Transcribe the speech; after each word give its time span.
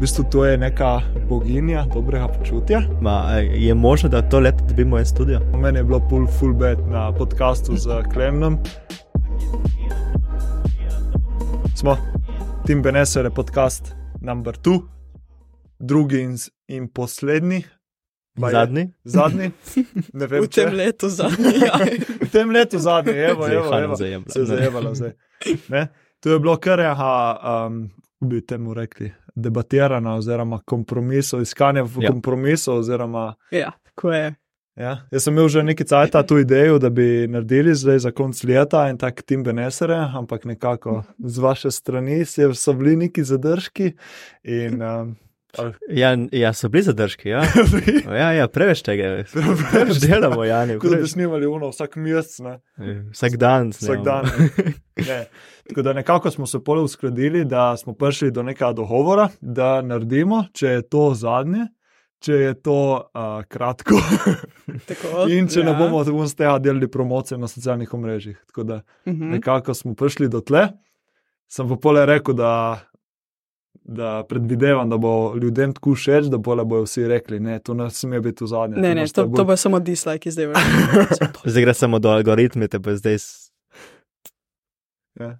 V 0.00 0.02
bistvu 0.02 0.24
to 0.24 0.44
je 0.44 0.56
neka 0.56 1.00
boginja 1.28 1.84
dobrega 1.84 2.28
počutja. 2.28 2.80
Ma, 3.00 3.28
je 3.52 3.74
možno, 3.74 4.08
da 4.08 4.22
to 4.22 4.40
leto 4.40 4.64
dobimo 4.64 4.98
en 4.98 5.06
studio? 5.06 5.40
Meni 5.54 5.78
je 5.78 5.84
bilo 5.84 6.00
pull 6.08 6.26
full 6.28 6.54
bed 6.54 6.78
na 6.88 7.12
podkastu 7.12 7.76
z 7.76 7.88
Klemnom. 8.12 8.56
Smo, 11.76 11.96
Tim 12.66 12.82
Beneser 12.82 13.24
je 13.24 13.30
podcast 13.30 13.92
number 14.20 14.54
two, 14.54 14.80
drugi 15.78 16.20
in, 16.20 16.36
in 16.68 16.88
poslednji. 16.88 17.62
Baje, 18.38 18.52
Zadnji? 18.52 18.92
Zadnji. 19.04 19.50
Ne 20.12 20.26
vem, 20.26 20.42
V 20.42 20.48
tem 20.48 20.70
če- 20.70 20.76
letu 20.76 21.08
zadnji. 21.08 21.52
Ja. 21.60 21.76
v 22.24 22.30
tem 22.32 22.50
letu 22.50 22.78
zadnji, 22.78 23.12
evo, 23.12 23.42
Zdaj 23.42 23.52
je 23.52 23.58
evo, 23.58 23.76
evo. 23.76 23.94
zajebala. 24.46 24.94
Se 24.94 25.04
je. 25.04 25.56
Ne? 25.68 25.88
To 26.20 26.30
je 26.30 26.38
bilo 26.38 26.56
kar 26.56 26.80
jaha, 26.80 27.36
um, 27.66 27.90
bi 28.20 28.40
temu 28.46 28.74
rekli, 28.74 29.12
debatirano, 29.34 30.16
oziroma 30.16 30.60
kompromisov, 30.60 31.40
iskanje 31.40 31.82
v 31.84 32.00
Ja. 32.00 32.10
kompromisu. 32.10 32.72
Oziroma, 32.74 33.34
ja, 33.50 33.72
ko 33.94 34.12
je. 34.12 34.34
ja. 34.76 34.98
Jaz 35.10 35.22
sem 35.22 35.34
imel 35.34 35.48
že 35.48 35.62
nekaj 35.62 35.86
cajta 35.86 36.22
tu 36.22 36.38
idejo, 36.38 36.78
da 36.78 36.90
bi 36.90 37.04
naredili 37.26 37.74
zdaj 37.74 37.98
za 37.98 38.10
konc 38.10 38.44
leta 38.44 38.88
in 38.88 38.96
tak 38.96 39.22
tim 39.22 39.42
Benesere, 39.42 39.96
ampak 40.14 40.44
nekako 40.44 41.02
z 41.18 41.38
vaše 41.38 41.70
strani 41.70 42.24
se- 42.24 42.54
so 42.54 42.72
bili 42.72 42.96
neki 42.98 43.24
zadržki. 43.24 43.92
In, 44.44 44.82
um, 44.82 45.16
Ja, 45.88 46.14
ja, 46.30 46.52
so 46.52 46.68
bili 46.68 46.82
zadržki. 46.82 47.28
Ja, 47.28 47.42
ja, 48.14 48.32
ja 48.32 48.48
preveč 48.48 48.82
tega 48.82 49.02
je. 49.04 49.24
Preveč 49.72 49.98
delamo, 49.98 50.44
Jani. 50.44 50.74
Kot 50.74 50.82
da 50.84 50.88
bi 50.88 50.94
preveč. 50.96 51.10
snimali 51.10 51.46
uno 51.46 51.68
vsak 51.68 51.96
mesec. 51.96 52.38
ne. 52.38 52.60
Vsak 53.10 53.36
dan. 53.36 53.70
Vsak 53.70 53.80
snemamo. 53.80 54.04
dan. 54.04 54.24
Ne. 54.98 55.26
Tako 55.70 55.82
da 55.82 55.92
nekako 55.92 56.30
smo 56.30 56.46
se 56.46 56.60
pole 56.60 56.82
uskladili, 56.82 57.44
da 57.44 57.76
smo 57.76 57.94
prišli 57.94 58.30
do 58.30 58.42
nekega 58.42 58.72
dogovora, 58.72 59.28
da 59.40 59.82
naredimo, 59.82 60.44
če 60.52 60.66
je 60.68 60.82
to 60.84 61.14
zadnje, 61.14 61.66
če 62.18 62.32
je 62.34 62.54
to 62.56 62.76
uh, 62.96 63.20
kratko. 63.44 63.94
Tako, 64.88 65.24
In 65.28 65.48
če 65.48 65.60
ja. 65.60 65.66
ne 65.66 65.74
bomo 65.74 66.04
tako 66.04 66.26
z 66.26 66.34
tega 66.34 66.58
delali 66.58 66.88
promocije 66.88 67.38
na 67.38 67.48
socialnih 67.48 67.94
omrežjih. 67.94 68.42
Tako 68.46 68.62
da 68.64 68.80
Mhm. 69.06 69.30
nekako 69.30 69.74
smo 69.74 69.94
prišli 69.94 70.28
do 70.28 70.40
tle. 70.40 70.68
Sem 71.48 71.68
pa 71.68 71.76
pole 71.76 72.06
rekel, 72.06 72.34
da, 72.34 72.80
da 73.74 74.22
predvidevam, 74.22 74.86
da 74.86 74.96
bo 74.96 75.12
ljudem 75.34 75.72
tako 75.72 75.90
všeč, 75.92 76.24
da 76.26 76.38
pole 76.38 76.64
bojo 76.64 76.82
vsi 76.82 77.08
rekli, 77.08 77.40
ne, 77.40 77.58
to 77.58 77.74
ne 77.74 77.88
sme 77.90 78.20
biti 78.20 78.44
v 78.44 78.46
zadnje. 78.46 78.76
Ne, 78.76 78.94
ne, 78.94 79.06
to, 79.06 79.24
to 79.26 79.44
bo 79.44 79.56
samo 79.56 79.80
dislike 79.80 80.30
zdaj. 80.30 80.52
Zdaj 81.44 81.62
gre 81.62 81.74
samo 81.74 81.98
do 81.98 82.10
algoritmi, 82.10 82.68
te 82.68 82.78
pa 82.78 82.94
zdaj. 82.94 83.16
Ja. 85.20 85.38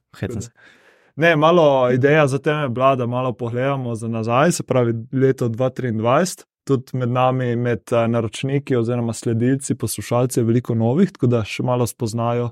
Ne, 1.17 1.36
malo 1.36 1.91
ideja 1.92 2.27
za 2.27 2.39
tem 2.39 2.62
je 2.62 2.69
bila, 2.69 2.97
da 2.97 3.06
malo 3.06 3.33
pogledamo 3.33 3.95
za 3.95 4.09
nazaj, 4.09 4.53
se 4.53 4.62
pravi 4.62 4.95
leto 5.12 5.48
2023. 5.48 6.45
Tudi 6.64 6.84
med 6.92 7.09
nami, 7.09 7.56
med 7.56 7.81
eh, 7.92 8.08
naročniki 8.08 8.77
oziroma 8.77 9.12
sledilci, 9.12 9.75
poslušalci 9.75 10.41
je 10.41 10.45
veliko 10.45 10.75
novih, 10.75 11.12
tako 11.12 11.27
da 11.27 11.45
še 11.45 11.62
malo 11.62 11.86
spoznajo 11.86 12.51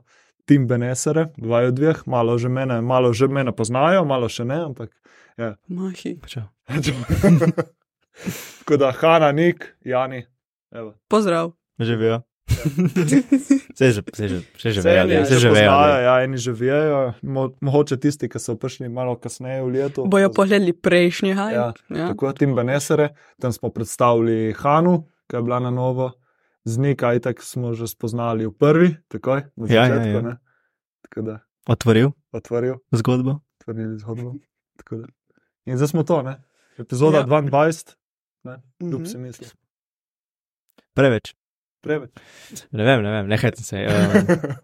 Tim 0.48 0.66
Benesere, 0.66 1.26
dva 1.36 1.60
od 1.68 1.76
dveh, 1.76 2.02
malo 2.06 2.38
že 2.38 2.48
mene, 2.48 2.80
malo 2.80 3.12
že 3.12 3.28
mene 3.28 3.52
poznajo, 3.52 4.04
malo 4.08 4.28
še 4.28 4.44
ne, 4.48 4.62
ampak. 4.64 4.90
Mahi. 5.68 6.16
Čau. 6.32 6.48
tako 8.58 8.76
da 8.76 8.92
Hanna, 8.92 9.32
Nik, 9.32 9.76
Jani. 9.84 10.24
Evo. 10.72 10.94
Pozdrav. 11.08 11.52
Živijo. 11.78 12.27
Vse 12.48 13.86
že, 13.90 14.00
vse 14.02 14.24
že, 14.26 14.38
vse 14.50 14.68
že 14.70 14.80
Vse 14.80 14.82
vejo, 14.82 15.00
eni 15.00 15.12
ja, 15.12 15.22
vse 15.22 15.34
že 15.34 15.40
že 15.40 15.50
vejo. 15.50 15.70
ja. 15.70 15.98
ja, 16.00 16.14
eni 16.20 16.36
že 16.36 16.52
vejo, 16.52 16.98
mo, 17.22 17.52
mogoče 17.60 17.96
tisti, 17.96 18.26
ki 18.26 18.38
so 18.38 18.54
prišli 18.54 18.88
malo 18.88 19.14
kasneje 19.14 19.60
v 19.60 19.68
letu. 19.70 20.00
Bojo 20.04 20.28
pogledali 20.28 20.72
prejšnji 20.72 21.32
haj. 21.32 21.52
Ja, 21.52 21.66
ja. 21.88 22.06
Tako 22.08 22.32
Tim 22.32 22.52
Benesere, 22.52 23.10
tam 23.36 23.50
smo 23.50 23.68
predstavili 23.68 24.52
Hanu, 24.54 24.96
ki 25.24 25.34
je 25.34 25.42
bila 25.42 25.60
na 25.60 25.70
novo, 25.70 26.12
z 26.64 26.76
Nika, 26.78 27.14
itak 27.14 27.38
smo 27.38 27.72
že 27.72 27.86
spoznali 27.86 28.44
v 28.44 28.52
prvi, 28.52 28.88
takoj, 29.06 29.44
na 29.54 29.64
Ja, 29.66 29.84
ja, 29.84 29.94
začetku. 29.94 30.08
ja. 30.10 30.22
ne. 30.22 30.34
Tako 31.02 31.20
da, 31.22 31.34
Otvoril 31.66 32.08
otvoril, 32.30 32.74
zgodbo. 32.90 33.40
otvorili 33.56 33.98
zgodbo. 33.98 34.34
Tako 34.76 34.96
da. 34.96 35.06
In 35.66 35.76
zdaj 35.76 35.88
smo 35.90 36.02
to, 36.02 36.22
ne? 36.22 36.40
Epizoda 36.76 37.18
Ja. 37.18 37.20
ja. 37.20 37.42
22, 37.42 37.94
ne? 38.44 38.56
Ljub 38.82 39.00
Mhm. 39.00 39.04
si 39.06 39.18
misli. 39.18 39.46
Preveč. 40.92 41.34
Preveč. 41.80 42.10
Ne 42.72 42.84
vem, 42.84 43.02
ne 43.02 43.10
vem, 43.10 43.28
ne 43.30 43.38
hecam 43.38 43.64
se. 43.64 43.84
Uh, 43.86 44.54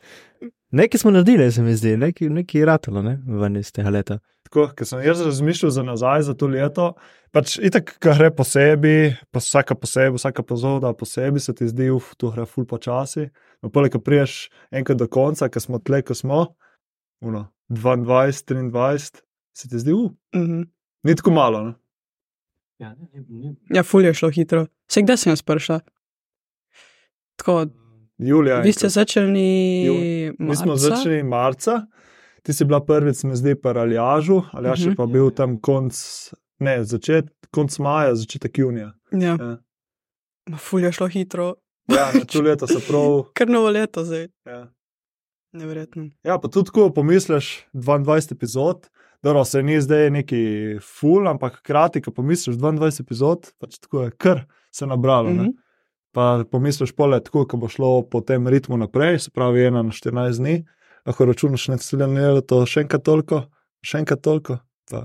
nekaj 0.78 0.98
smo 0.98 1.10
naredili, 1.10 1.52
se 1.52 1.62
mi 1.62 1.74
zdi, 1.74 1.96
nekaj, 1.96 2.28
nekaj 2.28 2.60
je 2.60 2.66
ratalo, 2.66 3.02
ne, 3.02 3.18
ven 3.26 3.56
iz 3.56 3.72
tega 3.72 3.90
leta. 3.90 4.18
Tako, 4.48 4.68
ker 4.76 4.86
sem 4.88 5.00
jaz 5.04 5.20
razmišljal 5.24 5.70
za 5.70 5.82
nazaj, 5.84 6.22
za 6.22 6.34
to 6.34 6.46
leto. 6.48 6.90
Pač 7.36 7.58
itak, 7.60 7.90
ki 8.00 8.14
gre 8.16 8.30
po 8.32 8.44
sebi, 8.48 9.10
pa 9.32 9.42
vsaka 9.42 9.74
po 9.76 9.88
sebi, 9.88 10.16
vsaka 10.16 10.44
epizoda 10.44 10.92
po 10.96 11.04
sebi, 11.08 11.40
se 11.40 11.52
ti 11.56 11.68
zdi, 11.68 11.90
uf, 11.92 12.14
to 12.16 12.30
gre 12.32 12.46
ful 12.48 12.64
počasi. 12.68 13.26
No, 13.62 13.68
poleg 13.72 13.92
tega 13.92 14.04
priješ 14.04 14.36
enkrat 14.72 15.00
do 15.02 15.08
konca, 15.12 15.50
ker 15.52 15.60
smo 15.60 15.80
tle, 15.84 16.00
ko 16.02 16.16
smo, 16.16 16.44
uno, 17.24 17.44
22, 17.68 18.40
23, 18.72 19.20
se 19.56 19.68
ti 19.68 19.80
zdi, 19.84 19.92
uf, 19.92 20.12
Mhm. 20.36 20.62
ni 21.04 21.14
tako 21.16 21.30
malo. 21.36 21.64
Ne? 21.66 21.74
Ja, 22.78 22.94
ne, 22.94 23.24
ne, 23.28 23.54
ja, 23.74 23.82
ful 23.82 24.04
je 24.06 24.14
šlo 24.14 24.30
hitro. 24.30 24.66
Se 24.88 25.02
kdaj 25.02 25.16
sem 25.18 25.32
jaz 25.34 25.42
prišla? 25.42 25.80
Tako, 27.38 27.66
Julija. 28.18 28.58
vi 28.58 28.72
ste 28.72 28.88
začeli. 28.88 29.40
Mi 30.38 30.56
smo 30.56 30.76
začeli 30.76 31.22
marca, 31.24 31.86
ti 32.42 32.52
si 32.52 32.64
bila 32.64 32.80
prvič, 32.80 33.22
mi 33.22 33.34
zdi, 33.34 33.54
pa 33.54 33.70
Aljažu, 33.70 34.42
Aljaš 34.52 34.80
je 34.80 34.86
Mhm. 34.86 34.96
pa 34.96 35.06
bil 35.06 35.30
tam 35.30 35.56
konc, 35.56 35.94
ne, 36.58 36.84
začet, 36.84 37.24
konc 37.50 37.78
maja, 37.78 38.14
začetek 38.16 38.58
junija. 38.58 38.92
Ja. 39.12 39.36
Ja, 39.36 39.58
Ma, 40.46 40.56
Ful 40.58 40.80
je 40.80 40.92
šlo 40.92 41.06
hitro. 41.08 41.54
ja 41.88 42.10
to 42.24 42.40
leto 42.40 42.66
se 42.66 42.80
prav. 42.82 43.22
Kar 43.34 43.48
novo 43.48 43.68
leto 43.68 44.04
zdaj. 44.04 44.28
Ja. 44.46 44.72
Neverjetno. 45.52 46.10
Ja, 46.22 46.38
pa 46.38 46.48
tudi, 46.48 46.70
ko 46.70 46.90
pomisliš 46.90 47.64
22 47.72 48.32
epizod, 48.32 48.88
dobro, 49.22 49.44
se 49.44 49.62
ni 49.62 49.80
zdaj 49.80 50.10
neki 50.10 50.42
ful, 50.82 51.28
ampak 51.28 51.54
hkrati, 51.54 52.00
ko 52.00 52.10
pomisliš 52.10 52.56
22 52.56 53.00
epizod, 53.00 53.52
pač 53.58 53.78
tako 53.78 54.02
je 54.02 54.10
kar 54.12 54.44
se 54.70 54.86
nabralo. 54.86 55.30
Mm 55.30 55.34
Mhm. 55.34 55.42
-hmm. 55.42 55.52
Pa 56.18 56.24
pomisliš 56.50 56.90
pole, 56.98 57.20
tako, 57.22 57.44
ko 57.46 57.60
bo 57.62 57.68
šlo 57.70 57.92
po 58.10 58.18
tem 58.26 58.48
ritmu 58.50 58.74
naprej, 58.80 59.20
se 59.22 59.30
pravi 59.30 59.68
ena 59.68 59.84
na 59.86 59.94
14 59.94 60.40
dni, 60.40 60.54
lahko 61.06 61.28
računaš 61.28 61.68
naslednje 61.70 62.32
leto 62.34 62.58
še 62.66 62.82
enkrat 62.82 63.04
toliko, 63.06 63.44
še 63.86 64.00
enkrat 64.02 64.24
toliko. 64.26 64.56
Pa, 64.90 65.04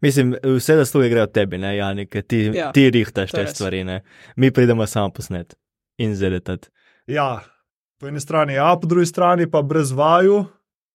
Mislim, 0.00 0.32
vse 0.56 0.76
zasluge 0.76 1.08
grejo 1.08 1.26
tebi, 1.26 1.58
ne, 1.58 1.74
Jani, 1.76 2.06
ker 2.10 2.22
ti, 2.22 2.40
ja, 2.54 2.70
ti 2.72 2.88
rihtaš 2.90 3.30
te 3.32 3.44
res. 3.44 3.52
stvari, 3.54 3.84
ne. 3.84 4.00
Mi 4.36 4.50
pridemo 4.50 4.86
samo 4.86 5.10
posnet 5.10 5.54
in 5.98 6.14
zedetati. 6.16 6.68
ja, 7.06 7.40
po 8.00 8.08
eni 8.08 8.20
strani 8.20 8.54
ja, 8.54 8.72
po 8.80 8.88
drugi 8.88 9.06
strani 9.06 9.44
pa 9.50 9.62
brez 9.62 9.92
vaju, 9.92 10.46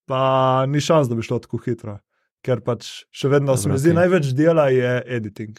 pa 0.10 0.66
ni 0.66 0.82
šans, 0.82 1.08
da 1.08 1.16
bi 1.16 1.22
šlo 1.22 1.40
tako 1.40 1.62
hitro. 1.66 2.00
Ker 2.42 2.62
pač 2.62 3.06
še 3.12 3.30
vedno 3.30 3.56
se 3.58 3.70
mi 3.70 3.74
Dobro, 3.74 3.80
zdi, 3.80 3.90
okej. 3.90 3.96
največ 3.96 4.34
dela 4.34 4.68
je 4.70 4.92
editing. 5.08 5.56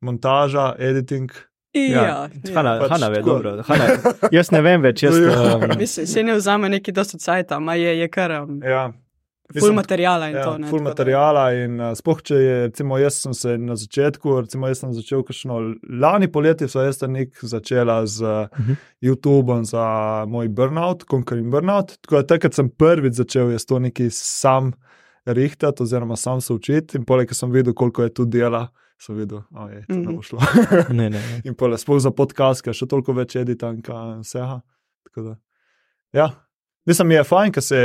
Montaža, 0.00 0.74
editing. 0.78 1.30
Ja, 1.74 1.82
Ja, 1.82 2.02
ja. 2.02 2.54
Hanna, 2.54 2.78
pač 2.80 2.90
Hanna 2.90 3.08
ve, 3.08 3.14
tako. 3.20 3.30
dobro. 3.30 3.62
Hanna, 3.62 4.14
jaz 4.32 4.50
ne 4.50 4.62
vem 4.64 4.82
več, 4.82 5.02
jaz. 5.02 5.18
Ja. 5.22 5.56
Um, 5.56 5.76
Mislim, 5.78 6.06
se 6.06 6.22
ne 6.22 6.34
vzame 6.34 6.68
neki 6.68 6.92
dosti 6.92 7.18
cajta, 7.18 7.58
ma 7.60 7.74
je, 7.74 7.98
je 7.98 8.08
kar 8.08 8.32
um, 8.42 8.56
Ja, 8.64 8.86
ful 9.60 9.72
materijala 9.76 10.30
in 10.30 10.36
ja, 10.36 10.44
to. 10.44 10.54
Ne, 10.58 10.70
Ful 10.72 10.82
materijala 10.82 11.44
in 11.60 11.76
uh, 11.80 11.92
spoh, 11.96 12.22
če 12.24 12.34
je, 12.40 12.56
recimo, 12.70 12.98
jaz 12.98 13.20
sem 13.22 13.34
se 13.36 13.54
na 13.58 13.76
začetku, 13.76 14.40
recimo, 14.40 14.66
jaz 14.72 14.80
sem 14.82 14.96
začel, 14.96 15.22
kakšno, 15.28 15.60
lani 16.00 16.30
poleti 16.32 16.66
so 16.68 16.82
jaz 16.82 17.02
nek 17.04 17.36
začela 17.42 18.00
z 18.06 18.24
uh, 18.24 18.58
Mhm. 18.58 18.80
YouTubeom 19.04 19.64
za 19.68 19.84
moj 20.28 20.48
burnout, 20.48 21.04
Conquering 21.10 21.52
Burnout. 21.52 21.98
Tako 22.00 22.16
da 22.22 22.26
takrat 22.34 22.54
sem 22.54 22.70
prvič 22.70 23.20
začel 23.20 23.52
jaz 23.54 23.68
to 23.68 23.78
neki 23.78 24.08
sam 24.10 24.72
rihtati, 25.26 25.82
oziroma 25.84 26.16
sam 26.16 26.40
se 26.40 26.52
učiti, 26.52 26.96
in 26.98 27.04
poleg 27.04 27.28
tega 27.28 27.34
sem 27.44 27.52
videl, 27.52 27.74
koliko 27.74 28.02
je 28.08 28.14
tu 28.14 28.24
dela. 28.24 28.68
Sem 28.98 29.14
videl, 29.14 29.44
da 29.50 29.68
je 29.70 29.84
to 29.84 29.94
ne 29.94 30.04
bo 30.04 30.12
Mhm. 30.12 30.22
šlo. 30.22 30.38
ne, 30.90 31.06
ne, 31.06 31.18
ne. 31.18 31.40
in 31.44 31.54
poleg 31.54 31.78
sploh 31.78 32.00
za 32.00 32.10
podcast, 32.10 32.62
ker 32.62 32.74
še 32.74 32.86
toliko 32.86 33.12
več 33.12 33.36
editanka 33.36 33.94
in 34.12 34.20
vsega. 34.20 34.60
Tako 35.04 35.22
da, 35.22 35.34
ja. 36.12 36.28
Mislim, 36.84 37.08
mi 37.08 37.14
je 37.14 37.24
fajn, 37.24 37.52
ker 37.52 37.62
se 37.62 37.78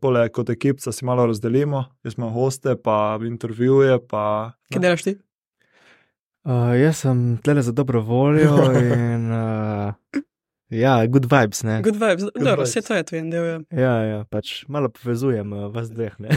poleg 0.00 0.30
kot 0.30 0.50
ekipca 0.50 0.92
si 0.92 1.04
malo 1.04 1.24
razdelimo, 1.26 1.80
jaz 2.04 2.14
imam 2.14 2.30
hoste, 2.30 2.76
pa 2.76 2.96
intervjuje. 3.20 3.98
Pa, 4.06 4.52
Kaj 4.68 4.80
delaš 4.80 5.02
ti? 5.02 5.14
Uh, 6.42 6.72
jaz 6.76 6.96
sem 6.98 7.38
tle 7.38 7.60
za 7.60 7.72
dobro 7.72 8.00
voljo 8.00 8.52
in 8.80 9.26
uh, 9.28 9.92
Ja, 10.70 11.06
good 11.06 11.26
vibes, 11.26 11.62
ne. 11.66 11.80
Good 11.82 11.96
vibes, 11.98 12.22
dobro, 12.34 12.62
vibes. 12.62 12.68
vse 12.70 12.82
to 12.82 12.94
je 12.94 13.02
to 13.02 13.16
en 13.16 13.30
del. 13.30 13.44
Ja. 13.44 13.58
Ja, 13.70 13.94
ja, 14.04 14.18
pač 14.30 14.64
malo 14.68 14.88
povezujem 14.88 15.52
uh, 15.52 15.64
vas 15.74 15.88
dveh. 15.90 16.12
ne. 16.18 16.28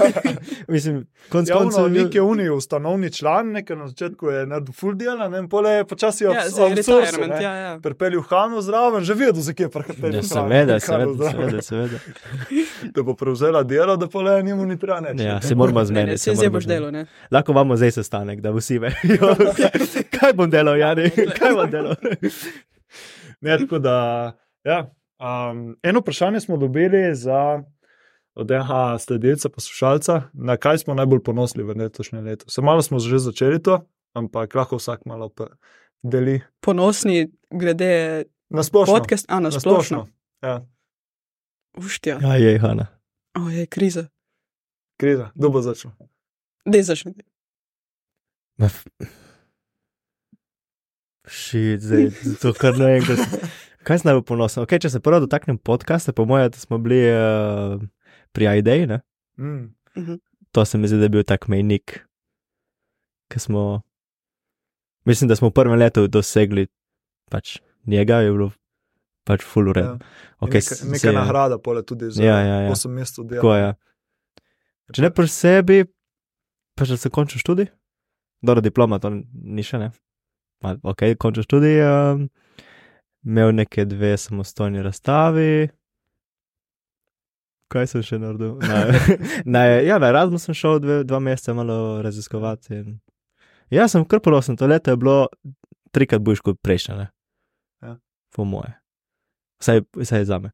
Mislim, 0.74 1.06
konc 1.32 1.48
Ja, 1.48 1.56
ono, 1.56 1.70
koncev 1.70 1.88
nek 1.92 2.14
je 2.14 2.22
unij 2.22 2.50
ustanovni 2.52 3.10
član, 3.12 3.52
nekaj 3.56 3.76
na 3.76 3.86
začetku 3.88 4.28
je 4.28 4.42
naredil 4.46 4.74
full 4.76 4.94
dela, 4.94 5.28
ne, 5.28 5.38
in 5.38 5.48
pole 5.48 5.70
je 5.70 5.84
počasi 5.84 6.24
Ja, 6.24 6.44
retirement, 6.44 7.32
ne. 7.32 7.42
ja, 7.42 7.52
ja. 7.54 7.78
Pripeljal 7.82 8.22
Hanu 8.28 8.60
zraven, 8.62 9.04
že 9.04 9.14
vedel, 9.14 9.40
zakaj 9.42 9.64
je 9.66 9.70
pripeljal 9.70 10.14
Ja, 10.14 10.22
seveda, 10.22 10.76
seveda, 10.80 11.30
seveda, 11.30 11.62
seveda. 11.62 12.00
Da 12.92 13.02
bo 13.02 13.14
prevzela 13.16 13.62
delo, 13.62 13.96
da 13.96 14.06
pole 14.06 14.42
njemu 14.42 14.66
ni 14.66 14.76
treba 14.78 15.00
nič. 15.00 15.20
Ja, 15.24 15.40
se 15.40 15.54
moramo 15.54 15.84
zmeniti. 15.84 16.18
se 16.18 16.34
zdaj 16.34 16.50
boš 16.50 16.68
delal, 16.68 16.92
ne? 16.92 17.06
Lahko 17.30 17.52
imamo 17.52 17.76
zdaj 17.76 17.90
sestanek, 17.90 18.40
da 18.40 18.50
vsi 18.52 18.78
vejo, 18.78 19.32
kaj 20.20 20.32
bom 20.36 20.50
delal, 20.50 20.76
Jani, 20.76 21.08
kaj 21.38 21.56
bom 21.56 21.70
delal. 21.70 21.96
Ne, 23.42 23.58
tako 23.58 23.78
da, 23.78 23.96
ja, 24.62 24.90
um, 25.18 25.76
eno 25.82 26.00
vprašanje 26.00 26.40
smo 26.40 26.56
dobili 26.56 27.14
za 27.14 27.62
od 28.34 28.50
enega 28.50 28.98
sledilca, 28.98 29.48
poslušalca, 29.48 30.22
na 30.32 30.56
kaj 30.56 30.78
smo 30.78 30.94
najbolj 30.94 31.20
ponosni 31.20 31.62
v 31.62 31.74
letošnjem 31.74 32.24
letu. 32.24 32.46
Se 32.48 32.62
malo 32.62 32.82
smo 32.82 32.98
že 32.98 33.18
začeli 33.20 33.58
to, 33.58 33.82
ampak 34.12 34.54
lahko 34.54 34.76
vsak 34.76 35.04
malo 35.04 35.28
deli. 36.02 36.40
Ponosni 36.60 37.28
glede 37.50 38.24
Na 38.48 38.62
splošno. 38.62 38.94
podcast, 38.94 39.26
a 39.28 39.34
na 39.34 39.40
na 39.42 39.50
splošno. 39.52 40.06
Ja, 40.42 40.62
Uštja, 41.74 42.18
Ja, 42.22 42.36
je, 42.36 42.58
Hanna. 42.58 42.86
o 43.36 43.48
je 43.48 43.66
kriza. 43.66 44.06
kriza, 44.96 45.30
kdo 45.34 45.50
bo 45.50 45.60
začel. 45.60 45.90
Dej 46.64 46.82
začni. 46.84 47.12
Šit, 51.28 51.80
zdaj, 51.80 52.08
to 52.42 52.50
kar 52.58 52.74
naenkrat. 52.78 53.20
Kaj 53.86 54.02
sem 54.02 54.08
najbolj 54.10 54.24
ponosen? 54.26 54.62
Okay, 54.64 54.82
če 54.82 54.90
se 54.90 55.00
prvo 55.02 55.20
dotaknem 55.22 55.58
podcasta, 55.58 56.14
po 56.14 56.26
mojem, 56.26 56.50
da 56.54 56.58
smo 56.58 56.78
bili 56.82 56.98
uh, 57.10 57.82
pri 58.34 58.48
IDEji, 58.58 58.86
ne? 58.90 59.00
Mm. 59.38 60.18
to 60.52 60.64
se 60.64 60.78
mi 60.78 60.88
zdi, 60.88 60.98
da 60.98 61.08
je 61.08 61.14
bil 61.14 61.24
tak 61.26 61.48
mejnik, 61.48 62.02
ki 63.32 63.40
smo, 63.40 63.82
mislim, 65.08 65.28
da 65.28 65.36
smo 65.36 65.50
v 65.50 65.56
prvem 65.56 65.78
letu 65.78 66.06
dosegli 66.08 66.66
pač 67.30 67.56
njega, 67.86 68.20
je 68.22 68.34
bilo 68.34 68.50
pač 69.26 69.46
full 69.46 69.70
ured. 69.70 69.84
Ja. 69.84 69.96
Okay, 70.42 70.60
Neka, 70.60 70.90
neka 70.92 71.14
nagrada, 71.16 71.58
pole 71.58 71.82
tudi 71.86 72.10
za 72.10 72.22
Ja, 72.22 72.38
ja, 72.42 72.60
ja. 72.66 72.70
8 72.74 72.90
mesecev 72.90 73.26
dela. 73.30 73.40
Tako 73.40 73.54
je. 73.56 73.72
Če 74.92 75.06
ne 75.06 75.10
pri 75.14 75.30
sebi, 75.30 75.82
pa 76.76 76.86
če 76.86 76.98
se 76.98 77.10
konča 77.10 77.38
študij, 77.40 77.70
dobro 78.42 78.62
diploma, 78.62 78.98
to 79.00 79.14
ni 79.32 79.64
še 79.66 79.80
ne. 79.80 79.92
Ok, 80.62 81.02
konča 81.18 81.42
študij, 81.42 81.80
um, 81.82 82.26
imel 83.24 83.54
neke 83.54 83.84
dve 83.84 84.16
samostojni 84.16 84.82
razstavi. 84.82 85.68
Kaj 87.72 87.88
sem 87.88 88.04
še 88.04 88.18
naredil? 88.20 88.58
Na, 88.60 88.82
na, 89.54 89.64
ja, 89.80 89.98
na 90.02 90.12
Erasmus 90.12 90.44
sem 90.46 90.56
šel 90.56 90.78
dve, 90.82 91.00
dva 91.08 91.22
meseca 91.24 91.54
malo 91.56 92.02
raziskovati. 92.04 92.78
In... 92.78 93.00
Ja, 93.72 93.88
sem 93.88 94.04
kar 94.04 94.20
ponosen, 94.20 94.58
to 94.60 94.68
leto 94.68 94.92
je 94.92 95.00
bilo 95.00 95.16
trikrat 95.92 96.22
boljše 96.22 96.46
kot 96.50 96.60
prejšnje. 96.62 96.96
ne. 96.96 97.08
Ja. 97.82 97.96
Po 98.36 98.44
moje. 98.44 98.74
Vsaj, 99.62 99.84
vsaj 99.96 100.24
za 100.28 100.38
me. 100.38 100.52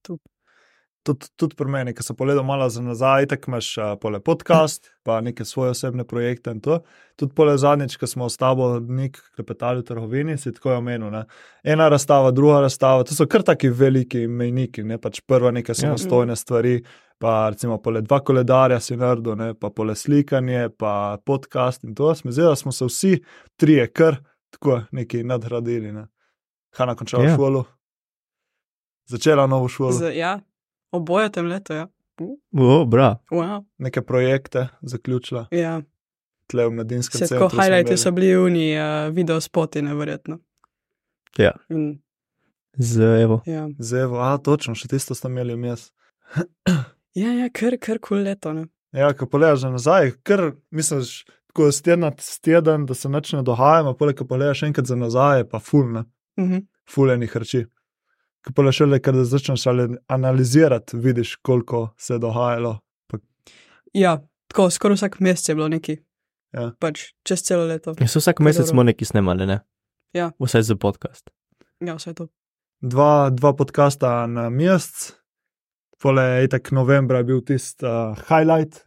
Tudi, 1.02 1.26
tudi 1.36 1.56
pri 1.56 1.70
meni, 1.70 1.92
ki 1.94 2.02
sem 2.02 2.16
pogledal 2.16 2.44
malo 2.44 2.66
za 2.68 2.82
nazaj, 2.82 3.26
tako 3.26 3.50
imaš 3.50 3.68
uh, 3.78 3.84
pole 4.00 4.18
podcast, 4.20 4.90
pa 5.02 5.20
neke 5.20 5.44
svoje 5.44 5.70
osebne 5.70 6.04
projekte 6.04 6.50
in 6.50 6.60
to. 6.60 6.80
Tudi 7.16 7.32
pole 7.34 7.54
zadnjič, 7.58 7.96
ko 7.96 8.06
smo 8.06 8.28
s 8.28 8.36
tabo 8.36 8.80
nek 8.80 9.16
klepetali 9.36 9.80
v 9.80 9.86
trgovini, 9.88 10.36
si 10.38 10.52
tako 10.52 10.70
je 10.70 10.76
omenil. 10.76 11.10
Ne? 11.10 11.22
Ena 11.64 11.88
razstava, 11.88 12.30
druga 12.30 12.60
razstava, 12.60 13.04
to 13.04 13.14
so 13.14 13.26
kar 13.26 13.42
taki 13.42 13.68
veliki 13.70 14.26
mejniki, 14.26 14.82
ne 14.84 14.98
pač 14.98 15.20
prva 15.20 15.50
neka 15.50 15.70
Ja. 15.70 15.74
samostojne 15.74 16.36
stvari. 16.36 16.82
Pa 17.18 17.48
recimo 17.50 17.78
pole 17.82 18.02
dva 18.02 18.20
koledarja 18.20 18.80
si 18.80 18.96
naredil, 18.96 19.34
ne? 19.36 19.54
pa 19.54 19.70
pole 19.70 19.94
slikanje, 19.96 20.68
pa 20.78 21.18
podcast 21.24 21.84
in 21.84 21.94
to. 21.94 22.14
Smo 22.14 22.30
zdaj, 22.30 22.46
da 22.46 22.56
smo 22.56 22.72
se 22.72 22.84
vsi 22.84 23.22
trije 23.56 23.88
kar 23.90 24.16
tako 24.50 24.82
neki 24.92 25.24
nadgradili. 25.24 25.92
Ne? 25.92 26.06
Hanna 26.76 26.94
končala 26.94 27.24
Ja. 27.24 27.30
ja. 27.30 27.36
šolo, 27.36 27.64
začela 29.06 29.46
novo 29.46 29.68
šolo. 29.68 29.92
Z, 29.92 30.12
ja, 30.14 30.40
oboje 30.92 31.30
tem 31.30 31.46
leto, 31.46 31.74
ja. 31.74 31.86
O, 32.52 32.84
bra. 32.84 33.18
Wow. 33.30 33.64
neke 33.78 34.02
projekte 34.02 34.68
zaključila, 34.82 35.46
Ja, 35.50 35.82
tle 36.46 36.66
v 36.66 36.72
mladinskem 36.72 37.18
centru. 37.20 37.38
tako 37.38 37.56
highlighti 37.56 37.96
so 37.96 38.10
bili 38.10 38.36
uni, 38.36 38.72
uh, 38.72 39.14
video 39.14 39.40
spoti, 39.40 39.82
neverjetno. 39.82 40.38
Ja. 41.38 41.52
In, 41.68 42.00
Z 42.74 43.00
Evo. 43.22 43.42
ja. 43.46 43.68
Zevo, 43.78 44.18
a 44.18 44.38
točno, 44.38 44.74
še 44.74 44.88
tisto 44.88 45.14
ste 45.14 45.28
imeli 45.28 45.54
vmes. 45.54 45.88
ja, 47.14 47.32
ja, 47.32 47.48
kar, 47.50 47.76
kar 47.78 47.98
kul 47.98 48.18
leto, 48.18 48.52
ne. 48.52 48.66
Ja, 48.92 49.12
ko 49.12 49.26
pogledaš 49.26 49.60
že 49.60 49.70
nazaj, 49.70 50.12
ker 50.22 50.42
misliš, 50.70 51.22
tako 51.46 51.70
z 51.70 51.82
tedna 51.82 52.10
s 52.14 52.40
teden, 52.40 52.86
da 52.86 52.94
se 52.94 53.08
nič 53.08 53.32
ne 53.32 53.42
dogaja, 53.42 53.84
pa 53.84 53.94
poleg 53.94 54.16
tega 54.16 54.28
pogledaš 54.28 54.62
enkrat 54.62 54.86
za 54.86 54.96
nazaj, 54.96 55.44
pa 55.44 55.58
fulne, 55.60 56.04
Mhm. 56.38 56.64
fuleni 56.88 57.26
hrči. 57.26 57.66
Ko 58.48 58.54
pa 58.56 58.72
šele, 58.72 58.96
ker 59.04 59.12
začneš 59.28 59.66
ali- 59.68 59.98
analizirati, 60.08 60.96
vidiš, 60.96 61.36
koliko 61.44 61.90
se 61.98 62.14
je 62.14 62.18
dogajalo. 62.18 62.78
Ja, 63.92 64.22
tako 64.48 64.70
skoraj 64.70 64.94
vsak 64.94 65.20
mesec 65.20 65.48
je 65.48 65.54
bilo 65.54 65.68
neki. 65.68 65.98
Ja. 66.52 66.70
Pač 66.80 67.12
čez 67.28 67.42
celo 67.44 67.66
leto. 67.68 67.92
Ja, 68.00 68.08
vsak 68.08 68.40
mesec 68.40 68.64
dobro. 68.64 68.72
smo 68.72 68.82
nekaj 68.88 69.06
snemali, 69.06 69.46
ne? 69.46 69.60
Ja. 70.16 70.30
Vsaj 70.40 70.62
za 70.62 70.76
podcast. 70.76 71.28
Ja, 71.84 71.94
vse 71.94 72.14
to. 72.14 72.28
Dva, 72.80 73.28
dva 73.30 73.52
podcasta 73.52 74.26
na 74.26 74.48
mesec, 74.48 75.12
pole 76.00 76.22
je 76.22 76.48
tako 76.48 76.80
novembra 76.80 77.22
bil 77.22 77.42
tisti 77.44 77.84
uh, 77.84 78.16
highlight, 78.30 78.86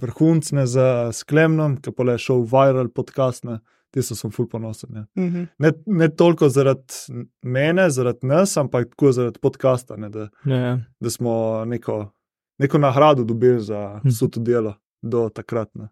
vrhuncne 0.00 0.66
za 0.66 1.12
sklemnom, 1.12 1.78
ki 1.78 1.94
pa 1.94 2.10
je 2.10 2.18
šel 2.18 2.42
viral 2.42 2.90
podcast, 2.90 3.44
ne, 3.44 3.60
ti 3.90 4.02
so 4.02 4.14
sem 4.14 4.30
ful 4.30 4.46
ponosen. 4.48 4.90
Ja. 4.94 5.06
Mhm. 5.16 5.44
Ne, 5.58 5.72
ne 5.86 6.08
toliko 6.08 6.48
zaradi 6.48 6.94
mene, 7.42 7.90
zaradi 7.90 8.26
nas, 8.26 8.56
ampak 8.56 8.88
tako 8.88 9.12
zaradi 9.12 9.38
podcasta, 9.38 9.96
ne, 9.96 10.08
da, 10.08 10.28
Ja, 10.44 10.56
ja. 10.56 10.78
da 11.00 11.10
smo 11.10 11.32
neko, 11.64 12.12
neko 12.58 12.78
nagrado 12.78 13.24
dobili 13.24 13.60
za 13.60 14.00
Hm. 14.02 14.08
vse 14.08 14.30
to 14.30 14.40
delo 14.40 14.74
do 15.02 15.28
takrat. 15.28 15.74
Ne. 15.74 15.88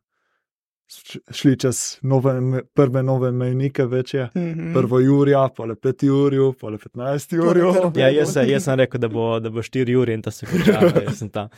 Šli 1.31 1.57
čez 1.57 1.99
nove, 2.03 2.33
prve 2.75 3.03
nove 3.03 3.33
mejnike, 3.33 3.85
večje. 3.85 4.29
Mhm. 4.35 4.73
Prvo 4.73 5.01
Jurija, 5.01 5.49
pa 5.57 5.65
le 5.65 5.75
5 5.77 6.03
Jurij, 6.03 6.53
pa 6.61 6.69
le 6.69 6.79
15 6.79 7.33
Jurij. 7.33 7.63
kar- 7.65 7.99
Ja, 7.99 8.09
jaz, 8.11 8.33
sem- 8.33 8.49
jaz 8.49 8.65
sem 8.65 8.75
rekel, 8.77 9.01
da 9.01 9.09
bo, 9.09 9.41
da 9.41 9.51
bo 9.51 9.61
4 9.61 9.97
uri 9.97 10.13
in 10.13 10.21
da 10.21 10.31
se 10.31 10.47
konča. 10.47 10.81
Jaz 11.05 11.19
sem 11.19 11.29
tam 11.29 11.49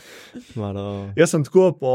malo. 0.55 1.13
Jaz 1.17 1.31
sem 1.31 1.45
tako 1.45 1.73
po, 1.73 1.93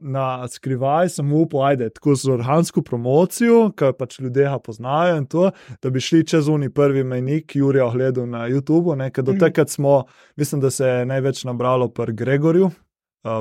na 0.00 0.48
skrivaj, 0.48 1.08
sem 1.10 1.32
upal, 1.32 1.62
ajde, 1.62 1.90
tako 1.90 2.14
z 2.14 2.28
organsko 2.28 2.82
promocijo, 2.82 3.70
ki 3.70 3.92
pač 3.92 4.18
ljudje 4.20 4.48
poznajo 4.58 5.16
in 5.16 5.26
to, 5.26 5.50
da 5.82 5.90
bi 5.90 6.00
šli 6.00 6.26
čez 6.26 6.48
uni 6.48 6.70
prvi 6.70 7.04
mejnik 7.04 7.52
Jurija 7.54 7.86
ogledal 7.86 8.26
na 8.26 8.48
YouTubu. 8.48 8.96
Ne, 8.96 9.10
ker 9.10 9.24
do 9.24 9.32
Mhm. 9.32 9.40
takrat 9.40 9.68
smo, 9.70 10.04
mislim, 10.36 10.60
da 10.60 10.70
se 10.70 10.86
je 10.86 11.06
največ 11.06 11.44
nabralo 11.44 11.88
pri 11.88 12.12
Gregorju, 12.14 12.64
uh, 12.64 12.72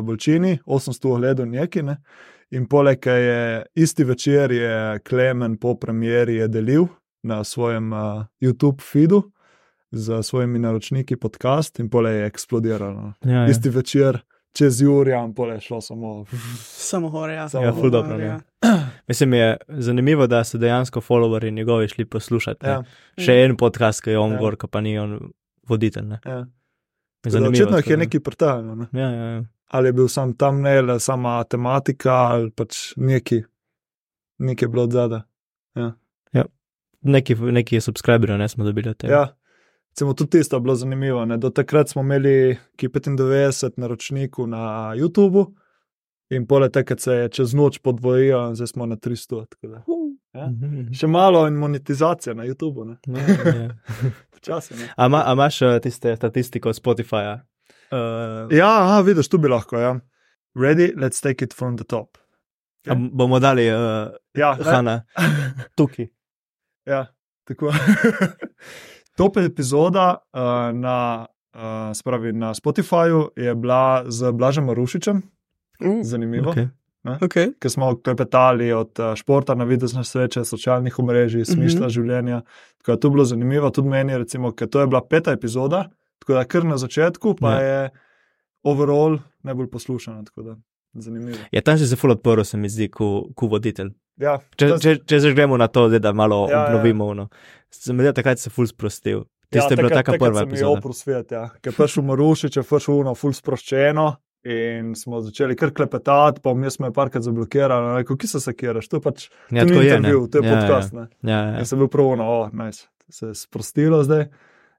Bolčini, 0.02 0.60
800 0.66 1.06
ogledov 1.08 1.48
neki. 1.48 1.82
Ne. 1.84 1.98
In 2.52 2.66
poleg 2.66 3.00
tega 3.00 3.16
je 3.16 3.40
isti 3.76 4.04
večer 4.04 4.52
je 4.52 5.00
Klemen 5.00 5.58
po 5.58 5.75
premjeri 5.75 6.36
je 6.36 6.48
delil 6.48 6.88
na 7.24 7.44
svojem 7.44 7.94
uh, 7.94 8.00
YouTube 8.42 8.82
feedu 8.82 9.32
z 9.92 10.24
svojimi 10.24 10.60
naročniki 10.60 11.16
podcast 11.16 11.80
in 11.80 11.89
poleg 11.89 12.16
je 12.16 12.25
eksplodiralo. 12.25 13.13
Ja, 13.22 13.32
ja. 13.34 13.48
Isti 13.48 13.70
večer 13.70 14.20
čez 14.54 14.82
Jurija 14.82 15.24
in 15.24 15.34
pole 15.34 15.54
je 15.54 15.60
šlo 15.62 15.82
samo. 15.82 16.25
Samo 16.62 17.10
hore, 17.10 17.34
ja. 17.34 17.50
Samo 17.50 17.66
Ja, 17.66 17.74
ful 17.74 17.89
dobro. 17.89 18.20
ja. 18.20 18.39
Mislim, 19.08 19.34
je 19.34 19.58
zanimivo, 19.70 20.27
da 20.27 20.44
so 20.44 20.58
dejansko 20.58 21.01
followerji 21.01 21.51
njegovi 21.51 21.88
šli 21.88 22.06
poslušati. 22.06 22.66
Ja, 22.66 22.72
Ja. 22.72 22.84
Še 23.18 23.34
en 23.36 23.58
podcast, 23.58 24.01
ki 24.01 24.10
je 24.10 24.20
on 24.20 24.32
Ja. 24.32 24.38
gor, 24.39 24.58
pa 24.68 24.82
ni 24.82 25.00
on 25.00 25.20
voditelj. 25.68 26.06
Ne. 26.06 26.20
ja. 26.25 26.46
Zanimivo, 27.25 27.51
Očitno 27.54 27.77
jih 27.77 27.88
je 27.88 27.96
da- 27.96 28.00
nekaj 28.00 28.20
prtajalo. 28.20 28.75
Ne? 28.75 28.86
Ja, 28.94 29.10
ja, 29.10 29.25
ja. 29.25 29.44
Ali 29.67 29.88
je 29.88 29.93
bil 29.93 30.07
sam 30.07 30.33
tam 30.38 30.62
ne, 30.62 30.77
ali 30.77 31.00
sama 31.00 31.43
tematika, 31.43 32.13
ali 32.13 32.51
pač 32.51 32.93
neki, 32.95 33.41
nekaj 34.38 34.65
je 34.65 34.69
bilo 34.69 34.83
od 34.83 34.91
zada. 34.91 35.24
Neki, 37.01 37.36
neki 37.36 37.81
subscriberji 37.81 38.38
ne 38.38 38.50
smo 38.50 38.63
dobili 38.63 38.89
od 38.89 38.97
tega. 38.97 39.13
Ja. 39.13 39.27
Recimo, 39.89 40.13
tudi 40.13 40.29
tisto 40.29 40.55
je 40.55 40.62
bilo 40.62 40.75
zanimivo. 40.75 41.25
Ne? 41.25 41.38
Do 41.38 41.50
takrat 41.50 41.89
smo 41.89 42.01
imeli 42.01 42.57
ki 42.75 42.88
95 42.88 43.71
naročnikov 43.77 44.47
na 44.47 44.93
YouTubu, 44.95 45.45
in 46.29 46.47
poleg 46.47 46.71
tega 46.71 46.95
se 47.00 47.13
je 47.13 47.29
čez 47.29 47.53
noč 47.53 47.79
podvojijo, 47.79 48.50
in 48.50 48.55
zdaj 48.55 48.67
smo 48.67 48.86
na 48.86 48.95
300. 48.95 49.45
tako 49.50 49.67
da. 49.67 49.83
Ja. 50.33 50.47
Mhm. 50.47 50.93
Še 50.93 51.07
malo 51.07 51.47
in 51.47 51.53
monetizacija 51.53 52.33
na 52.33 52.45
YouTubu? 52.45 52.95
Ja, 53.07 53.53
ja. 53.62 53.69
Počasi. 54.33 54.75
Ne? 54.75 54.89
A, 54.95 55.05
ima, 55.05 55.24
a 55.25 55.33
imaš 55.33 55.62
eh, 55.62 55.79
tiste 55.79 56.15
statistiko 56.15 56.74
Spotifyja? 56.74 57.39
Uh, 57.91 58.58
Ja, 58.58 58.70
aha, 58.84 59.01
vidiš, 59.01 59.29
tu 59.29 59.38
bi 59.38 59.48
lahko. 59.48 59.77
Ja. 59.79 60.00
Ready, 60.56 60.94
let's 60.96 61.22
take 61.22 61.46
it 61.46 61.53
from 61.53 61.77
the 61.77 61.84
top. 61.84 62.17
a 62.88 62.96
bomo 62.96 63.39
dali 63.39 63.67
uh, 63.70 64.08
Ja, 64.38 64.56
ne? 64.56 64.63
Hanna 64.63 65.01
tukaj. 65.77 66.08
Ja, 66.86 67.06
tako. 67.48 67.72
top 69.17 69.38
epizoda 69.38 70.15
uh, 70.34 70.79
na, 70.79 71.25
uh, 71.56 71.62
spravi, 71.94 72.34
na 72.34 72.53
Spotifyju 72.53 73.29
je 73.36 73.56
bila 73.56 74.03
z 74.08 74.32
Blažem 74.32 74.65
Marušičem, 74.65 75.22
Uh, 75.79 76.00
zanimivo. 76.01 76.51
Okay. 76.51 76.67
okay. 77.22 77.51
Ker 77.60 77.72
smo 77.72 77.96
klepetali 78.01 78.72
od 78.74 79.00
uh, 79.00 79.15
športa, 79.15 79.56
navidezne 79.56 80.03
sreče, 80.03 80.41
socialnih 80.46 81.00
omrežij, 81.00 81.46
smisla 81.46 81.79
mm 81.79 81.84
-hmm. 81.84 81.94
življenja. 81.94 82.41
Tako 82.77 82.91
je 82.91 83.00
to 83.00 83.10
bilo 83.10 83.25
zanimivo, 83.25 83.70
tudi 83.70 83.89
meni, 83.89 84.17
recimo, 84.17 84.51
ker 84.51 84.70
to 84.70 84.79
je 84.79 84.88
bila 84.88 85.01
peta 85.10 85.32
epizoda, 85.32 85.89
tako 86.19 86.33
da 86.33 86.43
kar 86.45 86.65
na 86.65 86.77
začetku, 86.77 87.36
pa 87.36 87.51
Ja. 87.51 87.59
ja. 87.59 87.81
je 87.81 87.89
overall 88.63 89.19
najbolj 89.41 89.69
poslušana. 89.69 90.24
Zanimivo. 90.93 91.38
Ja, 91.51 91.62
tam 91.62 91.77
si 91.77 91.86
se 91.86 91.95
ful 91.95 92.12
odporil, 92.12 92.43
se 92.43 92.57
mi 92.57 92.69
zdi, 92.69 92.88
kot 92.89 93.33
ko 93.36 93.47
voditelj. 93.47 93.91
Ja, 94.17 94.39
Če, 94.51 94.67
to- 94.67 94.77
če, 94.79 94.95
če 95.00 95.19
že 95.19 95.33
gremo 95.33 95.57
na 95.57 95.67
to, 95.67 95.88
da 95.91 96.09
malo 96.12 96.47
Ja, 96.47 96.55
ja. 96.55 96.63
obnovimo. 96.67 97.13
No. 97.13 97.27
Se 97.69 97.93
mi 97.93 98.01
zdi, 98.01 98.13
takrat 98.13 98.39
se 98.39 98.50
ful 98.50 98.65
sprostil. 98.65 99.25
Tiste 99.47 99.74
je 99.74 99.77
bila 99.77 99.89
taka 99.91 100.13
prva 100.13 100.41
epizoda. 100.41 100.74
oprl 100.74 100.91
svet, 100.91 101.31
ja. 101.31 101.50
Ker 101.62 101.71
je 101.71 101.77
prišel 101.77 102.03
Marušič, 102.03 102.57
je 102.57 102.63
prišel 102.63 102.95
uno, 102.95 103.13
ful 103.13 103.31
sproščeno. 103.31 104.07
In 104.45 104.95
smo 104.95 105.21
začeli 105.21 105.55
kar 105.55 105.71
klepetati, 105.71 106.41
pa 106.41 106.51
vmes 106.51 106.79
me 106.79 106.88
je 106.88 106.93
parkrat 106.93 107.24
zablokiralo. 107.24 107.97
Rekel, 107.97 108.15
ki 108.15 108.27
se 108.27 108.39
sekiraš, 108.39 108.88
to 108.88 108.97
je 108.97 109.01
pač 109.01 109.29
Ja, 109.51 109.62
to 109.62 109.65
ni 109.65 109.69
tako 109.69 109.81
je. 109.81 109.89
ne. 109.89 109.95
intervju, 109.97 110.27
to 110.27 110.38
je 110.38 110.41
Ja, 110.41 110.47
ja, 110.47 110.55
podcast. 110.57 110.93
Ja, 110.93 111.05
Ja, 111.24 111.39
ja. 111.43 111.57
Jaz 111.57 111.69
sem 111.69 111.79
bil 111.79 111.88
prav, 111.89 112.09
no, 112.15 112.25
oh, 112.25 112.50
nice. 112.51 112.88
se 113.09 113.25
je 113.25 113.36
sprostilo 113.36 114.01
zdaj 114.01 114.27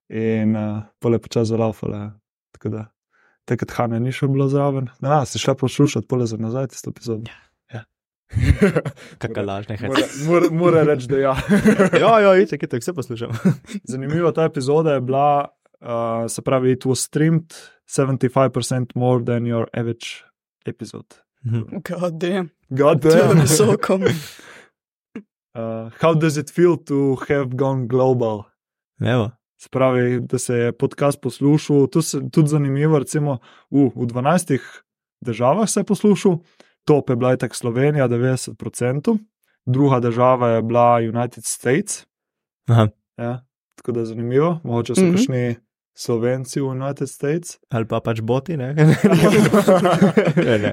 in 0.09 0.57
uh, 0.57 0.83
pole 1.00 1.19
počasi 1.19 1.49
zalaufale. 1.53 2.11
Tako 2.53 2.69
da, 2.69 2.87
takrat 3.45 3.71
Hane 3.77 4.00
ni 4.00 4.12
šel 4.12 4.29
bilo 4.29 4.49
zraven. 4.49 4.88
Na, 5.00 5.25
si 5.27 5.38
šla 5.38 5.55
poslušati, 5.55 6.07
pole 6.09 6.27
za 6.27 6.37
nazaj 6.37 6.67
tisto 6.73 6.91
epizodo. 6.91 7.31
Ja. 7.73 7.85
Kakšna 9.21 9.43
laž, 9.43 9.69
ne 9.69 9.77
hej. 9.77 9.88
Mora, 9.88 10.07
mora, 10.27 10.50
mora 10.50 10.83
reči, 10.88 11.09
da 11.09 11.19
ja. 11.19 11.35
Ja, 12.03 12.21
ja, 12.21 12.35
itek, 12.41 12.62
itek, 12.62 12.83
vse 12.83 12.93
poslušam. 12.95 13.31
Zanimivo, 13.91 14.33
ta 14.33 14.45
epizoda 14.49 14.95
je 14.95 15.00
bila, 15.00 15.49
uh, 15.81 16.27
se 16.29 16.43
pravi, 16.43 16.73
it 16.73 16.85
was 16.85 17.05
streamed 17.05 17.55
75% 17.88 18.93
more 18.95 19.25
than 19.25 19.47
your 19.47 19.69
average 19.73 20.25
episode. 20.67 21.21
Mhm. 21.47 21.81
God 21.88 22.19
damn. 22.21 22.50
God 22.69 23.03
To 23.03 23.09
je 23.09 23.23
damn. 23.23 23.41
visoko. 23.41 23.95
Uh, 25.55 25.91
how 26.00 26.15
does 26.15 26.37
it 26.37 26.50
feel 26.50 26.77
to 26.77 27.17
have 27.29 27.57
gone 27.57 27.87
global? 27.87 28.45
Evo. 29.00 29.31
Se 29.61 29.69
pravi, 29.71 30.21
da 30.21 30.38
se 30.38 30.55
je 30.55 30.73
podcast 30.73 31.21
poslušal, 31.21 31.87
tu 31.87 32.03
se 32.03 32.21
tudi 32.33 32.49
zanimivo, 32.49 32.99
recimo 32.99 33.38
v, 33.71 33.91
v 33.95 34.07
12 34.07 34.59
državah 35.21 35.69
se 35.69 35.81
je 35.81 35.85
poslušal, 35.85 36.38
top 36.85 37.11
je 37.11 37.17
bila 37.17 37.33
itak 37.35 37.55
Slovenija 37.55 38.09
90%, 38.09 39.19
druga 39.67 40.00
država 40.00 40.49
je 40.49 40.62
bila 40.62 40.97
United 40.97 41.45
States. 41.45 42.07
Aha. 42.69 42.88
Ja, 43.17 43.47
tako 43.75 43.93
da 43.93 44.00
je 44.00 44.07
zanimivo, 44.07 44.61
mogoče 44.65 44.95
so 44.95 45.00
Mhm. 45.03 45.11
kakšni 45.12 45.57
Slovenci 45.99 46.61
v 46.62 46.78
United 46.78 47.09
States. 47.11 47.59
Ali 47.75 47.83
pa 47.90 47.99
pač 48.00 48.21
boti, 48.23 48.55
ne? 48.57 48.71
ne, 50.47 50.59
ne. 50.59 50.71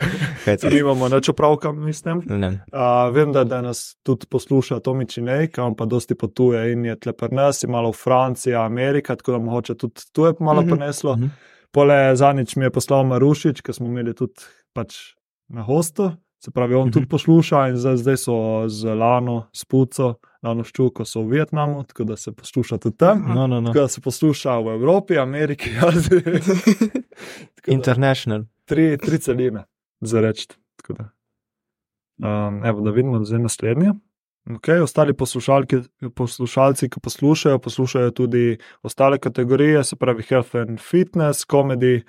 Nimamo 0.69 1.09
nič 1.09 1.29
opravka, 1.29 1.71
mislim. 1.71 2.21
Ne. 2.29 2.61
Uh, 2.69 3.09
vem, 3.09 3.33
da, 3.33 3.43
da 3.43 3.61
nas 3.61 3.95
tudi 4.05 4.29
posluša 4.29 4.79
Tomi 4.79 5.07
Činej, 5.09 5.49
on 5.57 5.73
pa 5.75 5.85
dosti 5.85 6.13
potuje 6.15 6.61
in 6.73 6.85
je 6.85 6.95
tle 6.99 7.13
pri 7.13 7.33
nas, 7.33 7.63
je 7.63 7.69
malo 7.69 7.89
v 7.89 7.97
Franciji, 7.97 8.53
Amerika, 8.53 9.15
tako 9.15 9.31
da 9.31 9.37
mogoče 9.39 9.75
tudi 9.75 10.05
tu 10.13 10.25
je 10.25 10.33
malo 10.39 10.61
Mhm. 10.61 10.69
preneslo. 10.69 11.15
Mhm. 11.17 11.27
Pole 11.71 12.15
zadnjič 12.15 12.55
mi 12.55 12.65
je 12.65 12.71
poslal 12.71 13.03
Marušič, 13.03 13.61
ki 13.61 13.73
smo 13.73 13.87
imeli 13.87 14.13
tudi 14.15 14.45
pač 14.73 15.17
na 15.49 15.61
hostu, 15.61 16.11
se 16.45 16.51
pravi, 16.51 16.75
on 16.75 16.81
Mhm. 16.83 16.91
tudi 16.91 17.07
posluša 17.07 17.67
in 17.67 17.77
zdaj, 17.77 17.97
zdaj 17.97 18.17
so 18.17 18.35
z 18.69 18.85
Lano, 18.87 19.47
Spuco, 19.51 20.13
Lano 20.43 20.63
Ščuko 20.63 21.05
so 21.05 21.21
v 21.21 21.29
Vietnamu, 21.31 21.83
tako 21.83 22.03
da 22.03 22.15
se 22.15 22.31
posluša 22.31 22.77
tudi 22.77 22.97
tam. 22.97 23.25
No, 23.27 23.47
no, 23.47 23.59
no. 23.59 23.67
Tako 23.67 23.79
da 23.79 23.87
se 23.87 24.01
posluša 24.01 24.57
v 24.57 24.67
Evropi, 24.69 25.17
Ameriki, 25.17 25.69
Aziji. 25.87 26.21
Da- 26.21 27.01
International. 27.67 28.43
tri, 28.65 28.97
tri 28.97 29.17
celine, 29.17 29.63
za 30.01 30.21
reči. 30.21 30.47
Da. 30.89 31.09
Um, 32.17 32.63
evo, 32.63 32.81
da 32.81 32.91
vidimo 32.91 33.19
zdaj 33.21 33.39
naslednje. 33.39 33.91
Okay, 34.47 34.77
ostali 34.79 35.13
poslušalci, 35.13 35.81
ki 36.89 36.99
poslušajo, 37.01 37.59
poslušajo 37.59 38.11
tudi 38.11 38.43
ostale 38.83 39.17
kategorije, 39.17 39.83
se 39.83 39.95
pravi 39.95 40.23
health 40.23 40.55
and 40.55 40.79
fitness, 40.81 41.41
comedy, 41.43 42.01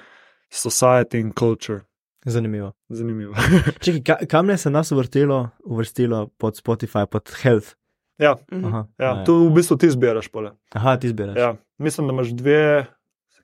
society 0.51 1.17
in 1.17 1.33
culture. 1.33 1.81
Zanimivo. 2.27 2.73
Zanimivo. 2.89 3.35
Čekaj, 3.83 4.03
ka, 4.03 4.27
kam 4.27 4.47
ne 4.47 4.57
se 4.59 4.71
nas 4.71 4.93
uvrstilo, 4.93 5.51
uvrstilo 5.65 6.27
pod 6.29 6.57
Spotify, 6.57 7.07
pod 7.07 7.31
Health? 7.37 7.75
ja, 8.19 8.35
Mhm. 8.53 8.65
Aha, 8.65 8.87
ja, 8.99 9.25
tu 9.25 9.47
v 9.47 9.53
bistvu 9.53 9.77
ti 9.77 9.91
zbiraš 9.91 10.29
pole. 10.29 10.51
Aha 10.71 10.97
ti 10.97 11.09
zbiraš. 11.09 11.37
Ja, 11.37 11.51
mislim, 11.79 12.07
da 12.07 12.13
imaš 12.13 12.29
dve 12.29 12.87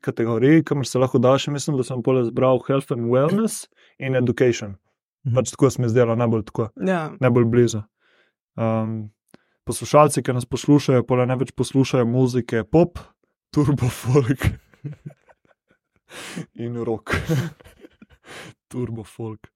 kategoriji, 0.00 0.64
kamor 0.64 0.86
se 0.86 0.98
lahko 0.98 1.18
daš. 1.18 1.46
Mislim, 1.46 1.76
da 1.76 1.84
sem 1.84 2.02
pole 2.02 2.24
zbral 2.24 2.58
health 2.66 2.92
and 2.92 3.06
wellness 3.06 3.68
in 3.98 4.16
education. 4.16 4.74
Mhm. 5.24 5.34
Pač 5.34 5.50
tako 5.50 5.70
se 5.70 5.82
mi 5.82 5.88
zdelo 5.88 6.16
najbolj 6.16 6.42
tako. 6.44 6.68
Ja. 6.76 7.12
najbolj 7.20 7.44
blizu. 7.44 7.82
Um, 8.56 9.10
poslušalci, 9.64 10.22
ki 10.22 10.32
nas 10.32 10.44
poslušajo, 10.46 11.04
pa 11.06 11.22
največ 11.22 11.52
poslušajo 11.52 12.04
muzike, 12.04 12.64
pop, 12.64 12.98
turbo 13.50 13.88
folk 13.88 14.42
in 16.54 16.76
rock. 16.76 17.14
turbo 18.72 19.04
folk. 19.04 19.48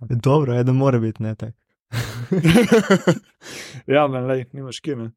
Dobro, 0.00 0.54
je, 0.54 0.64
da 0.64 0.72
mora 0.72 0.98
biti 0.98 1.22
ne 1.22 1.34
tako. 1.34 1.52
ja, 3.94 4.08
men, 4.08 4.26
lej, 4.26 4.44
nimaš 4.52 4.80
kine. 4.80 5.10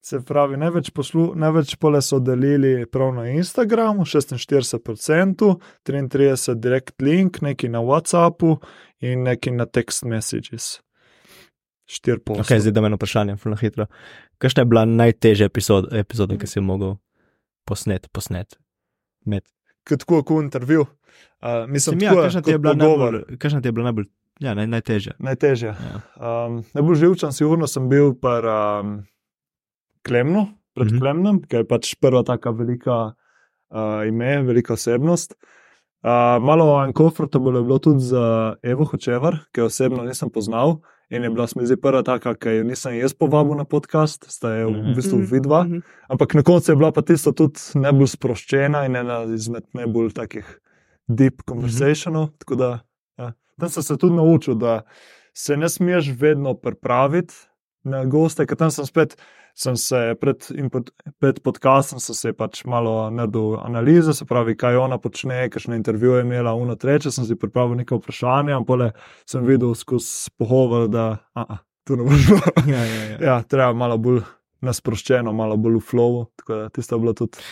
Se 0.00 0.20
pravi, 0.24 0.56
največ, 0.56 0.90
poslu, 0.94 1.32
največ 1.36 1.74
pole 1.82 2.00
so 2.02 2.20
delili 2.22 2.86
prav 2.86 3.10
na 3.16 3.26
Instagramu, 3.28 4.06
46%, 4.06 5.54
33% 5.86 6.54
direct 6.54 7.02
link, 7.02 7.40
neki 7.42 7.68
na 7.68 7.82
WhatsAppu 7.84 8.56
in 9.00 9.26
neki 9.26 9.50
na 9.50 9.66
text 9.66 10.04
messages. 10.04 10.78
4%. 11.88 12.40
Ok, 12.40 12.54
zdaj 12.60 12.72
da 12.72 12.80
me 12.80 12.92
eno 12.92 12.96
vprašanje, 12.96 13.36
fulno 13.36 13.56
hitro. 13.56 13.86
Kakšna 14.38 14.60
je 14.60 14.70
bila 14.70 14.84
najtežja 14.84 15.50
epizoda, 15.50 15.98
epizoda 15.98 16.38
ki 16.38 16.46
si 16.46 16.58
jo 16.58 16.62
mogel 16.62 16.96
posnet, 17.68 18.08
posnet? 18.12 18.58
Med. 19.26 19.42
Kot 19.88 20.04
tako 20.04 20.22
kot 20.22 20.44
intervju. 20.44 20.86
Uh, 21.40 21.64
mislim, 21.70 21.98
Sem, 21.98 22.02
ja, 22.06 22.10
tako, 22.10 22.22
kakšna 22.22 22.42
ti 22.42 22.50
je 22.50 22.54
kot 22.54 22.62
bila 22.62 22.74
pogovor. 22.74 23.12
najbolj, 23.12 23.60
ti 23.62 23.68
je 23.68 23.72
bila 23.72 23.84
najbolj, 23.84 24.06
ja, 24.40 24.54
naj, 24.54 24.66
najtežja? 24.66 25.12
Najtežje. 25.18 25.74
Ja. 25.74 26.00
Um, 26.46 26.62
najbolj 26.74 26.94
živčen, 27.04 27.32
sigurno 27.32 27.66
sem 27.66 27.88
bil 27.88 28.14
par 28.14 28.46
um, 28.46 28.98
Klemnu, 30.02 30.46
pred 30.74 30.86
Mhm. 30.86 30.94
mm 30.94 30.98
-hmm. 30.98 31.00
Klemnom, 31.00 31.42
ki 31.42 31.56
je 31.56 31.64
pač 31.68 31.94
prva 32.00 32.22
taka 32.22 32.50
velika 32.50 32.96
uh, 33.70 34.08
ime, 34.08 34.42
velika 34.42 34.72
osebnost. 34.72 35.34
Uh, 36.02 36.38
malo 36.42 36.84
uncomfortable 36.86 37.58
je 37.58 37.62
bilo 37.62 37.78
tudi 37.78 38.00
za 38.00 38.54
Evo 38.62 38.84
Hočevar, 38.84 39.38
ki 39.52 39.60
jo 39.60 39.66
osebno 39.66 40.02
nisem 40.04 40.30
poznal. 40.30 40.80
In 41.10 41.22
je 41.22 41.30
bila, 41.30 41.46
se 41.46 41.54
mi 41.56 41.66
zdi, 41.66 41.76
prva 41.76 42.02
taka, 42.02 42.34
ki 42.34 42.48
jo 42.50 42.64
nisem 42.64 42.94
jaz 42.94 43.14
povabil 43.14 43.56
na 43.56 43.64
podcast, 43.64 44.26
sta 44.28 44.50
je 44.52 44.64
v 44.66 44.70
Mhm. 44.72 44.94
bistvu 44.94 45.18
Mhm, 45.18 45.26
vidva. 45.26 45.64
mhm. 45.64 45.78
Ampak 46.08 46.34
na 46.34 46.42
koncu 46.42 46.72
je 46.72 46.76
bila 46.76 46.92
pa 46.92 47.02
tista 47.02 47.32
tudi 47.32 47.60
najbolj 47.74 48.06
sproščena 48.08 48.84
in 48.84 48.96
ena 48.96 49.24
izmed 49.24 49.64
najbolj 49.72 50.12
takih 50.12 50.44
deep 51.08 51.42
conversationov. 51.42 52.28
Tako 52.38 52.54
da 52.54 52.80
ja. 53.18 53.32
tam 53.58 53.68
sem 53.68 53.82
se 53.82 53.96
tudi 53.96 54.14
naučil, 54.14 54.54
da 54.54 54.82
se 55.34 55.56
ne 55.56 55.68
smeš 55.68 56.12
vedno 56.12 56.54
pripraviti 56.54 57.34
na 57.84 58.04
goste, 58.04 58.46
ker 58.46 58.56
tam 58.56 58.70
sem 58.70 58.84
spet. 58.84 59.16
Sem 59.58 59.74
se 59.76 60.14
pred, 60.20 60.44
pod, 60.70 60.90
pred 61.18 61.40
podcastom 61.42 61.98
se 61.98 62.30
pač 62.32 62.60
malo 62.62 63.08
naredil 63.10 63.56
analize, 63.58 64.14
se 64.14 64.26
pravi, 64.28 64.54
kaj 64.54 64.78
ona 64.78 65.00
počne, 65.02 65.40
kakšne 65.50 65.74
intervjuje 65.80 66.20
je 66.20 66.26
imela, 66.28 66.52
uno 66.54 66.76
treče, 66.78 67.10
sem 67.10 67.26
si 67.26 67.34
pripravil 67.34 67.80
nekaj 67.80 67.98
vprašanja, 67.98 68.60
pole 68.68 68.92
sem 69.26 69.42
videl 69.46 69.74
skozi 69.74 70.30
pogovor, 70.38 70.86
da 70.92 71.08
a, 71.34 71.42
a, 71.42 71.58
tu 71.82 71.98
ne 71.98 72.06
bo 72.06 72.14
šlo. 72.14 72.38
Ja, 72.70 72.84
ja, 72.84 73.02
ja. 73.08 73.18
Ja, 73.30 73.40
treba 73.42 73.72
malo 73.74 73.98
bolj 73.98 74.22
nasproščeno, 74.62 75.34
malo 75.34 75.58
bolj 75.58 75.80
v 75.80 75.84
flowu. 75.90 76.22
Tako 76.38 76.60
da 76.60 76.70
tisto 76.70 76.94
je 76.94 77.02
bilo 77.02 77.16
tudi. 77.18 77.42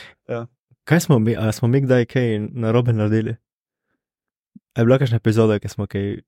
Kaj 0.87 1.03
smo 1.09 1.19
mi, 1.19 1.35
a 1.35 1.51
smo 1.53 1.69
mi 1.69 1.83
kdaj 1.83 2.07
kaj 2.13 2.39
narobe 2.55 2.95
naredili? 2.95 3.35
Je 4.77 4.85
bila 4.85 5.01
kakšna 5.03 5.19
epizoda, 5.19 5.59
ki 5.59 5.75
smo 5.75 5.91
kaj 5.91 6.21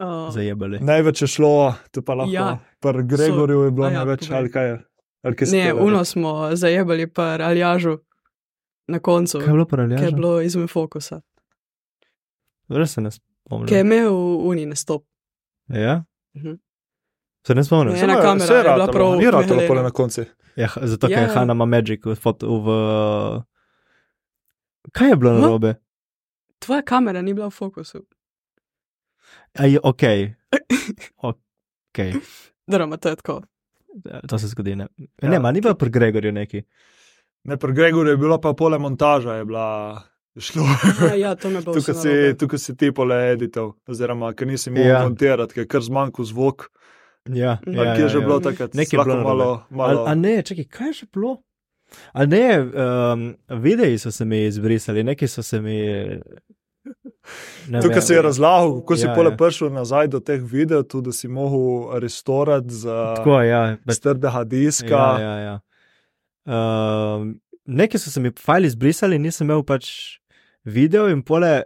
Uh, 0.00 0.30
zajebali? 0.30 0.78
Največ 0.80 1.22
je 1.22 1.28
šlo, 1.28 1.54
tu 1.90 2.00
pa 2.00 2.14
lahko. 2.14 2.32
Ja. 2.32 2.58
Pri 2.78 3.02
Gregorju 3.04 3.60
je 3.60 3.70
bilo 3.70 3.84
a 3.84 3.90
ja, 3.90 3.98
največ, 3.98 4.20
povej. 4.22 4.38
ali 4.38 4.50
kaj 4.50 4.66
je. 4.66 4.76
Ali 5.22 5.36
kaj 5.36 5.48
ne, 5.50 5.74
uno 5.76 6.04
smo 6.04 6.30
zajebali 6.52 7.06
par 7.06 7.42
aljažu 7.42 7.98
na 8.88 8.98
koncu, 8.98 9.38
Kaj 9.38 9.44
je 9.44 9.52
bilo 9.52 9.64
ki 9.64 9.66
je 9.66 9.70
paralelno? 9.70 10.10
bilo 10.12 10.40
izven 10.40 10.66
fokusa. 10.66 11.20
Res 12.70 12.92
se 12.92 13.00
ne 13.00 13.10
Ki 13.10 13.14
je 13.14 13.20
spomnim. 13.46 13.80
imel 13.82 14.12
uni 14.42 14.66
nastop. 14.66 15.04
Ja? 15.68 16.04
Mhm. 16.34 16.54
Se 17.42 17.54
ne 17.54 17.64
spomnim. 17.64 17.94
Ne. 17.94 18.00
ena 18.00 18.14
kamera 18.16 18.44
vse 18.44 18.54
je 18.54 18.62
bila 18.64 18.86
prav 18.88 19.16
Ni 19.16 19.26
ratalo 19.26 19.60
pole 19.66 19.82
na 19.82 19.90
koncu. 19.90 20.24
Ja, 20.56 20.68
zato, 20.76 21.06
ker 21.06 21.12
Ja. 21.12 21.20
je 21.20 21.28
Hanna 21.28 21.52
ima 21.52 21.64
Magic 21.66 22.00
v, 22.02 22.16
v 22.40 22.68
Kaj 24.92 25.08
je 25.08 25.16
bilo 25.16 25.30
Ha? 25.30 25.38
narobe? 25.40 25.74
Tvoja 26.58 26.82
kamera 26.82 27.22
ni 27.22 27.34
bila 27.34 27.46
v 27.46 27.52
fokusu. 27.52 28.02
Je 29.54 29.80
ok. 29.82 30.02
Ok. 31.18 31.98
Drama, 32.66 32.96
to 32.96 33.08
je 33.08 33.16
tako. 33.16 33.42
To 34.28 34.38
se 34.38 34.46
zgodi. 34.46 34.76
Ne, 34.76 34.86
Ja. 35.22 35.28
ne 35.28 35.38
ma, 35.38 35.52
ni 35.52 35.62
pa 35.62 35.74
pri 35.74 35.90
Gregorju 35.90 36.32
neki. 36.32 36.62
Ne, 37.44 37.56
pri 37.56 37.72
Gregorju 37.72 38.10
je 38.10 38.16
bilo 38.16 38.40
pa 38.40 38.52
pole 38.52 38.78
montaža, 38.78 39.34
je 39.34 39.44
bila 39.44 40.02
šlo. 40.36 40.62
Ja, 41.02 41.14
ja, 41.16 41.34
to 41.34 41.50
me 41.50 41.60
bo 41.60 41.74
Tukaj 41.74 41.94
si, 41.94 42.08
tukaj 42.38 42.58
si 42.58 42.76
ti 42.76 42.92
pole 42.92 43.32
editov, 43.32 43.74
oziroma 43.86 44.32
ker 44.32 44.46
nisi 44.46 44.70
mogel 44.70 44.86
Ja. 44.86 44.92
ja. 44.92 45.02
montirati, 45.02 45.54
ker 45.54 45.62
je 45.62 45.68
kar 45.68 45.80
zmanjkal 45.82 46.24
zvok. 46.24 46.68
Ja, 47.26 47.58
Ja, 47.66 47.84
Ja, 47.84 47.94
kje 47.96 48.02
je 48.02 48.08
že 48.08 48.20
bilo 48.20 48.40
takrat? 48.40 48.74
Nekaj 48.74 48.94
je 48.94 49.04
bilo 49.04 49.16
malo, 49.16 49.44
narobe. 49.44 49.64
malo. 49.72 50.04
A, 50.04 50.10
a 50.10 50.14
ne, 50.14 50.42
čakaj, 50.42 50.64
kaj 50.66 50.86
je 50.86 50.92
že 50.94 51.06
bilo? 51.08 51.42
A 52.12 52.22
ne, 52.24 52.44
um, 52.60 53.22
videi 53.58 53.98
so 53.98 54.10
se 54.10 54.24
mi 54.24 54.44
izbrisali, 54.44 55.02
neki 55.04 55.26
so 55.26 55.42
se 55.42 55.60
mi. 55.60 55.76
Ne 57.68 57.80
Tukaj 57.80 57.94
vem. 57.94 58.02
si 58.02 58.12
je 58.12 58.22
razlagal, 58.22 58.74
kako 58.76 58.96
si 58.96 59.06
Ja, 59.06 59.14
pole 59.14 59.30
ja. 59.30 59.36
prišel 59.36 59.70
nazaj 59.70 60.08
do 60.08 60.20
teh 60.20 60.40
videov, 60.42 60.82
tudi 60.84 61.04
da 61.04 61.12
si 61.12 61.28
mogel 61.28 61.66
restorati 61.98 62.70
z 62.72 62.84
Tako, 63.16 63.40
ja, 63.42 63.76
bez 63.84 63.96
strdega 63.96 64.44
diska. 64.44 65.02
Ja, 65.16 65.20
ja, 65.20 65.36
ja. 65.38 65.56
Um, 66.46 67.40
Nekaj 67.66 68.00
so 68.00 68.10
se 68.10 68.20
mi 68.20 68.30
fajli 68.34 68.66
izbrisali, 68.66 69.18
nisem 69.18 69.46
imel 69.46 69.62
pač 69.62 69.86
video 70.64 71.08
in 71.08 71.20
pole, 71.22 71.62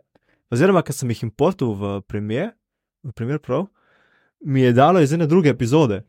oziroma 0.51 0.83
ker 0.83 0.93
sem 0.93 1.09
jih 1.09 1.23
importil 1.23 1.71
v 1.73 2.01
primer, 2.03 2.51
v 3.03 3.13
primer 3.13 3.39
prav, 3.39 3.69
mi 4.43 4.61
je 4.61 4.73
dalo 4.73 5.01
iz 5.01 5.13
ene 5.13 5.27
druge 5.27 5.49
epizode. 5.49 6.03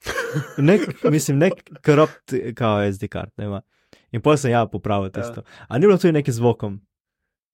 Nek, 0.58 0.80
mislim, 1.04 1.38
nek 1.38 1.54
korrupt, 1.84 2.32
kao 2.56 2.80
SD 2.88 3.08
kart, 3.08 3.34
nema. 3.36 3.60
In 4.10 4.22
pol 4.22 4.36
sem 4.36 4.50
ja 4.50 4.64
popravil 4.66 5.10
Ja. 5.10 5.12
tisto. 5.12 5.42
A 5.68 5.78
ni 5.78 5.84
bilo 5.84 5.98
tudi 5.98 6.12
neki 6.12 6.32
zvokom? 6.32 6.80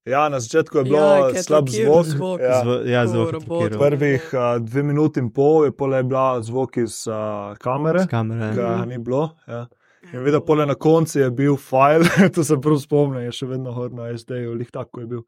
Ja, 0.07 0.29
na 0.29 0.41
začetku 0.41 0.79
je 0.79 0.85
bilo 0.85 0.99
Ja, 0.99 1.29
ja, 1.29 1.43
slab 1.43 1.69
zvok. 1.69 2.07
zvok. 2.07 2.41
Ja. 2.41 2.61
Zvo, 2.63 2.75
ja, 2.83 3.07
zvok. 3.07 3.35
Prvih 3.71 4.31
uh, 4.33 4.41
dve 4.61 4.83
minuti 4.83 5.21
in 5.21 5.29
pol 5.31 5.65
je 5.65 5.73
pole 5.73 6.03
bila 6.03 6.41
zvok 6.41 6.77
iz 6.77 7.07
uh, 7.07 7.15
kamere, 7.59 8.01
S 8.01 8.07
kamere. 8.07 8.53
ki 8.55 8.61
Mhm. 8.61 8.89
ni 8.89 8.99
bilo. 8.99 9.37
Ja. 9.47 9.67
In 10.13 10.21
videl, 10.21 10.41
pole 10.41 10.67
na 10.67 10.75
koncu 10.75 11.19
je 11.19 11.31
bil 11.31 11.57
file, 11.57 12.05
to 12.35 12.45
se 12.45 12.57
prav 12.57 12.79
spomnim, 12.79 13.21
je 13.21 13.33
še 13.33 13.47
vedno 13.47 13.73
hor 13.73 13.93
na 13.93 14.09
SD-ju, 14.11 14.55
lih 14.55 14.71
tako 14.71 15.01
je 15.01 15.07
bil. 15.07 15.23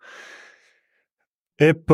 EP, 1.58 1.90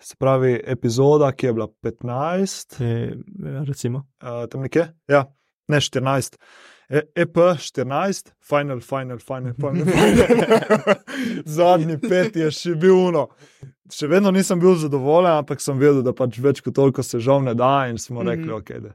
se 0.00 0.16
pravi 0.16 0.60
epizoda, 0.66 1.32
ki 1.32 1.46
je 1.46 1.52
bila 1.52 1.68
15, 1.82 2.80
E, 2.80 3.12
ja, 3.46 3.62
recimo. 3.62 3.98
uh, 4.22 4.48
tam 4.48 4.60
nekje, 4.60 4.88
ja, 5.06 5.26
ne 5.68 5.76
14. 5.78 6.36
E, 6.90 7.00
EP 7.16 7.36
14, 7.58 8.32
final, 8.44 8.80
final, 8.80 9.18
final, 9.18 9.54
final. 9.60 9.84
final. 9.86 10.96
Zadnji 11.56 11.98
pet 11.98 12.36
je 12.36 12.50
še 12.52 12.74
bil 12.80 12.96
uno. 13.08 13.28
Še 13.92 14.08
vedno 14.08 14.30
nisem 14.32 14.60
bil 14.60 14.76
zadovoljen, 14.80 15.38
ampak 15.42 15.60
sem 15.60 15.78
vedel, 15.80 16.02
da 16.04 16.12
pač 16.16 16.38
več 16.40 16.60
kot 16.64 16.74
toliko 16.76 17.02
se 17.04 17.20
žal 17.20 17.42
ne 17.44 17.54
da, 17.54 17.86
in 17.88 17.98
smo 18.00 18.22
Mhm. 18.22 18.28
rekli, 18.28 18.52
ok. 18.52 18.70
Da. 18.84 18.94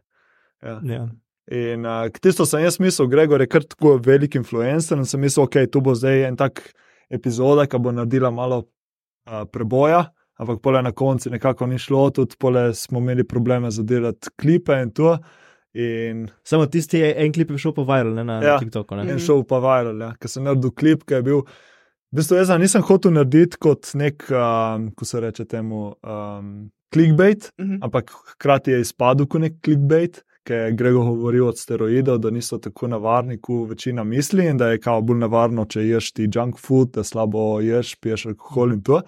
Ja. 0.63 0.77
Ja. 0.83 1.03
In 1.49 1.85
uh, 1.85 2.05
tisto 2.21 2.45
sem 2.45 2.61
jaz 2.61 2.77
mislil, 2.79 3.07
Gregor 3.09 3.41
je 3.41 3.47
kar 3.49 3.63
tako 3.65 3.95
velik 4.05 4.35
influencer 4.37 4.97
in 5.01 5.05
sem 5.09 5.21
mislil, 5.21 5.47
ok, 5.47 5.63
tu 5.71 5.81
bo 5.81 5.95
zdaj 5.97 6.27
en 6.27 6.35
tak 6.37 6.61
epizoda, 7.09 7.65
ki 7.65 7.79
bo 7.81 7.89
naredila 7.91 8.29
malo 8.29 8.59
uh, 8.65 9.45
preboja, 9.49 10.03
ampak 10.37 10.61
pole 10.61 10.81
na 10.85 10.91
koncu 10.93 11.31
nekako 11.33 11.65
ni 11.67 11.79
šlo, 11.81 12.11
tudi 12.13 12.37
pole 12.37 12.67
smo 12.77 13.01
imeli 13.01 13.25
probleme 13.25 13.71
za 13.73 13.81
delati 13.83 14.29
klipe 14.37 14.77
in 14.83 14.91
to. 14.93 15.15
In 15.73 16.27
Samo 16.43 16.65
tisti 16.65 17.01
en 17.15 17.33
klip 17.33 17.51
je 17.51 17.57
šel 17.61 17.73
po 17.77 17.83
viral, 17.85 18.13
ne 18.13 18.23
na 18.23 18.39
Ja. 18.43 18.55
TikToku. 18.59 18.95
Ne? 18.95 19.11
En 19.11 19.19
šel 19.19 19.43
pa 19.45 19.59
viral, 19.61 19.99
ja, 20.01 20.13
ker 20.19 20.29
sem 20.29 20.43
naredil 20.43 20.71
klip, 20.71 21.03
ki 21.05 21.13
je 21.13 21.21
bil. 21.21 21.43
V 22.11 22.17
bistvu 22.17 22.39
jaz 22.39 22.49
nisem 22.57 22.81
hotel 22.81 23.11
narediti 23.13 23.57
kot 23.61 23.91
nek, 23.93 24.25
um, 24.33 24.89
ko 24.97 25.05
se 25.05 25.19
reče 25.21 25.45
temu, 25.45 25.93
um, 26.03 26.71
clickbait, 26.93 27.51
Mhm. 27.59 27.83
ampak 27.85 28.09
hkrati 28.33 28.71
je 28.71 28.81
izpadel 28.81 29.27
kot 29.27 29.41
nek 29.41 29.59
clickbait, 29.61 30.23
ker 30.43 30.55
je 30.57 30.71
Gregor 30.73 31.05
govoril 31.05 31.47
od 31.47 31.57
steroidov, 31.59 32.17
da 32.17 32.29
niso 32.31 32.57
tako 32.57 32.87
nevarni, 32.87 33.37
kot 33.37 33.69
večina 33.69 34.03
misli, 34.03 34.47
in 34.49 34.57
da 34.57 34.71
je 34.71 34.79
kao 34.79 35.01
bolj 35.01 35.19
nevarno, 35.19 35.65
če 35.69 35.85
ješ 35.85 36.11
ti 36.13 36.25
junk 36.35 36.57
food, 36.57 36.91
da 36.91 37.03
slabo 37.03 37.59
ješ, 37.61 37.95
piješ 38.01 38.25
alkohol 38.25 38.73
in 38.73 38.81
to. 38.81 39.01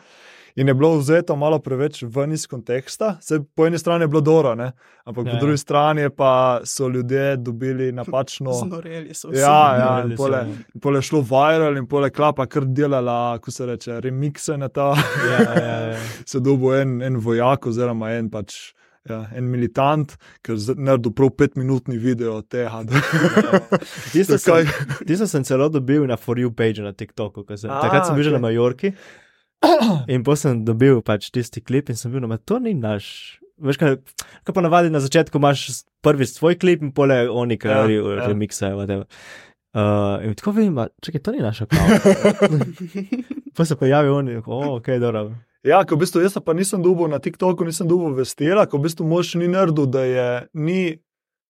In 0.55 0.67
je 0.67 0.73
bilo 0.73 0.97
vzeto 0.97 1.35
malo 1.35 1.59
preveč 1.59 2.03
ven 2.03 2.31
iz 2.31 2.47
konteksta. 2.47 3.17
Se, 3.21 3.39
po 3.55 3.65
eni 3.67 3.79
strani 3.79 4.03
je 4.03 4.07
bilo 4.07 4.21
dobro, 4.21 4.55
ne? 4.55 4.71
ampak 5.05 5.25
Ja, 5.25 5.31
po 5.31 5.37
ja. 5.37 5.39
drugi 5.39 5.57
strani 5.57 6.09
pa 6.09 6.61
so 6.63 6.87
ljudje 6.87 7.37
dobili 7.37 7.91
napačno. 7.91 8.53
Znoreli 8.53 9.13
so 9.13 9.29
vsi. 9.29 9.39
Ja, 9.39 9.75
ja, 9.77 10.03
in 10.05 10.15
pole, 10.17 10.37
ja. 10.37 10.45
in 10.75 10.81
pole 10.81 10.99
je 10.99 11.01
šlo 11.01 11.21
viral 11.21 11.77
in 11.77 11.87
pole 11.87 12.09
klapa, 12.09 12.45
kar 12.45 12.65
delala, 12.65 13.37
ko 13.41 13.51
se 13.51 13.65
reče, 13.65 14.01
remikse 14.01 14.57
na 14.57 14.69
ta. 14.69 14.93
Ja, 15.31 15.39
ja, 15.63 15.79
ja. 15.91 15.97
se 16.31 16.39
dobil 16.39 16.75
en, 16.81 17.01
en 17.01 17.17
vojak, 17.17 17.67
oziroma 17.71 18.11
en 18.17 18.29
pač. 18.29 18.73
Ja, 19.09 19.23
en 19.33 19.47
militant, 19.49 20.11
ki 20.45 20.53
je 20.53 20.75
naredil 20.77 21.09
prav 21.17 21.31
petminutni 21.33 21.95
video 21.97 22.35
tega. 22.45 22.83
Tisto 24.13 24.37
sem, 24.37 24.69
tisto 25.09 25.25
sem 25.25 25.41
celo 25.47 25.71
dobil 25.73 26.05
na 26.05 26.19
For 26.21 26.37
You 26.37 26.53
page 26.53 26.85
na 26.85 26.93
TikToku. 26.93 27.47
Sem, 27.55 27.71
A, 27.73 27.79
takrat 27.81 28.05
sem 28.05 28.13
bil 28.13 28.27
že 28.27 28.35
ok. 28.35 28.37
na 28.37 28.43
Majorki 28.45 28.93
in 30.13 30.23
potem 30.25 30.41
sem 30.41 30.63
dobil 30.65 31.01
pač 31.05 31.29
tisti 31.33 31.61
klip 31.61 31.91
in 31.91 31.99
sem 31.99 32.11
bil, 32.13 32.23
no, 32.23 32.37
to 32.37 32.59
ni 32.59 32.73
naš. 32.77 33.37
Veš, 33.61 33.77
kaj, 33.77 33.99
kaj 34.47 34.55
pa 34.57 34.63
navadi 34.65 34.89
na 34.89 34.97
začetku 35.03 35.37
imaš 35.37 35.83
prvi 36.01 36.25
svoj 36.25 36.57
klip 36.57 36.81
in 36.81 36.89
pole 36.97 37.27
oni, 37.29 37.59
ki 37.61 37.69
Ja, 37.69 37.83
ja. 37.85 38.73
whatever. 38.73 39.05
Uh, 39.71 40.17
in 40.25 40.33
tako 40.35 40.51
vidim, 40.51 40.79
čakaj, 41.05 41.21
to 41.21 41.31
ni 41.31 41.45
naš 41.45 41.61
akaunt. 41.61 42.01
pa 43.55 43.65
se 43.65 43.77
pojavi 43.77 44.09
oni, 44.09 44.41
oh, 44.45 44.75
ok, 44.79 44.89
dobro. 44.99 45.29
Ja, 45.63 45.83
ko 45.85 45.95
v 45.95 46.01
bistvu 46.01 46.23
jaz 46.25 46.33
pa 46.41 46.55
nisem 46.57 46.81
dobil 46.81 47.07
na 47.07 47.21
TikToku, 47.21 47.63
nisem 47.67 47.85
dobil 47.87 48.17
vestila, 48.17 48.65
ko 48.65 48.81
v 48.81 48.89
bistvu 48.89 49.05
mož 49.05 49.35
ni 49.37 49.47
naredil, 49.51 49.85
da 49.85 50.01
je 50.09 50.27
ni 50.57 50.81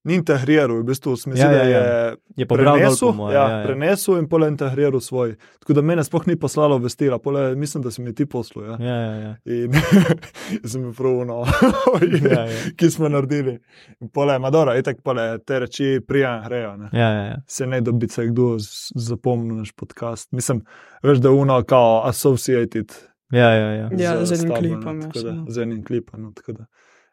integriral, 0.04 0.80
v 0.80 0.84
bistvu 0.84 1.12
v 1.12 1.18
smislu, 1.18 1.44
Ja, 1.44 1.52
ja, 1.54 1.64
je 1.64 1.72
ja. 1.72 2.16
Je 2.34 2.46
dol, 2.46 2.58
prenesel, 2.58 3.08
po 3.08 3.14
moje. 3.14 3.36
ja, 3.36 3.44
ja, 3.44 3.58
ja. 3.58 3.66
prenesel 3.66 4.18
in 4.18 4.26
pole 4.26 4.48
integriral 4.48 5.00
svoj. 5.00 5.36
Tako 5.60 5.74
da 5.74 5.82
mene 5.84 6.02
sploh 6.02 6.26
ni 6.26 6.36
poslalo 6.36 6.78
vestila, 6.78 7.20
pole, 7.20 7.56
mislim, 7.56 7.84
da 7.84 7.92
si 7.92 8.02
mi 8.02 8.14
ti 8.14 8.26
poslal. 8.26 8.66
Ja. 8.66 8.78
Ja, 8.82 8.96
ja, 8.96 9.14
ja. 9.16 9.36
In 9.46 9.72
sem 10.64 10.82
bil 10.82 10.94
pravno, 10.94 11.46
Ja, 12.28 12.42
ja. 12.42 12.72
ki 12.74 12.90
smo 12.90 13.10
naredili. 13.10 13.60
In 14.00 14.10
Pole, 14.10 14.40
Madora, 14.40 14.74
itek 14.76 15.02
pole, 15.02 15.38
te 15.40 15.60
reči 15.60 16.00
prijem 16.02 16.42
grejo. 16.44 16.78
Ne. 16.78 16.90
Ja, 16.92 17.10
ja, 17.12 17.24
ja. 17.26 17.38
Se 17.48 17.68
ne, 17.68 17.82
da 17.82 17.92
bi 17.92 18.08
se 18.08 18.26
kdo 18.26 18.56
z- 18.60 18.92
zapomnil 18.98 19.56
naš 19.58 19.72
podcast. 19.72 20.32
Mislim, 20.32 20.64
veš, 21.04 21.18
da 21.18 21.30
je 21.30 21.36
uno 21.36 21.64
kao 21.64 22.02
associated. 22.06 22.92
ja, 23.32 23.50
ja, 23.50 23.70
ja. 23.72 23.90
Ja, 23.94 24.26
z 24.26 24.32
enim 24.34 24.48
tabo, 24.48 24.60
klipom, 24.60 24.98
no, 24.98 25.04
ja, 25.04 25.08
tako 25.08 25.20
da- 25.20 25.30
samo. 25.30 25.46
Z 25.48 25.58
enim 25.60 25.84
klipom. 25.84 26.22
No, 26.22 26.32
tako 26.32 26.52
da, 26.54 26.66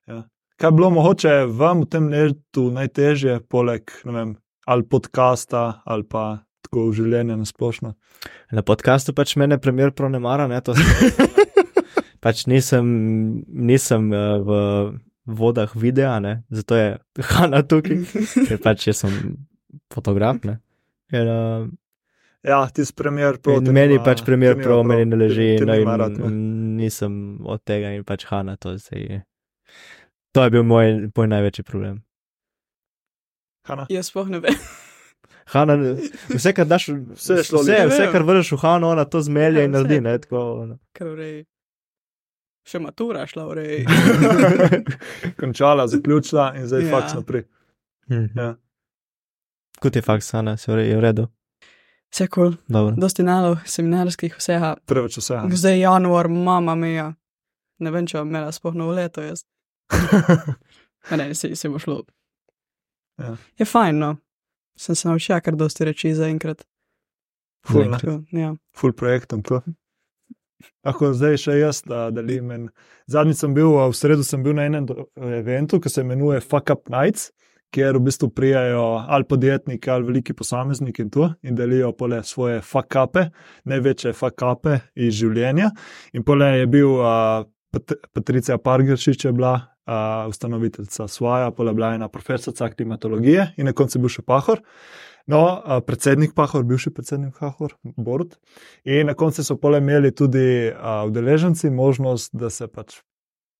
ja. 0.06 0.22
Kaj 0.58 0.68
je 0.68 0.72
bilo 0.72 0.90
mogoče 0.90 1.28
vam 1.46 1.80
v 1.80 1.86
tem 1.86 2.08
letu 2.10 2.64
najtežje, 2.74 3.36
poleg 3.46 3.92
vem, 4.04 4.32
ali 4.66 4.82
podcasta, 4.82 5.82
ali 5.86 6.02
pa 6.02 6.40
tako 6.66 6.88
v 6.88 6.96
življenju 6.96 7.36
na 7.38 7.46
splošno? 7.46 7.92
Na 8.50 8.64
podkastu 8.66 9.14
pač 9.14 9.36
mene 9.38 9.60
premjer 9.62 9.92
prav 9.94 10.10
ne 10.10 10.18
mara, 10.18 10.48
ne 10.50 10.58
to. 10.66 10.74
pač 12.24 12.42
nisem, 12.50 12.88
nisem 13.46 14.10
uh, 14.10 14.42
v 14.42 14.58
vodah 15.30 15.76
videa, 15.78 16.16
ne, 16.24 16.40
zato 16.50 16.74
je 16.74 16.90
Hanna 17.30 17.62
tukaj, 17.62 18.02
ker 18.48 18.58
pač 18.64 18.88
jaz 18.90 19.04
sem 19.04 19.14
fotograf, 19.94 20.42
ne. 20.42 20.58
In, 21.14 21.30
uh, 21.30 21.68
Ja, 22.46 22.64
ti 22.70 22.82
si 22.86 22.94
premjer 22.94 23.38
proti. 23.42 23.70
meni 23.74 24.02
pač 24.02 24.24
premjer 24.26 24.58
prav, 24.58 24.82
meni 24.86 25.06
ne 25.06 25.22
leži, 25.22 25.48
Ti 25.58 25.66
no, 25.66 25.78
ni 25.78 26.26
in 26.26 26.36
nisem 26.78 27.14
od 27.46 27.62
tega 27.66 27.94
in 27.94 28.02
pač 28.06 28.26
Hanna 28.30 28.58
to 28.58 28.74
zdaj. 28.78 29.22
To 30.32 30.44
je 30.44 30.50
bil 30.50 30.62
moj, 30.62 31.10
moj 31.16 31.28
največji 31.28 31.64
problem. 31.64 32.02
Hanna? 33.66 33.86
Jaz 33.90 34.10
sploh 34.10 34.28
ne 34.28 34.40
vem. 34.40 34.54
Hanna, 35.52 35.76
vse, 36.28 36.52
kar 36.52 36.66
daš, 36.66 36.88
Vse 37.16 37.42
šlo 37.42 37.62
vse, 37.62 37.78
vse, 37.88 38.08
kar 38.12 38.22
vrneš 38.22 38.52
v 38.52 38.58
Hanno, 38.58 38.90
ona 38.90 39.04
to 39.04 39.20
zmelje 39.20 39.60
Ja, 39.60 39.64
in 39.64 39.72
naredi, 39.72 40.00
ne, 40.00 40.18
tako. 40.18 40.42
v. 40.92 41.44
Še 42.68 42.78
matura 42.78 43.24
šla 43.26 43.46
v 43.48 43.54
reji. 43.56 43.84
Končala, 45.40 45.86
zaključila 45.88 46.50
in 46.56 46.66
zdaj 46.68 46.84
Ja. 46.84 46.90
faks 46.90 47.14
naprej. 47.14 47.46
Ja. 48.36 48.54
Kot 49.80 49.96
je 49.96 50.02
faks, 50.02 50.32
Hanna, 50.32 50.56
se 50.56 50.72
je 50.72 50.96
v 50.96 51.00
redu. 51.00 51.28
Vse 52.12 52.26
kul, 52.26 52.52
cool. 52.52 52.56
Dobro. 52.68 52.94
dosti 52.96 53.22
nalog, 53.22 53.58
seminarskih, 53.64 54.36
vsega. 54.36 54.76
Preveč 54.84 55.16
vse. 55.16 55.40
Zdaj 55.50 55.80
januar, 55.80 56.28
mama 56.28 56.74
mija. 56.74 57.14
Ne 57.78 57.90
vem, 57.90 58.06
če 58.06 58.18
bom 58.18 58.28
imela 58.28 58.52
sploh 58.52 58.74
novo 58.74 58.92
leto 58.92 59.22
jaz. 59.22 59.44
Ne, 61.10 61.34
se, 61.34 61.56
se 61.56 61.68
bo 61.68 61.78
šlo. 61.78 62.02
Ja. 63.18 63.36
Je 63.58 63.64
fajn, 63.66 63.98
no. 63.98 64.16
Sem 64.78 64.94
se 64.94 65.08
naučila 65.08 65.40
kar 65.40 65.56
dosti 65.56 65.84
reči 65.84 66.14
zaenkrat. 66.14 66.64
Ful, 67.66 67.84
ne. 67.84 67.98
Tako, 67.98 68.18
Ja. 68.32 68.54
full 68.76 68.92
projektom. 68.92 69.42
To. 69.42 69.62
Lahko 70.84 71.12
zdaj 71.14 71.36
še 71.38 71.56
jaz 71.58 71.82
da 71.86 72.10
delim. 72.10 72.50
En- 72.50 72.68
Zadnjič 73.06 73.36
sem 73.40 73.54
bil, 73.54 73.70
v 73.72 73.94
sredo 73.94 74.24
sem 74.26 74.42
bil 74.42 74.52
na 74.54 74.66
enem 74.68 74.86
eventu, 75.16 75.80
ki 75.80 75.88
se 75.88 76.02
imenuje 76.02 76.40
Fuck 76.44 76.70
Up 76.70 76.88
Nights, 76.92 77.30
kjer 77.72 77.96
v 77.96 78.04
bistvu 78.04 78.28
prijajo 78.30 78.82
ali 79.08 79.24
podjetniki 79.24 79.90
ali 79.90 80.04
veliki 80.04 80.32
posamezniki 80.34 81.02
in 81.02 81.10
to 81.10 81.30
in 81.42 81.54
delijo 81.56 81.92
pole 81.92 82.22
svoje 82.24 82.60
fuck 82.60 82.94
upe, 82.96 83.26
največje 83.64 84.12
fuck 84.12 84.42
upe 84.42 84.78
iz 84.94 85.14
življenja. 85.14 85.70
In 86.12 86.24
pole 86.24 86.46
je 86.58 86.66
bil 86.66 86.94
uh, 87.00 87.44
Pat 87.78 88.12
Patricija 88.12 88.58
Pargeršič, 88.58 89.24
je 89.24 89.32
bila 89.32 89.52
uh, 89.54 90.28
ustanoviteljica 90.28 91.08
svoja, 91.08 91.50
pole 91.50 91.74
bila 91.74 91.94
ena 91.94 92.08
profesorica 92.08 92.70
klimatologije 92.70 93.52
in 93.56 93.66
na 93.66 93.72
koncu 93.72 93.98
je 93.98 94.02
bil 94.02 94.12
še 94.12 94.22
Pahor. 94.22 94.62
No, 95.28 95.42
uh, 95.44 95.78
predsednik 95.84 96.34
Pahor, 96.34 96.64
bivši 96.64 96.90
predsednik 96.94 97.38
Pahor, 97.40 97.74
Borut. 97.96 98.38
In 98.84 99.06
na 99.06 99.14
koncu 99.14 99.44
so 99.44 99.58
pole 99.60 99.78
imeli 99.78 100.14
tudi 100.14 100.72
uh, 100.72 101.04
udeleženci 101.06 101.70
možnost, 101.70 102.32
da 102.32 102.50
se 102.50 102.68
pač 102.68 103.00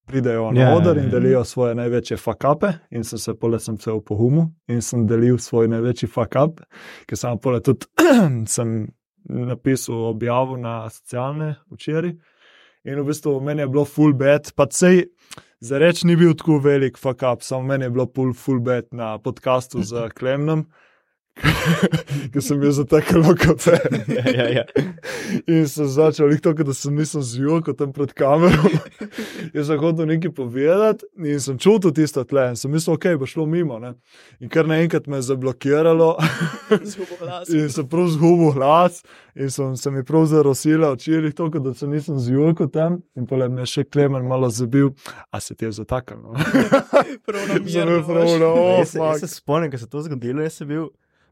pridejo 0.09 0.51
na 0.53 0.61
Ja, 0.61 0.77
oder 0.77 0.97
ja, 0.97 1.03
in 1.03 1.09
ja. 1.09 1.11
delijo 1.11 1.45
svoje 1.45 1.75
največje 1.75 2.17
fakape. 2.17 2.73
In 2.91 3.05
sem 3.05 3.19
se 3.19 3.35
pole 3.35 3.61
sem 3.61 3.79
se 3.79 3.93
v 3.93 4.01
pohumu 4.01 4.49
in 4.69 4.83
sem 4.83 5.07
delil 5.07 5.39
svoj 5.39 5.69
največji 5.69 6.09
fakap, 6.09 6.63
ker 7.07 7.21
sem 7.21 7.39
pole 7.39 7.61
tudi 7.61 7.87
sem 8.55 8.89
napisal 9.29 10.09
objavo 10.09 10.57
na 10.57 10.89
socialne 10.91 11.55
včeraj. 11.71 12.17
In 12.89 13.03
v 13.03 13.11
bistvu 13.11 13.35
meni 13.45 13.61
je 13.61 13.69
bilo 13.69 13.85
full 13.85 14.15
bed, 14.17 14.49
pa 14.57 14.65
sej 14.73 15.03
za 15.61 15.77
reč 15.83 16.07
ni 16.09 16.15
bil 16.17 16.33
tako 16.39 16.57
velik 16.65 16.97
fakap, 16.97 17.43
samo 17.45 17.69
meni 17.69 17.85
je 17.85 17.93
bilo 17.93 18.07
full, 18.09 18.33
full 18.33 18.63
bed 18.65 18.89
na 18.97 19.19
podkastu 19.21 19.83
z 19.85 20.07
Klemnom. 20.19 20.65
Ker 22.33 22.43
sem 22.43 22.59
bil 22.61 22.73
zatekel 22.75 23.25
kafe. 23.39 23.79
ja, 24.09 24.25
ja, 24.35 24.47
ja. 24.59 24.65
In 25.53 25.69
sem 25.69 25.89
začel 25.91 26.33
jih 26.33 26.43
to, 26.43 26.53
da 26.53 26.75
sem 26.75 26.97
nisem 26.99 27.23
zjutraj 27.23 27.65
kot 27.69 27.79
tam 27.81 27.93
pred 27.95 28.13
kamero. 28.19 28.71
Jaz 29.57 29.71
sem 29.71 29.81
hotel 29.81 30.09
nekaj 30.11 30.33
povedati 30.35 31.07
in 31.25 31.41
sem 31.43 31.59
čutil 31.61 31.95
tisto 31.95 32.25
tle. 32.29 32.49
In 32.53 32.59
sem 32.59 32.73
mislil, 32.73 32.97
ok, 32.99 33.11
bo 33.21 33.29
šlo 33.29 33.47
mimo. 33.47 33.79
Ne? 33.83 33.95
In 34.43 34.51
kar 34.53 34.69
naenkrat 34.69 35.07
me 35.07 35.21
je 35.21 35.29
zablokiralo. 35.31 36.15
In 37.55 37.71
sem 37.73 37.89
prav 37.89 38.11
zgubil 38.13 38.53
glas, 38.57 39.03
in 39.39 39.51
sem 39.53 39.77
se 39.77 39.91
mi 39.95 40.05
prav 40.05 40.27
zarosila 40.31 40.93
oči, 40.97 41.21
tako 41.37 41.63
da 41.63 41.75
se 41.75 41.87
nisem 41.87 42.19
zjutraj 42.23 42.73
tam. 42.75 43.01
In 43.17 43.27
potem 43.27 43.55
me 43.55 43.67
je 43.67 43.73
še 43.77 43.87
klemen 43.89 44.27
malo 44.29 44.51
zabil, 44.51 44.93
a 45.31 45.41
se 45.41 45.55
ti 45.55 45.69
je 45.69 45.75
zatakal. 45.81 46.21
No? 46.23 46.35
Prav 47.29 47.45
na 47.49 47.59
Sem 47.59 47.69
mirno, 47.69 48.01
prav 48.07 48.25
na 48.25 48.49
Ja, 48.99 49.13
jaz, 49.13 49.21
se 49.21 49.29
spomnim, 49.29 49.71
ko 49.71 49.79
se 49.79 49.85
je 49.85 49.91
to 49.91 50.03
zgodilo, 50.03 50.43
jaz 50.43 50.61
sem 50.61 50.69
bil. 50.69 50.89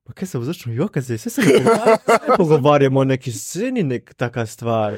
Pa 0.06 0.12
kaj 0.12 0.28
se 0.28 0.38
začel 0.40 0.72
jokati, 0.72 1.04
zdaj 1.06 1.18
se 1.18 1.42
ne 1.42 1.46
pogovarjamo, 1.58 2.36
pogovarjamo 2.38 3.00
o 3.00 3.04
neki 3.04 3.32
sceni, 3.32 3.82
nek 3.82 4.14
taka 4.14 4.46
stvar. 4.46 4.94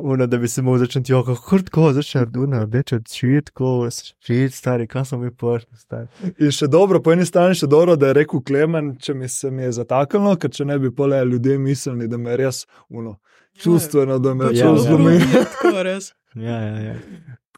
Uno, 0.00 0.26
da 0.26 0.38
bi 0.38 0.48
se 0.48 0.62
mu 0.62 0.78
začel 0.78 1.02
jokati, 1.06 1.38
kako 1.38 1.58
tako, 1.58 1.92
začel 1.92 2.26
duna, 2.26 2.64
več 2.64 2.92
od 2.92 3.06
šitko, 3.06 3.88
šit, 4.26 4.54
stari, 4.54 4.88
kam 4.90 5.04
sem 5.06 5.20
bil 5.22 5.30
pošten, 5.38 5.76
stari. 5.78 6.08
In 6.42 6.50
še 6.50 6.66
dobro, 6.66 6.98
po 6.98 7.14
eni 7.14 7.26
strani 7.26 7.54
še 7.54 7.68
dobro, 7.70 7.94
da 7.96 8.10
je 8.10 8.16
rekel 8.18 8.42
Klemen, 8.42 8.96
če 8.98 9.14
mi 9.14 9.30
se 9.30 9.50
mi 9.54 9.68
je 9.68 9.76
zataknilo, 9.78 10.34
ker 10.42 10.50
če 10.50 10.66
ne 10.66 10.80
bi 10.82 10.90
pole 10.90 11.22
ljudje 11.30 11.58
mislili, 11.58 12.10
da 12.10 12.18
me 12.18 12.34
res 12.36 12.64
uno, 12.88 13.20
čustveno, 13.62 14.18
da 14.18 14.34
me 14.34 14.50
Ja, 14.50 14.64
čuv 14.64 14.80
ja. 14.80 14.82
zlomi. 14.88 15.14
Tako 15.54 15.86
res. 15.86 16.10
Ja, 16.34 16.58
ja, 16.58 16.82
ja. 16.88 16.98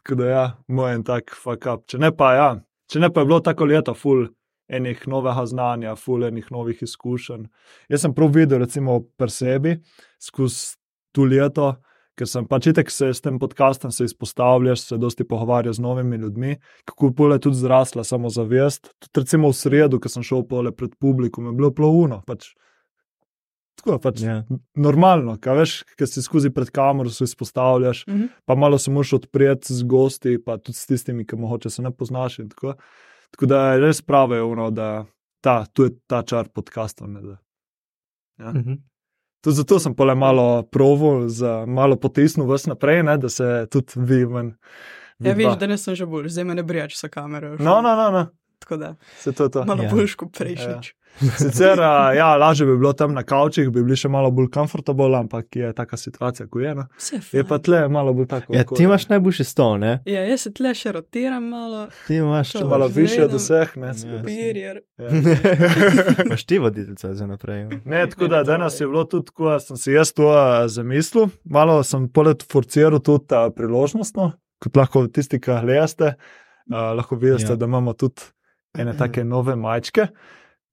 Tako 0.03 0.21
da 0.21 0.29
ja, 0.29 0.45
moj 0.67 0.93
en 0.99 1.03
tak 1.09 1.33
fuck 1.33 1.65
up. 1.73 1.87
Če 1.89 1.97
ne 2.05 2.13
pa 2.13 2.33
ja, 2.37 2.47
če 2.91 3.01
ne 3.01 3.09
pa 3.09 3.25
je 3.25 3.31
bilo 3.33 3.41
tako 3.41 3.65
leto, 3.73 3.97
full 3.97 4.27
enih 4.73 5.05
novega 5.07 5.45
znanja, 5.49 5.95
full 5.99 6.25
enih 6.27 6.51
novih 6.51 6.81
izkušenj. 6.85 7.47
Jaz 7.89 8.05
sem 8.05 8.13
prav 8.15 8.31
videl, 8.35 8.59
recimo 8.63 8.99
pri 9.17 9.29
sebi, 9.29 9.75
skozi 10.21 10.75
to 11.13 11.27
leto, 11.29 11.75
ker 12.17 12.29
sem 12.29 12.45
pač 12.45 12.67
itek 12.69 12.91
se 12.93 13.07
s 13.13 13.21
tem 13.25 13.39
podkastom 13.41 13.91
se 13.91 14.05
izpostavljaš, 14.05 14.83
se 14.89 14.97
dosti 15.01 15.25
pogovarjaš 15.25 15.79
z 15.79 15.81
novimi 15.81 16.17
ljudmi, 16.21 16.57
kako 16.85 17.11
pole 17.17 17.39
tudi 17.41 17.57
zrasla 17.57 18.03
samozavest. 18.05 18.91
Tudi 18.99 19.23
recimo 19.23 19.49
v 19.49 19.57
sredo, 19.57 19.99
ko 19.99 20.09
sem 20.09 20.25
šel 20.25 20.43
pole 20.49 20.71
pred 20.71 20.93
publikum, 21.01 21.49
je 21.49 21.55
bilo 21.57 21.71
plovno. 21.73 22.21
Pač, 22.29 22.51
tako 23.81 23.97
pač 23.99 24.21
ja. 24.21 24.43
normalno, 24.77 25.39
kaj 25.41 25.57
veš, 25.57 25.73
ker 25.97 26.09
si 26.09 26.21
skozi 26.21 26.53
pred 26.53 26.69
kamero 26.73 27.09
se 27.09 27.25
izpostavljaš 27.29 28.05
Mhm. 28.07 28.25
pa 28.45 28.55
malo 28.55 28.77
se 28.77 28.91
moraš 28.91 29.13
odpreti 29.13 29.73
z 29.73 29.83
gosti, 29.83 30.37
pa 30.45 30.57
tudi 30.57 30.77
s 30.77 30.85
tistimi, 30.85 31.25
ki 31.25 31.35
mogoče 31.35 31.69
se 31.69 31.81
ne 31.81 31.91
poznaš. 31.91 32.39
in 32.39 32.49
Tako, 32.49 32.75
tako 33.33 33.45
da 33.47 33.73
je 33.73 33.79
res 33.81 34.01
pravijo, 34.01 34.45
da 34.71 35.05
ta, 35.41 35.65
tu 35.65 35.83
je 35.83 35.91
ta 36.07 36.21
čar 36.21 36.47
podcastov. 36.47 37.09
ne, 37.09 37.21
da- 37.21 37.41
Mhm. 38.39 38.73
Tudi 39.41 39.55
zato 39.55 39.75
sem 39.77 39.93
pole 39.93 40.15
malo 40.15 40.63
proval, 40.63 41.27
za 41.27 41.65
malo 41.67 41.95
potisnil 41.97 42.45
vas 42.45 42.65
naprej, 42.65 43.03
ne, 43.03 43.17
da 43.17 43.29
se 43.29 43.43
tudi 43.69 43.91
vi 43.97 44.25
ven. 44.25 44.55
Ja, 45.19 45.33
vidva. 45.33 45.49
veš, 45.49 45.59
da 45.59 45.67
nisem 45.67 45.95
že 45.95 46.05
bolj, 46.05 46.29
zdaj 46.29 46.43
me 46.45 46.55
ne 46.55 46.63
brijač 46.63 46.95
sa 46.95 47.07
kamero. 47.07 47.57
No, 47.59 47.81
no, 47.81 47.95
no, 47.95 48.09
no. 48.09 48.27
Tako 48.59 48.77
da, 48.77 48.95
se 49.15 49.31
to 49.31 49.43
je 49.43 49.49
to. 49.51 49.65
malo 49.65 49.83
Ja. 49.83 49.89
bolj 49.89 50.15
kot 50.15 50.31
prejšnjič. 50.33 50.93
Sicer, 51.19 51.79
a, 51.81 52.13
ja, 52.13 52.35
lažje 52.35 52.65
bi 52.65 52.77
bilo 52.77 52.93
tam 52.93 53.13
na 53.13 53.23
kavčih, 53.23 53.69
bi 53.69 53.83
bili 53.83 53.95
še 53.95 54.09
malo 54.09 54.31
bolj 54.31 54.47
komfortabilni, 54.49 55.15
ampak 55.17 55.55
je 55.55 55.69
taka 55.73 55.97
situacija, 55.97 56.47
ko 56.47 56.59
je. 56.59 56.73
No. 56.75 56.85
Vse 56.97 57.19
Je 57.31 57.43
pa 57.43 57.59
tle 57.59 57.83
malo 57.87 58.13
bolj 58.13 58.27
tako. 58.27 58.55
ja, 58.55 58.63
ti 58.65 58.83
imaš 58.83 59.07
najboljši 59.09 59.43
stol, 59.43 59.77
ne? 59.79 59.91
Ja, 60.05 60.23
jaz 60.25 60.41
se 60.41 60.53
tle 60.53 60.73
še 60.75 60.91
rotiram 60.91 61.43
malo, 61.43 61.87
Ti 62.07 62.15
imaš 62.15 62.51
Še 62.51 62.63
malo 62.65 62.87
više 62.87 63.23
od 63.23 63.33
vseh, 63.33 63.77
ne. 63.77 63.93
Ja. 63.93 64.17
papirjer. 64.17 64.81
Ja. 64.97 65.09
Imaš 66.25 66.45
ti 66.45 66.57
voditeljica 66.59 67.13
za 67.13 67.27
naprej. 67.27 67.67
Ne, 67.85 68.03
tako 68.09 68.27
da 68.27 68.43
danes 68.43 68.81
je 68.81 68.87
bilo 68.87 69.03
tudi 69.05 69.25
tako, 69.25 69.49
da 69.49 69.59
sem 69.59 69.77
si 69.77 69.91
jaz 69.91 70.11
to 70.13 70.29
a, 70.29 70.67
zamislil. 70.67 71.29
Malo 71.45 71.83
sem 71.83 72.09
poleg 72.09 72.41
forciral 72.51 72.99
tudi 72.99 73.35
a, 73.35 73.47
priložnostno, 73.53 74.31
kot 74.59 74.75
lahko 74.75 75.05
tisti, 75.07 75.39
ki 75.39 75.51
gledate, 75.61 76.15
a, 76.71 76.93
lahko 76.93 77.15
vidite, 77.15 77.43
Ja. 77.45 77.53
ja. 77.53 77.55
da 77.55 77.69
imamo 77.69 77.93
tudi 77.93 78.21
ene 78.77 78.97
take 78.97 79.23
nove 79.23 79.55
majčke. 79.55 80.07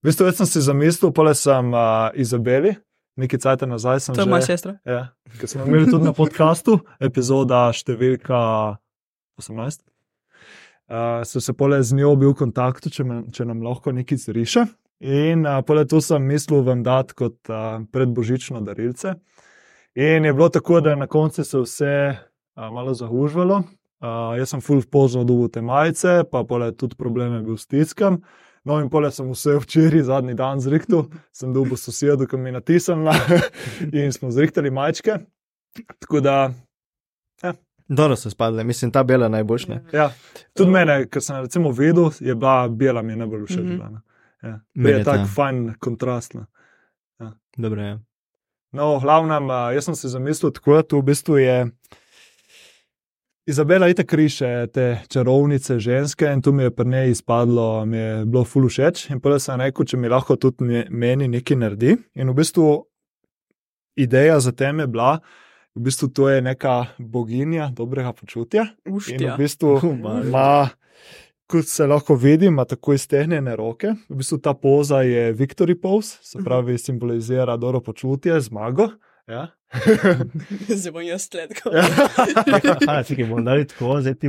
V 0.00 0.08
bistvu 0.08 0.32
sem 0.32 0.48
si 0.48 0.60
zamislil, 0.64 1.12
poleg 1.12 1.36
sem 1.36 1.74
a, 1.76 2.08
Izabeli, 2.16 2.72
nekaj 3.20 3.40
cajt 3.44 3.66
nazaj 3.68 4.00
sem 4.00 4.14
To 4.16 4.22
je 4.22 4.24
že. 4.24 4.30
moja 4.32 4.46
sestra. 4.48 4.72
Ja, 4.88 5.12
ker 5.36 5.48
smo 5.48 5.66
imeli 5.68 5.90
tudi 5.90 6.08
na 6.08 6.14
podkastu, 6.16 6.78
epizoda 6.96 7.66
številka 7.76 8.40
18. 9.36 9.84
Uh, 10.90 11.20
so 11.28 11.38
se 11.44 11.52
pole 11.52 11.78
z 11.84 11.94
njo 11.94 12.14
bil 12.18 12.32
v 12.32 12.40
kontaktu, 12.40 12.90
če, 12.90 13.04
me, 13.06 13.20
če 13.28 13.44
nam 13.46 13.60
lahko 13.62 13.92
nekaj 13.92 14.24
zriše. 14.24 14.64
In 15.04 15.44
uh, 15.44 15.60
pole 15.68 15.84
to 15.84 16.00
sem 16.00 16.24
mislil 16.24 16.64
vam 16.66 16.80
dati 16.82 17.14
kot 17.20 17.52
uh, 17.52 17.84
predbožično 17.92 18.64
darilce. 18.64 19.14
In 20.00 20.24
je 20.24 20.32
bilo 20.32 20.48
tako, 20.48 20.80
da 20.80 20.96
je 20.96 21.02
na 21.04 21.06
koncu 21.06 21.44
se 21.44 21.60
vse 21.60 21.94
uh, 22.16 22.72
malo 22.72 22.96
zahužvalo. 22.96 23.62
Uh, 24.00 24.32
jaz 24.40 24.56
sem 24.56 24.64
full 24.64 24.80
pozno 24.88 25.22
dobil 25.28 25.52
te 25.52 25.60
majice, 25.60 26.24
pa 26.24 26.40
pole 26.48 26.72
tudi 26.72 26.96
probleme 26.96 27.44
bil 27.44 27.60
s 27.60 27.68
tiskam. 27.68 28.22
No, 28.64 28.76
in 28.80 28.90
pole 28.92 29.08
sem 29.10 29.28
vse 29.32 29.56
včeraj, 29.62 30.02
zadnji 30.02 30.34
dan 30.36 30.60
zrihtel, 30.60 31.06
sem 31.32 31.52
dobil 31.52 31.78
sosedo, 31.80 32.26
ki 32.28 32.36
mi 32.36 32.50
je 32.50 32.58
natisnila 32.58 33.14
in 33.96 34.12
smo 34.12 34.30
zrihtali 34.30 34.70
majčke. 34.70 35.18
Tako 36.00 36.20
da, 36.20 36.50
Dobro 37.90 38.16
so 38.16 38.30
spadle, 38.30 38.64
mislim, 38.64 38.90
ta 38.90 39.02
bela 39.02 39.28
najboljša. 39.28 39.80
ja, 39.92 40.12
tudi 40.54 40.70
mene, 40.70 41.08
ker 41.10 41.22
sem 41.22 41.36
recimo 41.42 41.72
videl, 41.74 42.10
je 42.20 42.34
bila 42.34 42.68
bela 42.68 43.02
mi 43.02 43.12
je 43.12 43.16
najbolj 43.16 43.44
všeč. 43.46 43.64
Bila, 43.66 43.88
ne. 43.90 44.00
Ja. 44.42 44.60
Meni 44.74 44.94
Je 44.94 44.98
je 44.98 45.04
tako 45.04 45.18
ta. 45.18 45.32
fajn 45.34 45.74
kontrast. 45.78 46.34
ne. 46.34 46.46
Dobro, 47.56 47.82
ja. 47.82 47.98
No, 48.72 49.00
glavnem, 49.02 49.50
a, 49.50 49.72
jaz 49.74 49.84
sem 49.84 49.94
si 49.94 50.08
zamislil 50.08 50.52
tako, 50.52 50.74
da 50.78 50.82
to 50.82 51.00
v 51.00 51.02
bistvu 51.02 51.38
je. 51.38 51.56
Izabela 53.50 53.86
je 53.86 53.94
tako 53.94 54.16
riše 54.16 54.66
te 54.74 54.98
čarovnice 55.08 55.78
ženske 55.78 56.26
in 56.26 56.42
tu 56.42 56.52
mi 56.52 56.62
je 56.62 56.70
pri 56.70 56.88
njej 56.88 57.10
izpadlo, 57.10 57.84
mi 57.86 57.96
je 57.96 58.24
bilo 58.24 58.44
ful 58.44 58.68
všeč. 58.68 59.08
In 59.10 59.18
potem 59.20 59.40
sem 59.42 59.58
rekel, 59.60 59.86
če 59.90 59.96
mi 59.98 60.08
lahko 60.08 60.36
tudi 60.38 60.84
meni 60.90 61.26
nekaj 61.28 61.58
naredi. 61.58 61.96
In 62.14 62.30
v 62.30 62.36
bistvu 62.38 62.66
ideja 63.98 64.38
za 64.40 64.52
tem 64.52 64.78
je 64.78 64.86
bila, 64.86 65.16
v 65.74 65.82
bistvu 65.82 66.12
to 66.14 66.28
je 66.30 66.42
neka 66.46 66.76
boginja 66.98 67.72
dobrega 67.74 68.12
počutja. 68.14 68.68
In 68.86 68.92
v 68.94 68.96
Uštja. 69.02 69.34
bistvu 69.36 69.74
Humano. 69.82 70.22
ima, 70.28 70.68
kot 71.50 71.66
se 71.66 71.86
lahko 71.90 72.14
vidi, 72.14 72.46
ima 72.46 72.64
tako 72.64 72.94
iztegnjene 72.94 73.56
roke. 73.56 73.96
V 74.08 74.20
bistvu 74.22 74.38
ta 74.38 74.54
poza 74.54 75.02
je 75.02 75.32
Victory 75.34 75.74
pose, 75.74 76.20
se 76.22 76.38
pravi, 76.38 76.78
simbolizira 76.78 77.56
dobro 77.56 77.80
počutje, 77.80 78.38
zmago. 78.40 78.92
Ja. 79.26 79.48
Zdaj 80.80 80.92
bom 80.92 81.02
jaz 81.02 81.28
sledkal. 81.30 81.72
Ja. 81.78 83.02
Čakaj, 83.04 83.24
bomo 83.24 83.42
dali 83.46 83.66
tako, 83.66 84.00
zdaj 84.00 84.14
ti 84.14 84.28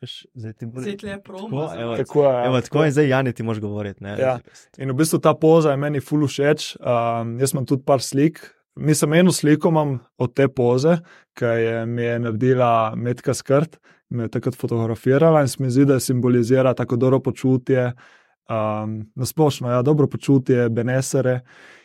veš, 0.00 0.26
Zdaj 0.34 0.52
ti 0.52 0.66
bodi. 0.66 0.82
Zdaj 0.82 0.96
tle 0.96 1.10
je 1.10 1.22
promo. 1.22 1.66
Tako, 1.66 1.80
evo, 1.80 1.90
majico. 1.90 2.04
Tako 2.04 2.24
je. 2.24 2.46
Evo, 2.46 2.60
tako 2.60 2.84
in 2.84 2.92
zdaj 2.92 3.08
Jani 3.08 3.32
ti 3.32 3.42
moš 3.42 3.60
govoriti. 3.60 4.04
Ne? 4.04 4.16
Ja. 4.18 4.38
In 4.78 4.90
v 4.90 4.94
bistvu 4.94 5.18
ta 5.18 5.34
poza 5.34 5.70
je 5.70 5.76
meni 5.76 6.00
ful 6.00 6.26
všeč. 6.26 6.76
Um, 6.80 7.38
jaz 7.40 7.52
imam 7.52 7.66
tudi 7.66 7.82
par 7.86 8.02
slik. 8.02 8.40
Mislim, 8.78 9.12
eno 9.12 9.32
sliko 9.32 9.68
imam 9.68 9.98
od 10.18 10.34
te 10.34 10.48
poze, 10.48 11.00
ki 11.34 11.44
je 11.44 11.86
mi 11.86 12.02
je 12.02 12.18
naredila 12.18 12.94
Metka 12.96 13.34
Skrt, 13.34 13.78
me 14.08 14.24
je 14.24 14.28
takrat 14.28 14.54
fotografirala 14.54 15.40
in 15.42 15.48
se 15.48 15.62
mi 15.62 15.70
zdi, 15.70 15.84
da 15.84 16.00
simbolizira 16.00 16.74
tako 16.74 16.96
dobro 16.96 17.18
počutje, 17.20 17.92
um, 18.48 19.10
nasplošno, 19.14 19.70
ja, 19.70 19.82
dobro 19.82 20.06
počutje, 20.06 20.68
benesere. 20.68 21.40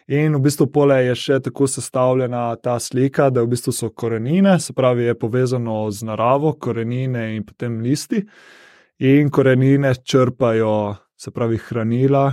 In 0.08 0.36
v 0.36 0.42
bistvu 0.44 0.68
pole 0.68 0.98
je 1.06 1.16
še 1.16 1.38
tako 1.46 1.68
sestavljena 1.68 2.56
ta 2.64 2.76
slika, 2.80 3.30
da 3.30 3.44
v 3.44 3.54
bistvu 3.54 3.72
so 3.72 3.90
korenine, 3.90 4.58
se 4.60 4.74
pravi, 4.76 5.06
je 5.08 5.16
povezano 5.20 5.86
z 5.92 6.04
naravo, 6.10 6.54
korenine 6.60 7.36
in 7.36 7.46
potem 7.48 7.80
listi. 7.82 8.24
In 9.00 9.30
korenine 9.32 9.94
črpajo, 9.96 10.96
se 11.18 11.32
pravi, 11.32 11.58
hranila 11.58 12.26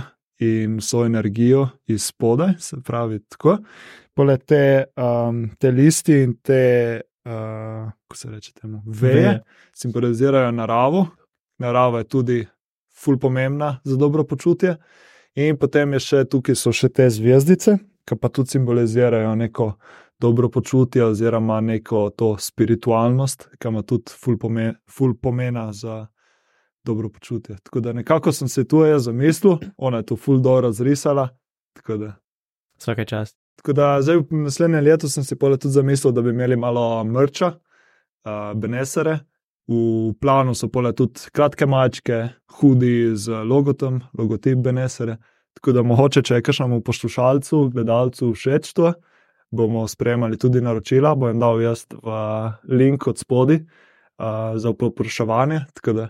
in 0.43 0.77
vso 0.81 1.05
energijo 1.05 1.67
iz 1.87 2.09
spodaj, 2.11 2.57
se 2.59 2.81
pravi, 2.83 3.19
tako. 3.29 3.57
Poleg 4.13 4.43
te, 4.43 4.63
um, 4.99 5.45
te 5.59 5.71
listi 5.71 6.17
in 6.25 6.35
te, 6.43 7.01
uh, 7.25 7.87
kako 8.03 8.17
se 8.17 8.31
reče 8.31 8.51
temu, 8.53 8.81
veje, 8.85 9.15
Veje. 9.15 9.37
simbolizirajo 9.73 10.51
naravo, 10.51 11.05
narava 11.59 12.01
je 12.03 12.07
tudi 12.07 12.41
ful 12.91 13.17
pomembna 13.19 13.79
za 13.83 13.95
dobro 13.95 14.23
počutje. 14.27 14.75
In 15.35 15.57
potem 15.57 15.93
je 15.95 15.99
še 16.03 16.25
tukaj 16.27 16.57
so 16.59 16.73
še 16.75 16.89
te 16.91 17.07
zvezdice, 17.09 17.77
ki 18.07 18.17
pa 18.19 18.29
tudi 18.29 18.57
simbolizirajo 18.57 19.35
neko 19.39 19.73
dobro 20.21 20.49
počutje 20.49 21.05
oziroma 21.05 21.61
neko 21.61 22.09
to 22.17 22.35
spiritualnost, 22.39 23.47
ki 23.57 23.71
ima 23.71 23.81
tudi 23.87 24.11
ful, 24.11 24.37
pomen, 24.37 24.75
ful 24.91 25.15
pomena 25.15 25.71
za 25.73 26.05
dobro 26.83 27.09
počutje. 27.09 27.55
Tako 27.63 27.79
da 27.79 27.93
nekako 27.93 28.31
sem 28.31 28.47
se 28.47 28.67
tu 28.67 28.83
jaz 28.85 29.07
zamislil, 29.07 29.57
ona 29.77 30.01
je 30.01 30.11
to 30.11 30.15
ful 30.15 30.41
dobro 30.41 30.67
razrisala. 30.67 31.29
Vsake 32.77 33.05
čast. 33.05 33.37
tako 33.55 33.73
da 33.73 34.01
zdaj 34.01 34.17
v 34.17 34.43
naslednjem 34.43 34.83
letu 34.83 35.09
sem 35.09 35.23
si 35.23 35.35
pole 35.37 35.57
tudi 35.57 35.73
zamislil, 35.73 36.11
da 36.11 36.21
bi 36.21 36.29
imeli 36.29 36.55
malo 36.57 37.03
mrča, 37.03 37.47
uh, 37.47 38.59
benesere. 38.59 39.19
V 39.67 40.13
planu 40.19 40.55
so 40.57 40.67
pole 40.67 40.91
tudi 40.97 41.29
kratke 41.31 41.65
mačke, 41.69 42.29
hudi 42.59 43.15
z 43.15 43.43
logotom, 43.47 44.01
logotip 44.17 44.59
benesere. 44.65 45.17
Tako 45.53 45.75
da 45.75 45.83
mogoče, 45.83 46.23
če 46.23 46.39
je 46.39 46.45
kakšnemu 46.47 46.81
poslušalcu, 46.87 47.59
gledalcu 47.73 48.31
všeč 48.33 48.71
to, 48.73 48.93
bomo 49.51 49.83
sprejemali 49.87 50.39
tudi 50.39 50.61
naročila, 50.63 51.13
bom 51.15 51.39
dal 51.39 51.61
jaz 51.61 51.85
v 51.91 52.15
link 52.71 53.07
od 53.07 53.19
spodaj 53.19 53.61
uh, 53.61 54.55
za 54.55 54.73
popraševanje. 54.73 55.65
Da 55.83 56.09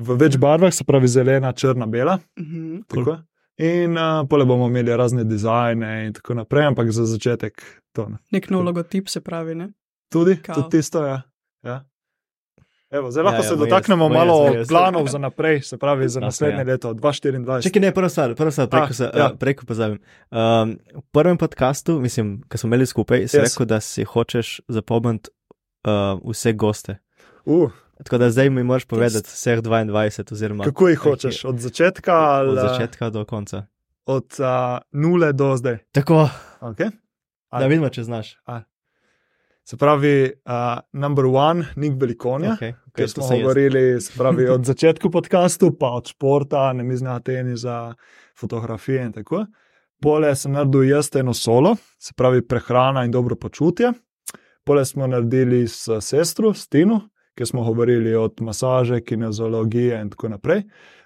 v 0.00 0.18
več 0.18 0.38
barvah, 0.40 0.74
se 0.74 0.84
pravi 0.84 1.08
zelena, 1.08 1.52
črna, 1.52 1.86
bela. 1.86 2.18
Mhm. 2.40 2.84
Tako. 2.90 3.20
In 3.62 3.94
uh, 3.94 4.24
pole 4.26 4.44
bomo 4.44 4.66
imeli 4.66 4.96
razne 4.96 5.22
dizajne 5.24 6.06
in 6.08 6.12
tako 6.16 6.34
naprej, 6.40 6.72
ampak 6.72 6.90
za 6.90 7.04
začetek 7.06 7.62
to 7.94 8.08
ne. 8.10 8.18
Nek 8.34 8.48
nov 8.50 8.64
logotip 8.66 9.08
se 9.08 9.20
pravi, 9.22 9.54
ne? 9.54 9.68
Tudi, 10.10 10.40
Kao. 10.42 10.56
tudi 10.56 10.78
tisto 10.78 11.04
je. 11.06 11.20
Ja. 11.62 11.84
Evo, 12.94 13.10
zdaj 13.10 13.24
lahko 13.24 13.34
Ja, 13.34 13.38
ja, 13.38 13.42
se 13.44 13.52
jaz, 13.52 13.58
dotaknemo 13.60 14.04
jaz, 14.04 14.12
malo 14.14 14.36
jaz. 14.48 14.68
planov 14.68 15.06
za 15.06 15.18
naprej, 15.18 15.60
se 15.62 15.78
pravi 15.78 16.08
za 16.08 16.20
naslednje 16.20 16.58
ja. 16.58 16.64
leto 16.64 16.92
2024. 16.92 17.62
Čekaj, 17.62 17.80
ne, 17.80 17.92
prva 17.92 18.08
stvar, 18.08 18.34
prva 18.34 18.50
stvar, 18.50 18.68
preko, 18.68 18.86
Ah, 18.94 19.02
ja. 19.08 19.10
ja. 19.18 19.30
preko 19.34 19.66
pozabim. 19.66 19.98
Um, 20.30 20.38
v 20.94 21.02
prvem 21.10 21.36
podkastu, 21.36 22.00
mislim, 22.00 22.42
ko 22.42 22.58
smo 22.58 22.68
imeli 22.68 22.86
skupaj, 22.86 23.28
si 23.28 23.36
Yes. 23.36 23.42
rekel, 23.44 23.66
da 23.66 23.80
si 23.80 24.04
hočeš 24.04 24.60
zapomniti 24.68 25.30
uh, 25.84 25.92
vse 26.24 26.52
goste. 26.54 26.96
Uh, 27.44 27.70
Tako 27.96 28.18
da 28.18 28.30
zdaj 28.30 28.50
mi 28.50 28.62
moraš 28.62 28.84
povedati 28.84 29.26
vseh 29.26 29.58
22, 29.60 30.32
oziroma 30.32 30.64
kako 30.64 30.88
jih 30.88 30.98
hočeš, 31.00 31.44
od 31.44 31.58
začetka 31.58 32.12
ali 32.14 32.48
od 32.50 32.58
začetka 32.58 33.10
do 33.10 33.24
konca. 33.24 33.66
od 34.06 34.26
uh, 34.38 34.46
nule 34.92 35.32
do 35.32 35.56
zdaj? 35.56 35.78
Tako, 35.92 36.28
Okay. 36.60 36.90
da 37.52 37.66
vidimo, 37.66 37.88
če 37.88 38.02
znaš. 38.02 38.36
Se 39.64 39.76
pravi, 39.76 40.32
uh, 40.44 40.78
number 40.92 41.24
one, 41.24 41.64
Nik 41.76 41.92
Velikonja. 42.00 42.56
Okay, 42.60 42.72
okay, 42.92 43.06
smo 43.06 43.28
govorili 43.28 44.00
se 44.00 44.12
pravi, 44.18 44.48
od 44.56 44.64
začetka 44.64 45.08
podkastu, 45.10 45.72
pa 45.78 45.90
od 45.90 46.08
športa, 46.08 46.72
ne 46.72 46.84
mizna 46.84 47.20
tenisa, 47.20 47.94
fotografije 48.40 49.06
in 49.06 49.12
tako. 49.12 49.46
Pole 50.02 50.34
sem 50.36 50.52
naredil 50.52 50.84
jaz 50.84 51.08
eno 51.16 51.34
solo, 51.34 51.76
se 51.98 52.12
pravi 52.16 52.42
prehrana 52.48 53.04
in 53.04 53.10
dobro 53.10 53.36
počutje. 53.36 53.92
Pole 54.64 54.84
smo 54.84 55.06
naredili 55.06 55.68
s 55.68 55.88
sestro, 56.00 56.54
s 56.54 56.68
Kjer 57.34 57.46
smo 57.46 57.64
govorili 57.64 58.14
od 58.14 58.34
masaže, 58.40 59.00
kineziologije 59.00 60.00
in 60.00 60.10
tako 60.10 60.28
naprej. 60.28 60.62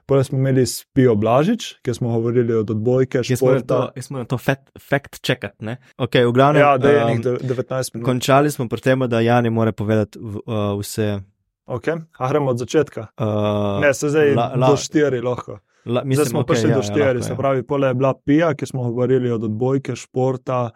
Pole 0.07 0.25
smo 0.25 0.39
imeli 0.39 0.63
s 0.63 0.85
Pijo 0.87 1.15
Blažič, 1.15 1.75
kjer 1.83 1.97
smo 1.97 2.09
govorili 2.11 2.55
od 2.55 2.71
odbojke, 2.71 3.21
Jaz 3.21 3.43
moram 3.43 3.63
to, 3.63 3.91
jaz 3.97 4.11
moram 4.11 4.27
to 4.27 4.39
fact, 4.39 4.71
fact 4.81 5.21
checkati. 5.23 5.57
ne? 5.61 5.77
Okay, 5.99 6.25
v 6.25 6.33
glavnem, 6.33 6.63
Ja, 6.63 6.79
da 6.79 6.91
je 6.91 6.97
um, 6.97 7.09
enih 7.09 7.21
de- 7.21 7.39
19 7.45 7.95
minut. 7.95 8.07
končali 8.07 8.51
smo 8.51 8.69
pri 8.69 8.81
tem, 8.81 9.01
da 9.01 9.21
Jani 9.21 9.51
mora 9.51 9.73
povedati 9.73 10.19
v, 10.19 10.37
uh, 10.39 10.81
vse. 10.81 11.21
Okay. 11.67 12.01
A 12.19 12.29
gremo 12.29 12.51
od 12.51 12.59
začetka. 12.59 13.07
Uh, 13.15 13.81
Ne, 13.81 13.95
se 13.95 14.09
zdaj 14.09 14.35
la- 14.35 14.53
la- 14.57 14.67
do 14.67 14.77
štiri 14.79 15.21
lahko. 15.21 15.59
la, 15.87 16.05
Mislim, 16.05 16.15
zdaj 16.15 16.25
smo 16.27 16.41
okay, 16.41 16.47
prišli 16.47 16.69
ja, 16.69 16.75
do 16.75 16.79
ja, 16.79 16.83
štiri, 16.85 17.05
lahko, 17.11 17.23
se 17.23 17.33
ja. 17.33 17.37
pravi, 17.37 17.63
pole 17.63 17.89
je 17.89 17.95
bila 17.95 18.15
pija, 18.17 18.55
ki 18.55 18.67
smo 18.67 18.83
govorili 18.85 19.31
od 19.31 19.45
odbojke, 19.45 19.93
športa, 19.95 20.71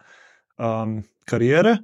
um, 0.57 1.01
karijere. 1.25 1.77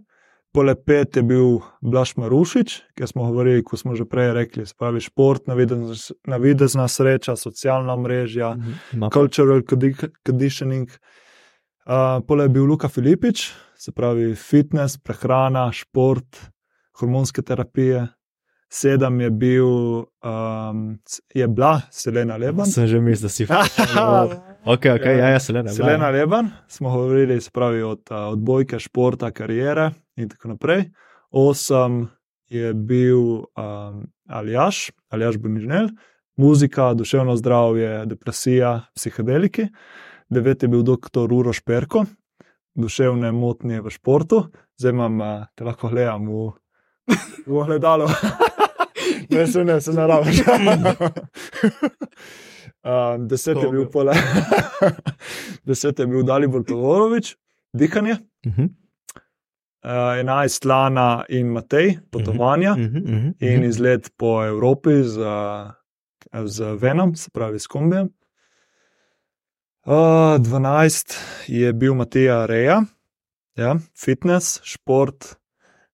Pole 0.52 0.76
pet 0.76 1.16
je 1.16 1.22
bil 1.22 1.60
Blaž 1.80 2.16
Marušič, 2.16 2.82
ki 2.96 3.08
smo 3.08 3.24
govorili, 3.24 3.64
kot 3.64 3.80
smo 3.80 3.94
že 3.94 4.06
prej 4.06 4.34
rekli, 4.34 4.66
se 4.66 4.74
pravi 4.74 5.00
šport, 5.00 5.46
navidez- 5.46 6.12
navidezna 6.24 6.88
sreča, 6.88 7.36
socialna 7.36 7.96
mrežja, 7.96 8.56
Mhm, 8.56 8.72
ima- 8.94 9.10
cultural 9.10 9.62
condi- 9.62 9.94
conditioning. 10.26 10.90
Uh, 11.86 11.94
pole 12.22 12.44
je 12.44 12.50
bil 12.50 12.66
Luka 12.66 12.88
Filipič, 12.88 13.52
se 13.76 13.92
pravi 13.92 14.36
fitness, 14.36 14.98
prehrana, 14.98 15.72
šport, 15.72 16.50
hormonske 16.94 17.42
terapije. 17.42 18.08
Sedem 18.70 19.22
je 19.22 19.30
bil, 19.30 19.68
um, 20.22 21.00
je 21.34 21.48
bila 21.48 21.82
Selena 21.92 22.38
Leban. 22.38 22.66
Sem 22.70 22.88
že 22.88 23.00
mislil, 23.02 23.26
da 23.26 23.30
si. 23.30 23.48
ok, 24.74 24.86
ok, 24.94 25.06
ja, 25.06 25.30
ja, 25.34 25.40
Selena. 25.40 25.74
Selena 25.74 26.10
Leban, 26.10 26.52
smo 26.68 26.92
govorili, 26.94 27.42
se 27.42 27.50
pravi 27.52 27.82
od 27.82 28.02
uh, 28.12 28.18
odbojke, 28.18 28.80
športa, 28.80 29.32
karijere 29.32 29.90
in 30.16 30.30
tako 30.30 30.54
naprej. 30.54 30.86
Osem 31.32 32.08
je 32.50 32.74
bil 32.74 33.20
um, 33.58 34.06
Aljaš, 34.28 34.92
Aljaš 35.10 35.38
Bonižnel, 35.38 35.90
muzika, 36.38 36.94
duševno 36.94 37.36
zdravje, 37.36 38.06
depresija, 38.06 38.82
psihedeliki. 38.96 39.68
Devet 40.30 40.64
je 40.64 40.70
bil 40.70 40.86
dr. 40.86 41.26
Uroš 41.34 41.64
Perko, 41.66 42.06
duševne 42.78 43.32
motnje 43.32 43.82
v 43.82 43.90
športu. 43.90 44.44
Zdaj 44.78 44.94
imam, 44.94 45.22
uh, 45.22 45.46
te 45.56 45.66
lahko 45.66 45.90
gledam 45.90 46.30
v, 46.30 46.52
v 47.46 47.58
ogledalu. 47.58 48.08
ne, 49.30 49.48
se 49.48 49.64
ne, 49.64 49.82
se 49.82 49.94
naravno. 49.94 50.32
Um, 52.80 53.28
deset 53.28 53.58
je 53.58 53.70
bil 53.70 53.90
pole. 53.92 54.14
deset 55.68 56.00
je 56.00 56.08
bil 56.08 56.24
Dalibor 56.24 56.64
Todorovič, 56.64 57.36
dihanje, 57.76 58.18
Mhm, 58.46 58.64
uh, 59.84 60.20
enajst 60.20 60.66
Lana 60.66 61.26
in 61.30 61.52
Matej, 61.52 62.00
potovanja 62.12 62.76
mhm, 62.76 62.98
mhm, 62.98 63.34
in 63.40 63.60
mhm. 63.60 63.70
izlet 63.70 64.12
po 64.18 64.46
Evropi 64.46 65.04
z, 65.04 65.18
uh, 65.18 66.46
z 66.46 66.76
Venom, 66.80 67.16
se 67.16 67.30
pravi 67.32 67.60
s 67.60 67.68
kombijem. 67.68 68.10
Uh, 69.86 70.40
12 70.40 71.18
je 71.48 71.74
bil 71.74 71.94
Matija 71.94 72.46
Reja, 72.46 72.84
ja, 73.56 73.76
fitness, 73.98 74.62
šport, 74.64 75.36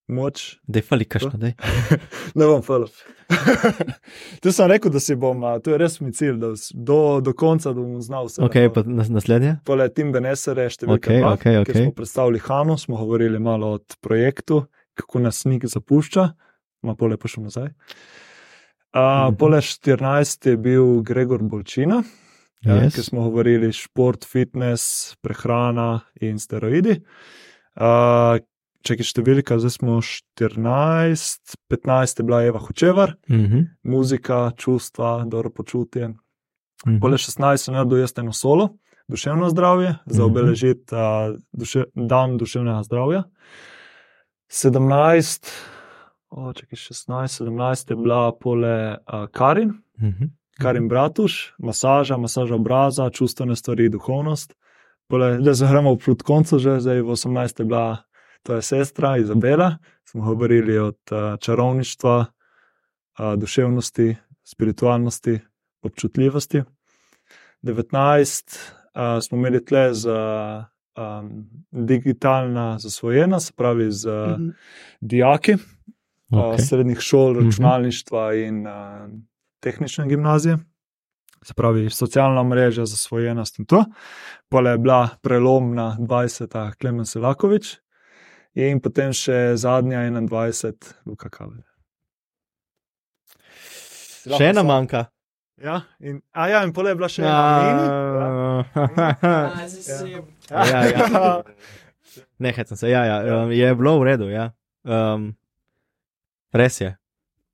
moč. 0.07 0.57
Dej 0.63 0.81
fali 0.83 1.05
kašno, 1.05 1.31
dej. 1.35 1.53
Ne 2.35 2.45
bom 2.45 2.61
falil. 2.61 2.87
tu 4.41 4.51
sem 4.51 4.67
rekel, 4.67 4.91
da 4.91 4.99
si 4.99 5.15
bom, 5.15 5.41
to 5.59 5.71
je 5.71 5.77
res 5.77 5.99
mi 5.99 6.11
cilj, 6.11 6.37
da 6.37 6.51
do, 6.73 6.97
do 7.21 7.33
konca 7.33 7.69
da 7.69 7.81
bom 7.81 8.01
znal 8.01 8.25
vse. 8.25 8.41
Ok, 8.41 8.57
pa 8.69 8.83
nas- 8.83 9.09
naslednje. 9.09 9.55
Tole 9.63 9.87
Tim 9.89 10.11
Benesere, 10.11 10.67
številka 10.67 11.07
Okej, 11.07 11.19
dva, 11.19 11.33
okej, 11.33 11.51
kjer 11.53 11.61
okej. 11.65 11.81
smo 11.81 11.91
predstavili 11.93 12.39
Hanu, 12.39 12.77
smo 12.77 12.97
govorili 12.97 13.39
malo 13.39 13.71
o 13.71 13.79
projektu, 13.99 14.65
kako 14.93 15.19
nas 15.21 15.45
nik 15.45 15.65
zapušča, 15.65 16.27
ima 16.81 16.95
pole 16.95 17.17
pa 17.17 17.27
še 17.27 17.41
nazaj. 17.41 17.71
Uh, 18.91 19.01
Mhm. 19.27 19.35
pole 19.35 19.59
14 19.59 20.45
je 20.45 20.57
bil 20.57 21.01
Gregor 21.01 21.41
Bolčina, 21.41 22.03
ja, 22.61 22.77
Yes. 22.77 22.93
ki 22.93 23.03
smo 23.03 23.23
govorili 23.23 23.67
šport, 23.69 24.23
fitness, 24.23 25.15
prehrana 25.17 25.99
in 26.17 26.37
steroidi. 26.37 27.01
Uh, 27.75 28.39
Če 28.85 28.95
je 28.95 29.05
številka, 29.05 29.57
zdaj 29.57 29.71
smo 29.71 29.95
14, 29.99 31.55
15 31.67 32.19
je 32.19 32.23
bila 32.23 32.43
Eva 32.43 32.59
Hočevar, 32.59 33.15
Mhm, 33.27 33.63
muzika, 33.83 34.51
čustva, 34.53 35.25
dobro 35.25 35.49
počutje. 35.49 36.13
mhm. 36.85 36.99
Pole 36.99 37.17
16 37.17 37.57
sem 37.59 37.73
naredil 37.73 37.97
jaz 37.97 38.13
eno 38.15 38.31
solo, 38.31 38.77
duševno 39.09 39.49
zdravje, 39.49 39.97
za 40.05 40.21
Mhm. 40.21 40.25
obeležiti 40.25 40.85
uh, 40.91 40.99
duše, 41.51 41.83
dan 41.95 42.37
duševnega 42.37 42.83
zdravja. 42.83 43.23
17, 44.47 45.49
o, 46.29 46.53
čakaj, 46.53 46.77
16, 46.77 47.41
17 47.41 47.89
je 47.89 47.95
bila 47.95 48.31
pole 48.33 48.75
uh, 48.93 49.27
Karin, 49.27 49.73
Mhm. 49.99 50.25
Karin 50.57 50.87
Bratuš, 50.87 51.53
masaža, 51.59 52.17
masaža 52.17 52.55
obraza, 52.55 53.09
čustvene 53.09 53.55
stvari, 53.55 53.89
duhovnost. 53.89 54.53
Pole, 55.09 55.37
da 55.37 55.53
zahramo 55.53 55.95
proti 55.95 56.23
koncu, 56.23 56.59
že 56.59 56.79
zdaj 56.79 57.01
v 57.01 57.09
18 57.09 57.59
je 57.59 57.65
bila 57.65 57.97
to 58.45 58.53
je 58.53 58.61
sestra 58.61 59.17
Izabela, 59.17 59.77
smo 60.05 60.23
govorili 60.23 60.77
od 60.77 60.97
uh, 61.11 61.39
čarovništva, 61.39 62.25
uh, 63.19 63.33
duševnosti, 63.35 64.15
spiritualnosti, 64.43 65.39
občutljivosti. 65.81 66.63
19 67.63 68.57
uh, 68.95 69.23
smo 69.23 69.37
imeli 69.37 69.65
tle 69.65 69.93
za 69.93 70.19
um, 70.97 71.49
digitalna 71.71 72.79
zasvojena, 72.79 73.39
se 73.39 73.53
pravi 73.53 73.91
z 73.91 74.05
uh, 74.05 74.31
Mhm. 74.31 74.49
dijaki 75.01 75.53
okay. 75.53 76.53
Ok. 76.53 76.59
srednjih 76.59 76.99
šol, 76.99 77.33
Mhm. 77.33 77.45
računalništva 77.45 78.33
in 78.35 78.67
uh, 78.67 78.73
tehnične 79.59 80.07
gimnazije. 80.07 80.57
Se 81.43 81.53
pravi, 81.53 81.89
socialna 81.89 82.43
mreža, 82.43 82.85
zasvojenost 82.85 83.59
in 83.59 83.65
to. 83.65 83.85
Pole 84.49 84.71
je 84.71 84.77
bila 84.77 85.09
prelomna 85.21 85.97
20. 85.99 86.71
Klemen 86.71 87.05
Selakovič 87.05 87.77
in 88.55 88.79
potem 88.79 89.11
še 89.15 89.55
zadnja 89.59 89.99
21. 90.07 90.95
Luka 91.05 91.29
lahko 94.25 94.39
Še 94.39 94.49
ena 94.49 94.63
manjka. 94.65 95.05
Ja, 95.61 95.81
in, 96.03 96.17
a 96.35 96.49
ja, 96.51 96.63
in 96.67 96.73
pole 96.75 96.91
je 96.91 96.97
bila 96.99 97.07
še 97.11 97.21
ena 97.23 97.35
mini. 97.63 97.85
Ja, 100.51 100.65
ja, 100.65 100.81
ja. 100.89 101.41
Ne, 102.39 102.51
hecam 102.55 102.77
se, 102.79 102.89
ja, 102.89 103.01
ja, 103.07 103.43
um, 103.43 103.51
je 103.51 103.67
bilo 103.75 103.99
v 103.99 104.03
redu, 104.07 104.27
ja. 104.31 104.49
Um, 104.87 105.29
res 106.55 106.79
je, 106.81 106.89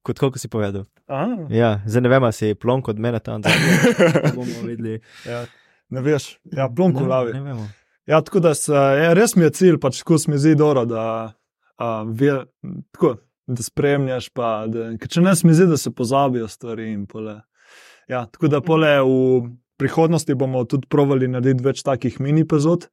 kot 0.06 0.18
koliko 0.22 0.42
si 0.42 0.50
povedal. 0.50 0.86
A, 1.10 1.26
Ja, 1.54 1.82
zdaj 1.86 2.02
ne 2.06 2.10
vem, 2.14 2.24
ali 2.26 2.34
si 2.38 2.54
plonk 2.58 2.90
od 2.90 3.02
mene 3.02 3.20
tam, 3.26 3.42
da 3.42 3.50
bomo 4.38 4.66
videli. 4.66 5.02
ja, 5.26 5.44
ne 5.90 6.02
veš, 6.06 6.38
ja, 6.54 6.70
plonko 6.70 7.06
Ne, 7.06 7.10
lavi. 7.10 7.34
Ne 7.38 7.42
vemo. 7.46 7.66
Ja, 8.10 8.22
tako 8.22 8.40
da 8.40 8.54
se, 8.58 8.74
ja, 8.74 9.14
res 9.14 9.36
mi 9.36 9.46
je 9.46 9.52
cilj, 9.54 9.78
pač 9.82 10.02
ko 10.04 10.18
se 10.18 10.32
mi 10.32 10.38
zdi 10.42 10.56
dobro, 10.58 10.86
da, 10.90 11.04
a, 11.78 11.90
ve, 12.04 12.46
tako, 12.92 13.16
da 13.48 13.64
spremljaš. 13.64 14.30
Pa, 14.34 14.66
da, 14.72 14.90
če 14.98 15.22
ne, 15.22 15.36
se 15.36 15.48
mi 15.48 15.54
zdi, 15.54 15.68
da 15.70 15.78
se 15.78 15.92
pozabijo 15.94 16.48
stvari. 16.50 16.90
Pole. 17.10 17.42
Ja, 18.10 18.26
tako 18.26 18.50
da 18.52 18.62
pole 18.62 18.96
v 19.06 19.52
prihodnosti 19.82 20.36
bomo 20.38 20.64
tudi 20.70 20.90
provali 20.90 21.30
narediti 21.32 21.66
več 21.66 21.84
takih 21.86 22.20
mini 22.22 22.44
epizod, 22.46 22.88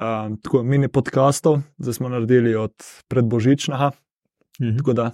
um, 0.00 0.36
tako 0.42 0.62
mini 0.66 0.88
podcastov, 0.92 1.60
zdaj 1.80 1.96
smo 2.00 2.10
naredili 2.12 2.54
od 2.58 2.74
predbožičnega. 3.08 3.92
Mhm. 4.60 4.76
Tako 4.80 4.92
da 4.96 5.10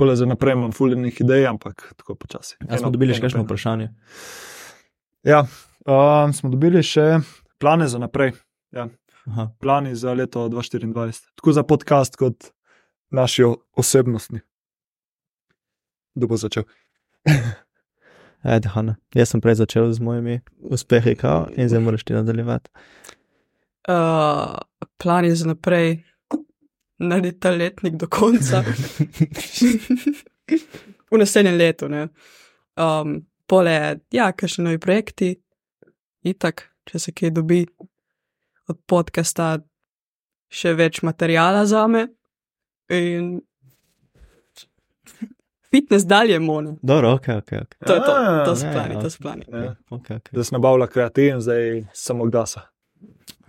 pole 0.00 0.14
za 0.16 0.24
naprej 0.26 0.56
imam 0.56 0.72
fuljenih 0.72 1.18
idej, 1.20 1.46
ampak 1.46 1.90
tako 1.96 2.14
počasi. 2.14 2.56
A 2.68 2.78
smo 2.78 2.88
Eno- 2.88 2.94
dobili 2.96 3.14
še 3.14 3.20
kakšno 3.26 3.42
vprašanje? 3.44 3.90
Ja, 5.28 5.42
um, 5.84 6.32
smo 6.32 6.48
dobili 6.48 6.80
še 6.82 7.18
plane 7.60 7.88
za 7.88 8.00
naprej. 8.00 8.32
Aha. 8.72 9.50
plani 9.60 9.94
za 9.94 10.12
leto 10.12 10.48
2024, 10.48 11.26
tako 11.34 11.52
za 11.52 11.62
podcast, 11.62 12.16
kot 12.16 12.44
naši 13.10 13.42
osebnostni. 13.76 14.40
Kdo 16.14 16.26
bo 16.26 16.36
začel? 16.36 16.62
Ajde, 18.42 18.68
Hanna. 18.68 18.96
Jaz 19.14 19.30
sem 19.30 19.40
prej 19.40 19.60
začel 19.60 19.92
z 19.92 20.00
mojimi 20.00 20.40
uspehi, 20.58 21.14
kao, 21.16 21.48
in 21.56 21.68
zdaj 21.68 21.80
moraš 21.80 22.04
ti 22.04 22.12
nadaljevati. 22.12 22.70
Uh, 23.88 24.56
plan 24.98 25.24
je 25.24 25.34
za 25.34 25.46
naprej 25.46 26.02
narediti 26.98 27.40
ta 27.40 27.50
letnik 27.50 27.96
do 27.96 28.08
konca. 28.08 28.64
v 31.10 31.18
naslednjem 31.18 31.56
letu. 31.56 31.88
Ne? 31.88 32.08
Um, 32.76 33.26
pole, 33.46 33.98
ja, 34.12 34.32
kakšni 34.32 34.64
novi 34.64 34.78
projekti, 34.78 35.34
itak, 36.22 36.70
če 36.88 36.98
se 36.98 37.12
kaj 37.12 37.34
dobi 37.36 37.64
podcasta, 38.86 39.58
še 40.50 40.74
več 40.74 41.02
materijala 41.02 41.66
za 41.66 41.86
me. 41.86 42.06
In 42.90 43.40
fitness 45.70 46.06
dalje 46.06 46.38
mone. 46.38 46.76
Dobro, 46.82 47.12
ok, 47.12 47.28
ok. 47.28 47.52
ok. 47.62 47.74
To 47.86 47.94
je 47.94 48.00
to, 48.00 48.14
to 48.44 48.56
so 48.56 48.66
plani, 48.72 48.94
ja. 48.94 49.00
to 49.00 49.10
so 49.10 49.18
plani. 49.22 49.44
Ja. 49.52 49.74
okay, 49.90 50.16
okay. 50.18 50.34
Da 50.34 50.44
se 50.44 50.54
nabavlja 50.54 50.86
kreativ, 50.86 51.40
zdaj 51.40 51.84
samo 51.92 52.24
glasa. 52.24 52.60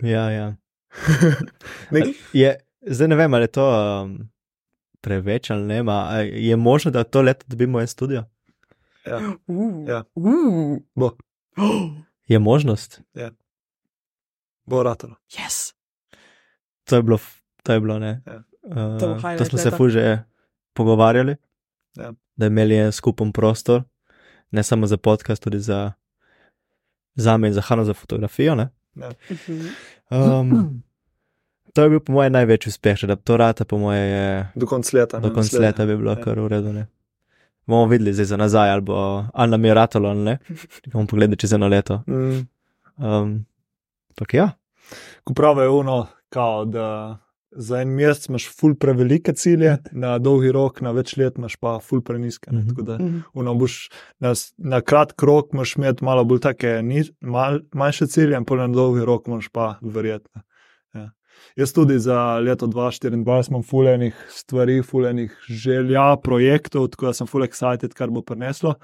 Ja, 0.00 0.30
ja. 0.30 0.54
Nek, 1.90 2.14
Je, 2.32 2.56
zdaj 2.82 3.08
ne 3.08 3.16
vem, 3.16 3.34
ali 3.34 3.44
je 3.44 3.54
to 3.58 3.66
um, 4.04 4.18
preveč 5.00 5.50
ali 5.50 5.66
ne, 5.66 5.82
ma, 5.82 6.10
je 6.22 6.56
možno, 6.56 6.90
da 6.90 7.04
to 7.04 7.22
leto 7.22 7.44
dobimo 7.48 7.80
en 7.80 7.86
studio? 7.86 8.24
ja, 9.06 9.18
Uh, 9.46 9.88
Ja. 9.88 10.04
uh. 10.14 10.78
bo, 10.94 11.10
Je 12.28 12.38
možnost. 12.38 13.00
Bo 14.64 14.82
ratalo. 14.82 15.14
yes. 15.30 15.72
To 16.84 16.96
je 16.96 17.02
bilo, 17.02 17.18
to 17.62 17.72
je 17.72 17.80
bilo 17.80 17.98
ne. 17.98 18.22
Ja. 18.26 18.42
Uh, 18.64 19.00
To 19.00 19.18
to 19.38 19.44
smo 19.44 19.58
se 19.58 19.64
leta. 19.64 19.76
ful 19.76 19.88
že 19.88 20.22
pogovarjali, 20.72 21.36
Ja. 21.94 22.12
da 22.36 22.46
imeli 22.46 22.76
en 22.76 22.92
skupen 22.92 23.32
prostor, 23.32 23.82
ne 24.50 24.62
samo 24.62 24.86
za 24.86 24.96
podcast, 24.96 25.42
tudi 25.42 25.58
za, 25.60 25.92
za 27.14 27.36
me 27.36 27.48
in 27.48 27.54
za 27.54 27.60
Hano 27.60 27.84
za 27.84 27.94
fotografijo. 27.94 28.54
Ne? 28.54 28.68
Mhm. 28.94 29.66
Um, 30.10 30.82
to 31.72 31.82
je 31.82 31.88
bil 31.88 32.00
po 32.00 32.12
mojem 32.12 32.32
največji 32.32 32.68
uspeh, 32.68 32.98
da 33.02 33.16
to 33.16 33.36
rata, 33.36 33.64
po 33.64 33.78
mojem, 33.78 34.04
je 34.04 34.48
Do 34.54 34.66
konca 34.66 34.90
leta. 34.94 35.18
do 35.18 35.30
konca 35.30 35.58
leta 35.58 35.86
bi 35.86 35.96
bilo 35.96 36.10
Ja. 36.10 36.16
kar 36.16 36.38
v 36.38 36.48
redu. 36.48 36.72
Ne? 36.72 36.86
Bomo 37.66 37.86
videli 37.86 38.12
zdaj 38.12 38.24
za 38.26 38.36
nazaj, 38.36 38.70
ali, 38.70 38.82
bo, 38.82 38.94
ali 39.34 39.50
nam 39.50 39.64
je 39.64 39.74
ratalo 39.74 40.08
ali 40.08 40.18
ne. 40.20 40.38
Bomo 40.86 41.06
pogledali 41.06 41.36
čez 41.36 41.52
eno 41.52 41.68
leto. 41.68 42.02
Mm, 42.06 42.46
Um, 42.98 43.44
tak 44.14 44.34
ja, 44.34 44.50
ko 45.24 45.34
pravijo 45.34 45.78
ono, 45.78 46.06
kao, 46.28 46.64
da 46.64 47.18
za 47.56 47.80
en 47.82 47.88
mesec 47.88 48.28
imaš 48.28 48.46
ful 48.60 48.74
prevelike 48.80 49.32
cilje, 49.36 49.76
na 49.92 50.18
dolgi 50.18 50.52
rok, 50.52 50.80
na 50.80 50.90
več 50.96 51.16
let 51.16 51.36
imaš 51.38 51.56
pa 51.60 51.78
ful 51.84 52.00
preniske. 52.00 52.52
ne, 52.52 52.58
Mhm. 52.58 52.68
Tako 52.68 52.82
da 52.82 52.98
ono 53.34 53.54
boš 53.54 53.90
na, 54.18 54.32
na 54.58 54.80
kratki 54.80 55.26
rok 55.26 55.52
moš 55.52 55.76
imeti 55.76 56.04
malo 56.04 56.24
bolj 56.24 56.40
take 56.40 56.82
ni, 56.82 57.02
mal, 57.20 57.60
manjše 57.74 58.06
cilje, 58.06 58.36
in 58.36 58.46
na 58.56 58.68
dolgi 58.68 59.04
rok 59.04 59.26
moš 59.26 59.48
pa 59.48 59.76
verjetno. 59.82 60.42
Ja. 60.94 61.10
Jaz 61.56 61.72
tudi 61.72 61.98
za 61.98 62.38
leto 62.38 62.66
2024 62.66 63.48
imam 63.50 63.62
fulejnih 63.62 64.26
stvari, 64.30 64.82
fulejnih 64.82 65.36
želja, 65.48 66.16
projektov, 66.22 66.88
tako 66.88 67.06
da 67.06 67.12
sem 67.12 67.26
full 67.26 67.44
excited, 67.44 67.92
kar 67.92 68.10
bo 68.10 68.22
prineslo. 68.22 68.74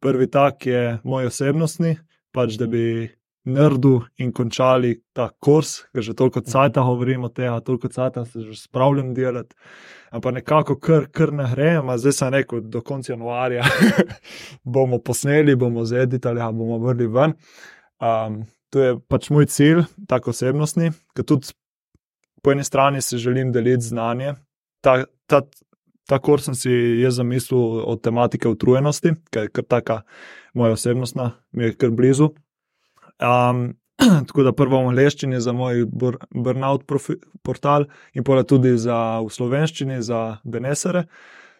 Prvi 0.00 0.30
tak 0.30 0.66
je 0.66 0.98
moj 1.04 1.26
osebnostni, 1.26 1.96
pač 2.32 2.56
da 2.56 2.66
bi 2.66 3.10
naredil 3.44 4.00
in 4.16 4.32
končali 4.32 4.94
ta 5.12 5.28
kurs, 5.40 5.82
ker 5.92 6.02
že 6.02 6.14
toliko 6.16 6.40
cajta 6.40 6.82
govorimo 6.84 7.28
o 7.28 7.32
tem, 7.32 7.52
toliko 7.64 7.88
cajta 7.88 8.24
se 8.24 8.40
že 8.40 8.56
spravljam 8.56 9.14
delati. 9.14 9.54
Ampak 10.10 10.34
nekako 10.34 10.78
kar, 10.78 11.06
kar 11.10 11.32
ne 11.32 11.46
gre, 11.50 11.74
ampak 11.80 11.98
zdaj 11.98 12.12
sem 12.12 12.32
rekel, 12.32 12.60
do 12.60 12.80
konca 12.80 13.12
januarja 13.12 13.64
bomo 14.74 14.98
posneli, 14.98 15.56
bomo 15.56 15.84
zeditali, 15.84 16.40
a 16.40 16.52
bomo 16.52 16.78
vrli 16.78 17.06
ven. 17.06 17.34
Um, 18.00 18.44
to 18.70 18.82
je 18.82 18.94
pač 19.08 19.28
moj 19.30 19.46
cilj, 19.50 19.84
tako 20.08 20.30
osebnostni, 20.30 20.92
ker 21.14 21.26
tudi 21.26 21.52
po 22.42 22.52
eni 22.52 22.64
strani 22.64 23.02
si 23.02 23.18
želim 23.18 23.52
deliti 23.52 23.90
znanje. 23.90 24.34
Ta, 24.84 25.04
ta, 25.26 25.42
ta 26.08 26.18
kurs 26.18 26.48
sem 26.48 26.54
si 26.54 26.72
jaz 27.00 27.18
zamislil 27.20 27.82
od 27.84 28.02
tematike 28.04 28.48
utrujenosti, 28.48 29.14
ker 29.32 29.48
je 29.48 29.52
kar 29.58 29.68
taka 29.68 30.00
moja 30.54 30.78
osebnostna, 30.78 31.30
mi 31.52 31.64
je 31.68 31.76
kar 31.76 31.90
blizu. 31.90 32.32
Um, 33.20 33.74
tako 34.26 34.42
da 34.42 34.52
prvo 34.52 34.80
v 34.82 34.88
angleščini 34.88 35.40
za 35.40 35.52
moj 35.52 35.84
bur- 35.86 36.18
burnout 36.34 36.86
profi, 36.86 37.14
portal 37.42 37.86
in 38.14 38.24
pa 38.24 38.42
tudi 38.42 38.74
za, 38.78 39.20
v 39.22 39.30
slovenščini 39.30 40.02
za 40.02 40.38
Benesere. 40.44 41.04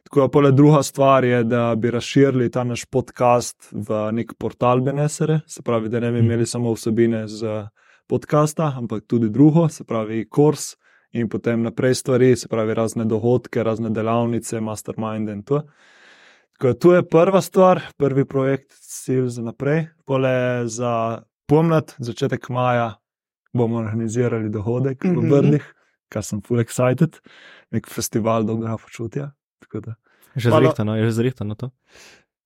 Tako 0.05 0.21
da 0.21 0.29
pole 0.29 0.51
druga 0.53 0.83
stvar 0.83 1.25
je, 1.25 1.45
da 1.45 1.75
bi 1.75 1.91
razširili 1.91 2.51
ta 2.51 2.65
naš 2.65 2.85
podcast 2.85 3.71
v 3.73 4.11
nek 4.13 4.35
portal 4.39 4.81
Benesere, 4.81 5.41
se 5.47 5.63
pravi, 5.63 5.89
da 5.89 6.01
ne 6.01 6.11
bi 6.13 6.19
Mhm. 6.19 6.27
imeli 6.27 6.47
samo 6.47 6.73
vsebine 6.73 7.29
z 7.29 7.67
podcasta, 8.07 8.75
ampak 8.77 9.05
tudi 9.07 9.29
drugo, 9.31 9.69
se 9.69 9.85
pravi, 9.85 10.29
kurs 10.29 10.75
in 11.13 11.29
potem 11.29 11.63
naprej 11.63 11.95
stvari, 11.95 12.37
se 12.37 12.49
pravi, 12.49 12.75
razne 12.75 13.05
dohodke, 13.05 13.63
razne 13.63 13.91
delavnice, 13.91 14.61
mastermind 14.61 15.29
in 15.29 15.43
to. 15.43 15.63
Tako 16.53 16.67
da 16.67 16.75
to 16.75 16.95
je 16.95 17.09
prva 17.09 17.41
stvar, 17.41 17.81
prvi 17.97 18.25
projekt, 18.25 18.73
cilj 18.81 19.29
za 19.29 19.43
naprej. 19.43 19.87
Pole 20.05 20.67
za 20.67 21.23
pomlad, 21.47 21.95
začetek 21.99 22.49
maja, 22.49 22.95
bomo 23.53 23.79
organizirali 23.79 24.51
dogodek 24.51 25.05
v 25.05 25.09
Mhm. 25.13 25.29
Brdih, 25.29 25.65
kar 26.09 26.23
sem 26.23 26.43
full 26.43 26.61
excited, 26.61 27.21
nek 27.71 27.87
festival 27.87 28.45
dobrega 28.45 28.77
počutja. 28.77 29.33
Tako 29.61 29.81
da 29.81 29.95
že 30.37 30.51
zrihtano, 30.51 30.97
je 30.97 31.05
že 31.05 31.13
zrihtano 31.13 31.55
to. 31.55 31.71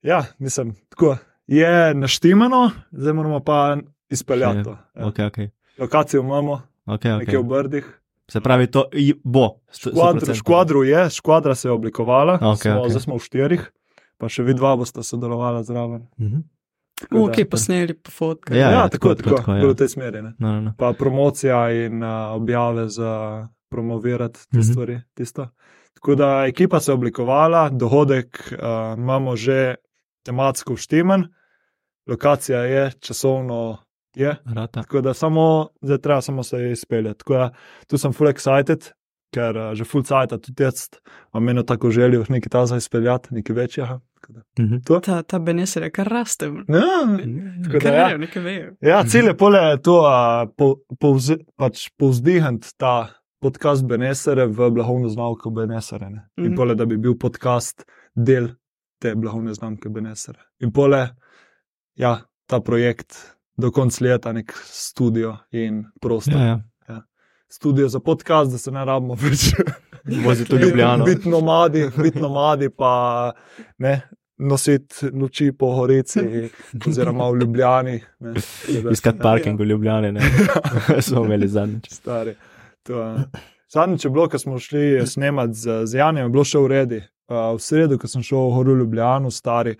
Ja, 0.03 0.25
mislim, 0.39 0.77
tako 0.89 1.17
je 1.47 1.95
naštimano, 1.95 2.71
zdaj 2.93 3.13
moramo 3.13 3.41
pa 3.41 3.77
izpeljati 4.11 4.65
to. 4.65 4.77
Ja. 4.95 5.05
Okay, 5.05 5.25
okay. 5.25 5.49
Lokacijo 5.79 6.21
imamo, 6.21 6.63
Okay, 6.87 7.19
nekje 7.19 7.39
v 7.39 7.43
okay. 7.43 7.49
Brdih. 7.49 8.01
Se 8.29 8.41
pravi, 8.41 8.67
to 8.67 8.89
bo. 9.25 9.61
Škvadr, 9.73 10.21
100%. 10.21 10.35
škvadru 10.35 10.85
je, 10.85 11.11
škvadra 11.11 11.55
se 11.55 11.69
je 11.69 11.73
oblikovala, 11.73 12.35
Okej, 12.35 12.73
smo, 12.73 12.81
okej. 12.81 12.91
zdaj 12.91 13.03
smo 13.03 13.15
v 13.17 13.21
štirih, 13.21 13.63
pa 14.19 14.29
še 14.29 14.43
vi 14.43 14.55
dva 14.55 14.77
boste 14.77 15.03
sodelovali 15.03 15.65
zraven. 15.65 16.09
Mhm. 16.21 16.45
Tako 17.01 17.27
da- 17.27 17.33
ki 17.33 17.45
posneli 17.47 17.95
po 17.95 18.11
fotkah. 18.11 18.57
Ja, 18.57 18.63
ja, 18.63 18.71
ja, 18.73 18.89
tako, 18.89 19.09
tako, 19.11 19.23
tako, 19.23 19.37
tako, 19.37 19.53
ja. 19.53 19.61
tako 19.61 19.69
v 19.69 19.77
tej 19.77 19.89
smeri. 19.89 20.23
Ne? 20.23 20.33
No, 20.39 20.49
no, 20.51 20.61
no. 20.61 20.75
Pa 20.79 20.93
promocija 20.93 21.59
in 21.73 22.03
uh, 22.03 22.09
objave 22.33 22.89
za 22.89 23.13
promovirati 23.69 24.41
te 24.43 24.59
Mhm. 24.59 24.63
stvari. 24.63 25.01
Tisto. 25.15 25.49
Tako 25.95 26.15
da 26.15 26.45
ekipa 26.47 26.81
se 26.81 26.91
je 26.91 26.95
oblikovala, 26.95 27.69
dohodek 27.71 28.27
uh, 28.53 28.59
imamo 28.97 29.37
že 29.37 29.75
tematsko 30.23 30.73
uštiman, 30.73 31.25
lokacija 32.07 32.59
je, 32.61 32.91
časovno 32.93 33.79
je. 34.15 34.37
Rata. 34.47 34.83
Tako 34.83 35.01
da 35.01 35.15
samo, 35.15 35.69
zdaj 35.83 35.99
treba 35.99 36.21
samo 36.21 36.43
se 36.43 36.71
izpeljati. 36.71 37.19
Tako 37.19 37.35
da 37.35 37.51
tu 37.87 37.99
sem 37.99 38.13
full 38.13 38.31
excited, 38.31 38.91
ker 39.31 39.57
uh, 39.59 39.75
že 39.75 39.85
full 39.85 40.03
cajt, 40.03 40.31
tudi 40.31 40.62
jaz 40.62 40.89
imam 41.29 41.49
eno 41.49 41.62
tako 41.62 41.91
željo, 41.91 42.25
nekaj 42.29 42.49
ta 42.51 42.66
za 42.66 42.77
izpeljati, 42.77 43.29
nekaj 43.31 43.55
večjega. 43.55 44.01
Tako 44.29 44.41
da- 44.57 44.62
Mhm. 44.64 45.01
Ta, 45.03 45.22
ta 45.22 45.39
beneser 45.39 45.83
je 45.83 45.91
kar 45.91 46.07
raste. 46.07 46.47
Ja, 46.47 46.53
tako 47.64 47.79
da 47.81 47.89
ja. 47.91 48.07
vejo, 48.07 48.18
nekaj 48.18 48.43
vejo. 48.43 48.72
Ja, 48.81 49.05
cilj 49.05 49.26
je 49.26 49.37
pole 49.37 49.79
to, 49.79 49.95
uh, 49.99 50.11
po, 50.57 50.74
povz, 50.99 51.31
pač 51.57 51.89
povzdihniti 51.97 52.68
ta 52.76 53.09
podcast 53.41 53.85
Benesere 53.85 54.47
v 54.47 54.70
blagovno 54.70 55.09
znamko 55.09 55.51
Benesere. 55.51 56.11
Ne? 56.11 56.29
In 56.37 56.45
Mhm. 56.45 56.57
pole, 56.57 56.74
da 56.74 56.85
bi 56.85 56.97
bil 56.99 57.14
podcast 57.14 57.85
del 58.16 58.49
te 58.99 59.14
blagovne 59.14 59.55
znamke 59.55 59.89
Beneser. 59.89 60.37
In 60.61 60.72
pole, 60.72 61.09
ja, 61.95 62.18
ta 62.47 62.61
projekt 62.61 63.16
do 63.57 63.70
konca 63.70 64.05
leta, 64.05 64.33
nek 64.33 64.53
studio 64.57 65.37
in 65.51 65.85
prostor. 66.01 66.35
Ja, 66.35 66.61
ja. 66.89 67.03
Studio 67.49 67.89
za 67.89 68.01
podcast, 68.01 68.53
da 68.53 68.59
se 68.59 68.70
ne 68.70 68.85
rabimo 68.85 69.14
več. 69.14 69.55
Voziti 70.24 70.57
v 70.57 70.61
Ljubljano. 70.61 71.05
Biti 71.11 71.29
nomadi, 71.29 71.91
biti 71.97 72.18
nomadi, 72.18 72.70
pa 72.70 73.33
ne. 73.79 74.01
Nositi 74.39 75.11
noči 75.12 75.53
po 75.53 75.72
Horici, 75.72 76.20
oziroma 76.89 77.26
v 77.26 77.36
Ljubljani. 77.36 77.97
ne. 78.20 78.34
Iskati 78.93 79.18
parking 79.18 79.61
v 79.61 79.64
Ljubljani, 79.64 80.12
ne. 80.12 80.20
Smo 81.01 81.24
imeli 81.24 81.49
zadnjič. 81.49 81.91
Stari. 81.91 82.34
To, 82.82 83.03
je- 83.03 83.24
Zadnjič 83.68 84.05
je 84.05 84.11
bilo, 84.11 84.28
ko 84.28 84.39
smo 84.39 84.59
šli 84.59 85.07
snemati 85.07 85.55
z, 85.55 85.86
z 85.86 85.95
Janjem, 85.95 86.24
je 86.24 86.30
bilo 86.30 86.45
še 86.45 86.59
v 86.59 86.66
redu. 86.68 87.01
Uh, 87.26 87.53
v 87.53 87.61
sredo, 87.61 87.99
ko 87.99 88.09
sem 88.09 88.22
šel 88.22 88.39
v 88.41 88.55
Horu 88.55 88.76
Ljubljano, 88.76 89.28
stari. 89.28 89.74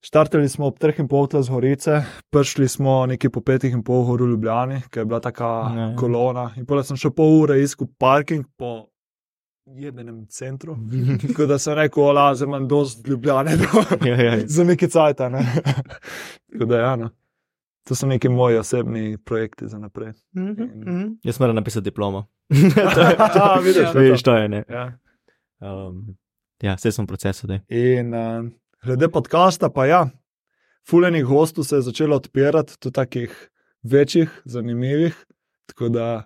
Štartali 0.00 0.48
smo 0.48 0.66
ob 0.66 0.78
3 0.78 1.00
in 1.00 1.08
pol 1.08 1.26
z 1.26 1.48
Horice, 1.48 1.96
prišli 2.30 2.68
smo 2.68 3.06
nekje 3.06 3.28
po 3.28 3.40
5 3.40 3.66
in 3.66 3.82
pol 3.82 4.02
v 4.02 4.06
Horu 4.06 4.28
Ljubljani, 4.28 4.82
ker 4.88 5.02
je 5.02 5.06
bila 5.06 5.20
taka 5.20 5.44
Ja, 5.44 5.80
ja. 5.80 5.96
kolona. 5.96 6.50
In 6.56 6.64
potem 6.64 6.84
sem 6.84 6.96
še 6.98 7.10
pol 7.10 7.42
ure 7.42 7.58
iskal 7.58 7.88
parking 7.98 8.46
po 8.56 8.86
jebenem 9.66 10.26
centru. 10.26 10.76
Tako 11.28 11.46
da 11.46 11.58
sem 11.58 11.74
rekel, 11.74 12.02
ola, 12.02 12.34
zdaj 12.34 12.46
imam 12.46 12.68
dosti 12.68 13.10
ljubljane. 13.10 13.56
Ja, 14.06 14.22
ja. 14.22 14.38
Za 14.46 14.64
neki 14.64 14.88
cajt. 14.88 15.18
ne. 15.18 15.46
Tako 16.52 16.64
da, 16.64 16.78
ja, 16.78 16.96
no. 16.96 17.10
To 17.88 17.94
so 17.94 18.06
neki 18.06 18.28
moji 18.28 18.56
osebni 18.56 19.18
projekti 19.18 19.68
za 19.68 19.78
naprej. 19.78 20.12
Mhm, 20.36 20.62
mhm. 20.62 21.06
Jaz 21.24 21.40
moram 21.40 21.54
napisati 21.56 21.84
diplomo. 21.84 22.26
Ja, 22.76 23.58
vidiš, 23.58 23.76
Ja. 23.76 23.82
to 23.82 23.88
je 23.88 23.92
to. 23.92 23.98
Vidiš, 23.98 24.22
to 24.22 24.36
je 24.36 24.48
ne. 24.48 24.64
Ja. 24.68 24.98
Um, 25.60 26.16
ja, 26.62 26.74
vse 26.74 26.92
sem 26.92 27.04
v 27.04 27.08
procesu. 27.08 27.46
Dej. 27.46 27.60
In 27.68 28.14
uh, 28.14 28.46
glede 28.84 29.08
podcasta, 29.08 29.70
pa 29.70 29.86
ja, 29.86 30.08
fulejnih 30.88 31.24
gostov 31.24 31.64
se 31.64 31.76
je 31.76 31.82
začelo 31.82 32.16
odpirati, 32.16 32.78
tudi 32.78 32.94
takih 32.94 33.50
večjih, 33.82 34.42
zanimivih. 34.44 35.16
Tako 35.66 35.88
da 35.88 36.24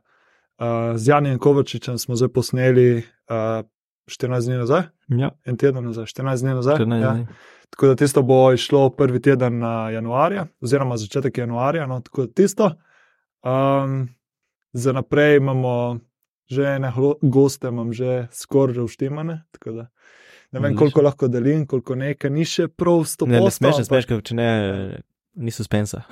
uh, 0.58 0.96
z 0.96 1.08
Janjem 1.08 1.38
Kovačičem 1.38 1.98
smo 1.98 2.16
zdaj 2.16 2.28
posneli 2.28 3.02
uh, 3.30 3.64
14 4.10 4.48
dni 4.50 4.60
nazaj, 4.60 4.88
Ja, 5.08 5.30
en 5.44 5.56
teden 5.60 5.84
nazaj, 5.84 6.06
14 6.12 6.44
dni 6.44 6.54
nazaj. 6.54 6.78
14 6.80 7.02
ja. 7.02 7.12
dni. 7.12 7.26
Tako 7.70 7.86
da 7.86 7.96
tisto 7.96 8.22
bo 8.22 8.52
išlo 8.52 8.88
prvi 8.94 9.20
teden 9.22 9.62
januarja, 9.92 10.46
oziroma 10.62 10.96
začetek 10.96 11.38
januarja. 11.38 11.86
No, 11.86 12.00
tako 12.00 12.26
da 12.26 12.32
tisto. 12.32 12.70
Um, 13.42 14.08
za 14.72 14.92
naprej 14.92 15.36
imamo 15.36 15.98
že 16.50 16.64
ene 16.76 16.92
goste, 17.22 17.68
imam 17.68 17.92
že 17.92 18.26
skoraj 18.32 18.76
da 19.64 19.86
Ne 20.54 20.60
vem, 20.60 20.76
koliko 20.76 21.02
lahko 21.02 21.28
delim, 21.28 21.66
koliko 21.66 21.96
nekaj, 21.98 22.30
ni 22.30 22.44
še 22.46 22.68
prav 22.68 23.02
sto 23.10 23.26
Ne, 23.26 23.40
ne 23.42 23.50
smeš, 23.50 23.80
ne 23.80 23.84
smeš, 23.88 24.06
če 24.28 24.36
ne, 24.38 24.50
ni 25.34 25.50
suspensa. 25.50 26.04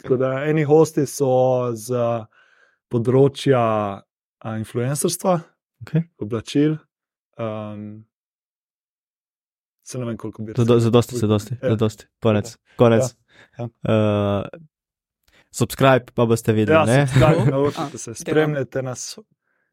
Tako 0.00 0.16
da 0.16 0.30
eni 0.48 0.64
hosti 0.64 1.04
so 1.10 1.28
z 1.76 2.00
področja 2.88 3.60
influencerstva, 4.56 5.34
Okay. 5.80 6.02
oblačil. 6.18 6.76
Um, 7.36 8.04
se 9.82 9.98
ne 9.98 10.04
vem, 10.04 10.16
koliko 10.16 10.42
bi 10.42 10.52
Zado- 10.52 10.78
Zadosti, 10.78 11.16
zadosti, 11.16 11.54
Ja. 11.54 11.68
zadosti. 11.70 12.06
Konec. 12.20 12.56
Konec. 12.76 13.14
Ja, 13.58 13.64
Uh, 13.64 14.60
subscribe, 15.50 16.12
pa 16.14 16.26
boste 16.26 16.52
videli. 16.52 16.90
Ja, 16.90 17.04
naročite 17.44 17.98
se, 17.98 18.14
spremljajte 18.14 18.82
nas, 18.82 19.18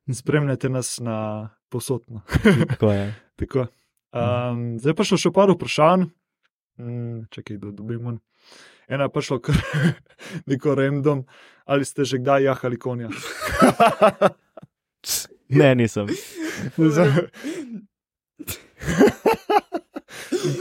spremljajte 0.09 0.69
nas 0.69 0.99
na 0.99 1.49
posodno. 1.69 2.21
Tako 2.69 2.91
je. 2.91 3.15
Tako. 3.35 3.67
Um, 4.11 4.79
zdaj 4.79 4.93
pa 4.93 5.03
še 5.03 5.17
še 5.17 5.31
par 5.31 5.49
vprašanj. 5.49 6.05
Mm, 6.77 7.25
čakaj, 7.29 7.57
da 7.57 7.71
dobimo. 7.71 8.17
Eno 8.87 9.03
je 9.03 9.09
prišlo, 9.09 9.39
kar 9.39 9.55
neko 10.45 10.75
random. 10.75 11.25
Ali 11.65 11.81
ste 11.83 12.05
že 12.05 12.17
kdaj 12.17 12.43
jahali 12.43 12.77
konja? 12.77 13.09
Ne, 15.49 15.75
nisem. 15.75 16.07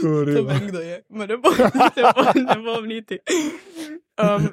To 0.01 0.43
vem, 0.45 0.67
kdo 0.67 0.79
je. 0.79 1.03
Ma 1.09 1.25
Ne 1.25 1.37
bom, 1.37 1.53
ne 1.57 2.11
bom, 2.15 2.45
ne 2.45 2.57
bom 2.65 2.85
niti. 2.87 3.19
Um, 4.21 4.47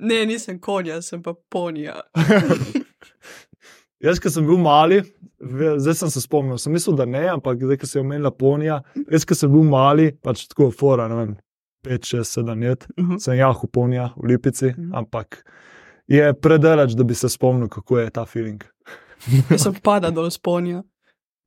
ne, 0.00 0.26
nisem 0.26 0.58
konja, 0.60 1.00
sem 1.02 1.22
pa 1.22 1.34
ponija. 1.50 2.00
Jaz, 4.04 4.20
ki 4.20 4.28
sem 4.30 4.44
bil 4.46 4.58
mali, 4.60 5.00
zdaj 5.80 5.94
sem 6.02 6.10
se 6.12 6.20
spomnil, 6.20 6.58
sem 6.60 6.72
mislil, 6.74 6.96
da 6.98 7.06
ne, 7.08 7.24
ampak 7.32 7.62
zdaj, 7.64 7.78
ko 7.80 7.88
se 7.88 7.96
je 7.98 8.02
omenila 8.04 8.30
ponija, 8.30 8.76
jaz, 9.08 9.24
ki 9.26 9.34
sem 9.34 9.48
bil 9.50 9.64
mali, 9.66 10.10
pač 10.22 10.44
tako 10.50 10.68
fora, 10.70 11.06
ne 11.08 11.16
vem, 11.16 11.32
5, 11.88 12.10
6, 12.12 12.36
7 12.42 12.60
let, 12.60 12.84
Mhm. 13.00 13.16
sem 13.24 13.38
jahal 13.38 13.70
ponija 13.72 14.10
v 14.16 14.28
Lipici, 14.34 14.68
Mhm. 14.74 14.92
ampak 14.94 15.40
je 16.06 16.28
predaleč, 16.34 16.92
da 16.94 17.04
bi 17.04 17.14
se 17.16 17.28
spomnil, 17.28 17.68
kako 17.72 17.98
je 17.98 18.10
ta 18.10 18.24
feeling. 18.26 18.60
Jaz 19.50 19.62
sem 19.66 19.74
pada 19.82 20.10
dol 20.10 20.30
s 20.30 20.38
ponija. 20.38 20.82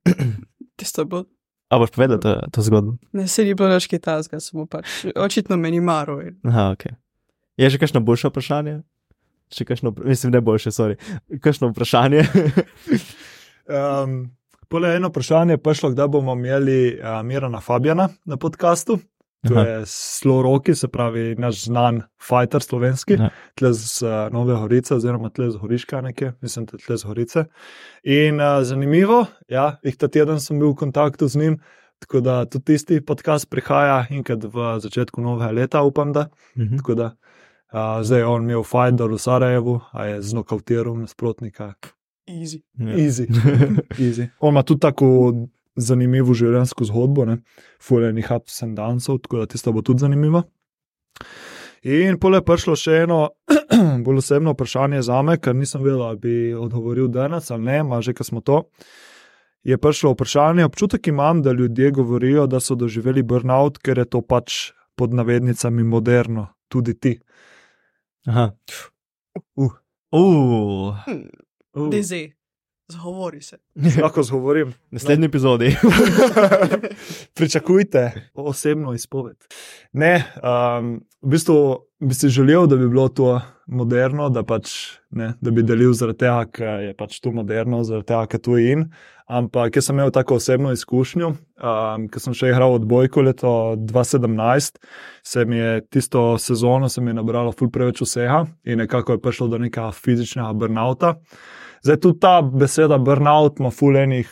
Tisto 0.79 1.01
je 1.01 1.05
bilo, 1.05 1.25
A 1.69 1.77
boš 1.77 1.91
povedal 1.93 2.17
to, 2.17 2.33
to 2.51 2.61
zgodbo? 2.65 2.97
ne 3.13 3.27
se 3.27 3.43
ni 3.45 3.53
bilo 3.53 3.69
več 3.69 3.85
kitajskega, 3.87 4.39
samo 4.41 4.65
pač 4.65 5.05
očitno 5.15 5.57
meni 5.57 5.79
maro. 5.79 6.17
Aha, 6.47 6.71
ok. 6.73 6.87
Je 7.59 7.69
že 7.69 7.77
kakšno 7.77 8.01
boljše 8.01 8.31
vprašanje? 8.31 8.79
Še 9.53 9.65
kakšno, 9.65 9.91
mislim, 10.05 10.31
ne 10.33 10.41
boljše, 10.41 10.71
sorry. 10.71 10.95
Kakšno 11.41 11.69
vprašanje? 11.73 12.25
Um, 13.69 14.31
Pole 14.67 14.95
eno 14.95 15.07
vprašanje 15.09 15.53
je 15.53 15.57
prišlo, 15.61 15.91
kdaj 15.93 16.07
bomo 16.07 16.33
imeli 16.33 16.97
uh, 16.97 17.21
Mirana 17.25 17.59
Fabjana 17.61 18.09
na 18.25 18.37
podkastu. 18.37 18.97
To 19.47 19.53
Aha. 19.55 19.61
je 19.63 19.83
Slo 19.85 20.41
Roki, 20.41 20.75
se 20.75 20.87
pravi 20.87 21.35
naš 21.39 21.63
znan 21.63 22.01
fighter 22.19 22.61
slovenski, 22.61 23.13
Ja. 23.13 23.29
tle 23.55 23.73
z 23.73 24.01
uh, 24.03 24.09
Nove 24.33 24.55
Horice, 24.55 24.95
oziroma 24.95 25.29
tle 25.29 25.51
z 25.51 25.55
Horiška 25.57 26.01
nekje, 26.01 26.33
mislim, 26.41 26.65
da 26.65 26.77
tle 26.77 26.97
z 26.97 27.03
Horice. 27.07 27.45
In 28.03 28.41
uh, 28.41 28.59
zanimivo, 28.63 29.25
ja, 29.47 29.77
jih 29.83 29.95
ta 29.97 30.07
teden 30.07 30.39
sem 30.43 30.59
bil 30.59 30.73
v 30.73 30.75
kontaktu 30.75 31.27
z 31.27 31.39
njim, 31.39 31.55
tako 31.99 32.19
da 32.21 32.45
tudi 32.45 32.65
tisti 32.65 32.99
podcast 33.01 33.49
prihaja 33.49 34.05
enkrat 34.11 34.43
v 34.43 34.75
začetku 34.79 35.21
novega 35.21 35.51
leta, 35.51 35.81
upam, 35.83 36.11
da. 36.13 36.27
Mhm. 36.57 36.77
Tako 36.83 36.95
da 36.95 37.05
uh, 37.71 38.03
zdaj 38.03 38.19
je 38.19 38.25
on 38.25 38.43
imel 38.43 38.63
fighter 38.63 39.07
v 39.07 39.17
Sarajevu, 39.17 39.79
a 39.93 40.05
je 40.05 40.21
znokautiral 40.21 40.99
nasprotnika. 40.99 41.73
Easy. 42.27 42.59
Ja. 42.77 42.93
Easy. 42.93 43.25
Easy. 44.05 44.27
On 44.39 44.51
ima 44.53 44.63
tudi 44.63 44.79
tako 44.79 45.33
zanimivo 45.75 46.33
življenjsko 46.33 46.87
zgodbo, 46.89 47.25
ne? 47.25 47.39
fulejnih 47.83 48.31
ups 48.35 48.63
and 48.63 48.77
downsov, 48.77 49.21
tako 49.25 49.41
da 49.43 49.49
tisto 49.51 49.73
bo 49.73 49.83
tudi 49.85 50.05
zanimivo. 50.05 50.43
In 51.87 52.17
pole 52.19 52.41
je 52.41 52.45
prišlo 52.45 52.75
še 52.75 53.03
eno 53.05 53.19
bolj 54.05 54.21
osebno 54.23 54.53
vprašanje 54.55 55.01
za 55.07 55.21
me, 55.23 55.37
ker 55.39 55.55
nisem 55.55 55.83
vedel, 55.83 56.03
ali 56.03 56.19
bi 56.19 56.35
odgovoril 56.57 57.07
danes 57.07 57.51
ali 57.51 57.69
ne, 57.69 57.83
ma 57.87 58.01
že, 58.03 58.13
ko 58.17 58.27
smo 58.27 58.43
to. 58.43 58.63
Je 59.63 59.77
prišlo 59.77 60.13
vprašanje, 60.15 60.65
občutek 60.67 61.07
imam, 61.11 61.41
da 61.43 61.51
ljudje 61.51 61.91
govorijo, 61.95 62.47
da 62.47 62.59
so 62.63 62.75
doživeli 62.79 63.23
burnout, 63.23 63.79
ker 63.83 63.99
je 63.99 64.07
to 64.07 64.21
pač 64.21 64.71
pod 64.99 65.15
navednicami 65.15 65.83
moderno, 65.83 66.47
tudi 66.67 66.95
ti. 66.99 67.13
Aha. 68.27 68.51
Uh. 69.55 69.75
Uh. 70.11 70.95
Hm, 71.05 71.23
Uh, 71.73 71.89
Dezi, 71.89 72.33
zgovori 72.91 73.41
se. 73.41 73.57
lahko 74.01 74.23
zgovorim. 74.23 74.73
Naslednji 74.91 75.25
epizodi. 75.25 75.75
Pričakujte 77.35 78.29
osebno 78.33 78.93
izpoved. 78.93 79.37
Ne, 79.91 80.23
um, 80.43 81.01
v 81.21 81.29
bistvu 81.29 81.77
bi 81.99 82.13
si 82.13 82.29
želel, 82.29 82.67
da 82.67 82.75
bi 82.75 82.89
bilo 82.89 83.07
to 83.07 83.41
moderno, 83.67 84.29
da, 84.29 84.43
pač, 84.43 84.71
ne, 85.09 85.33
da 85.41 85.51
bi 85.51 85.63
delil 85.63 85.93
zaradi 85.93 86.23
tega, 86.23 86.45
ker 86.51 86.83
je 86.87 86.93
pač 86.97 87.19
to 87.19 87.31
moderno, 87.31 87.83
zaradi 87.83 88.07
tega, 88.07 88.25
ker 88.31 88.41
to 88.41 88.57
je 88.57 88.73
in. 88.73 88.85
Ampak 89.29 89.75
jaz 89.77 89.85
sem 89.85 89.99
imel 89.99 90.09
tako 90.09 90.39
osebno 90.39 90.71
izkušnjo, 90.73 91.27
um, 91.29 92.07
ker 92.09 92.23
sem 92.23 92.33
še 92.33 92.49
igral 92.49 92.73
odbojko 92.79 93.21
leto 93.27 93.51
2017, 93.77 94.79
se 95.23 95.45
mi 95.45 95.59
je 95.59 95.83
tisto 95.85 96.23
sezono 96.41 96.89
se 96.89 97.01
mi 97.01 97.11
je 97.11 97.19
nabralo 97.19 97.51
ful 97.53 97.69
preveč 97.69 98.01
vsega 98.01 98.47
in 98.65 98.81
nekako 98.81 99.13
je 99.13 99.21
prišlo 99.21 99.47
do 99.47 99.61
nekega 99.61 99.91
fizičnega 99.93 100.53
burnouta. 100.53 101.13
Zdaj 101.83 101.99
tudi 102.03 102.19
ta 102.19 102.41
beseda 102.41 102.97
burnout 102.97 103.59
ima 103.59 103.71
ful 103.71 103.97
enih 103.97 104.29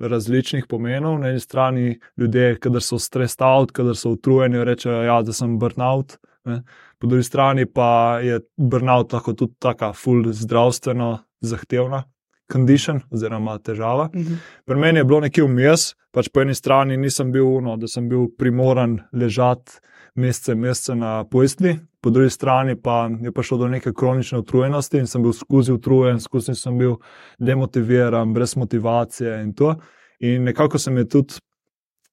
različnih 0.00 0.66
pomenov. 0.68 1.18
Na 1.20 1.28
eni 1.28 1.40
strani 1.40 1.98
ljudje, 2.16 2.58
kadar 2.60 2.82
so 2.82 2.98
stressed 2.98 3.42
out, 3.42 3.72
kadar 3.72 3.96
so 3.96 4.14
utrujeni, 4.16 4.64
rečejo, 4.64 5.02
ja, 5.02 5.22
da 5.22 5.32
sem 5.32 5.58
burnout. 5.58 6.18
Ne. 6.44 6.62
Po 6.98 7.06
drugi 7.06 7.22
strani 7.22 7.66
pa 7.66 8.20
je 8.22 8.40
burnout 8.56 9.12
lahko 9.12 9.32
tudi 9.32 9.54
taka 9.58 9.92
full 9.92 10.32
zdravstveno 10.32 11.18
zahtevna 11.40 12.04
condition 12.52 13.00
oziroma 13.10 13.58
težava. 13.58 14.08
Mhm. 14.14 14.34
Pri 14.66 14.76
meni 14.76 14.98
je 14.98 15.04
bilo 15.04 15.20
nekje 15.20 15.44
vmes, 15.44 15.94
pač 16.12 16.28
po 16.28 16.42
eni 16.42 16.54
strani 16.54 16.96
nisem 16.96 17.32
bil, 17.32 17.60
no, 17.64 17.76
da 17.76 17.88
sem 17.88 18.08
bil 18.08 18.28
primoran 18.38 18.98
ležati 19.12 19.80
mesece, 20.14 20.54
mesece 20.54 20.94
na 20.94 21.24
pojstvi, 21.24 21.76
po 22.00 22.10
drugi 22.10 22.30
strani 22.30 22.76
pa 22.82 23.10
je 23.22 23.32
prišlo 23.32 23.58
do 23.58 23.68
neke 23.68 23.92
kronične 23.92 24.38
utrujenosti 24.38 24.98
in 24.98 25.06
sem 25.06 25.22
bil 25.22 25.32
skozi 25.32 25.72
utrujen, 25.72 26.20
skozi 26.20 26.54
sem 26.54 26.78
bil 26.78 26.96
demotiviran, 27.38 28.34
brez 28.34 28.56
motivacije 28.56 29.42
in 29.42 29.54
to. 29.54 29.74
In 30.20 30.44
nekako 30.44 30.78
se 30.78 30.90
mi 30.90 31.00
je 31.00 31.08
tudi 31.08 31.34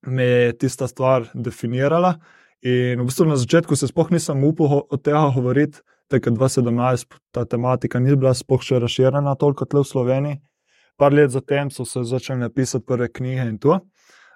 me 0.06 0.24
je 0.24 0.58
tista 0.58 0.88
stvar 0.88 1.28
definirala. 1.34 2.20
In 2.62 3.02
v 3.02 3.06
bistvu 3.06 3.26
na 3.26 3.38
začetku 3.38 3.76
se 3.76 3.88
sploh 3.88 4.12
nisem 4.12 4.44
upal 4.44 4.82
od 4.90 5.02
tega 5.04 5.32
govoriti, 5.36 5.80
takrat 6.08 6.34
2017 6.34 7.16
ta 7.32 7.46
tematika 7.46 8.00
ni 8.00 8.16
bila 8.16 8.34
sploh 8.34 8.64
še 8.64 8.80
razširjena 8.80 9.36
toliko 9.36 9.66
tle 9.66 9.84
v 9.84 9.92
Sloveniji. 9.92 10.40
Par 10.98 11.14
let 11.14 11.30
zatem 11.32 11.70
so 11.70 11.86
se 11.86 12.04
začeli 12.04 12.50
pisati 12.50 12.86
prve 12.86 13.12
knjige 13.14 13.46
in 13.50 13.58
to. 13.58 13.80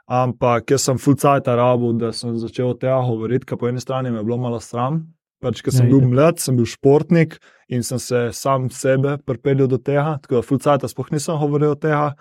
Ampak 0.07 0.71
jaz 0.71 0.81
sem 0.81 0.97
full 0.97 1.15
cajt 1.15 1.47
rabu, 1.47 1.93
da 1.93 2.11
sem 2.11 2.35
začel 2.37 2.69
o 2.69 2.73
tega 2.73 2.99
govoriti, 3.07 3.45
ker 3.45 3.57
po 3.57 3.67
eni 3.69 3.79
strani 3.79 4.11
me 4.11 4.17
je 4.19 4.23
bilo 4.23 4.37
malo 4.37 4.59
sram. 4.59 5.07
Pač, 5.41 5.61
ker 5.61 5.73
sem 5.73 5.87
Ja, 5.87 5.91
bil 5.97 6.07
mlad, 6.07 6.39
sem 6.39 6.55
bil 6.55 6.65
športnik 6.65 7.39
in 7.69 7.83
sem 7.83 7.99
se 7.99 8.29
sam 8.33 8.69
sebe 8.69 9.17
pripeljal 9.25 9.67
do 9.67 9.77
tega, 9.77 10.19
tako 10.21 10.35
da 10.35 10.41
full 10.41 10.59
cajt 10.59 10.85
sploh 10.89 11.11
nisem 11.11 11.37
govoril 11.39 11.71
o 11.71 11.75
tega. 11.75 12.13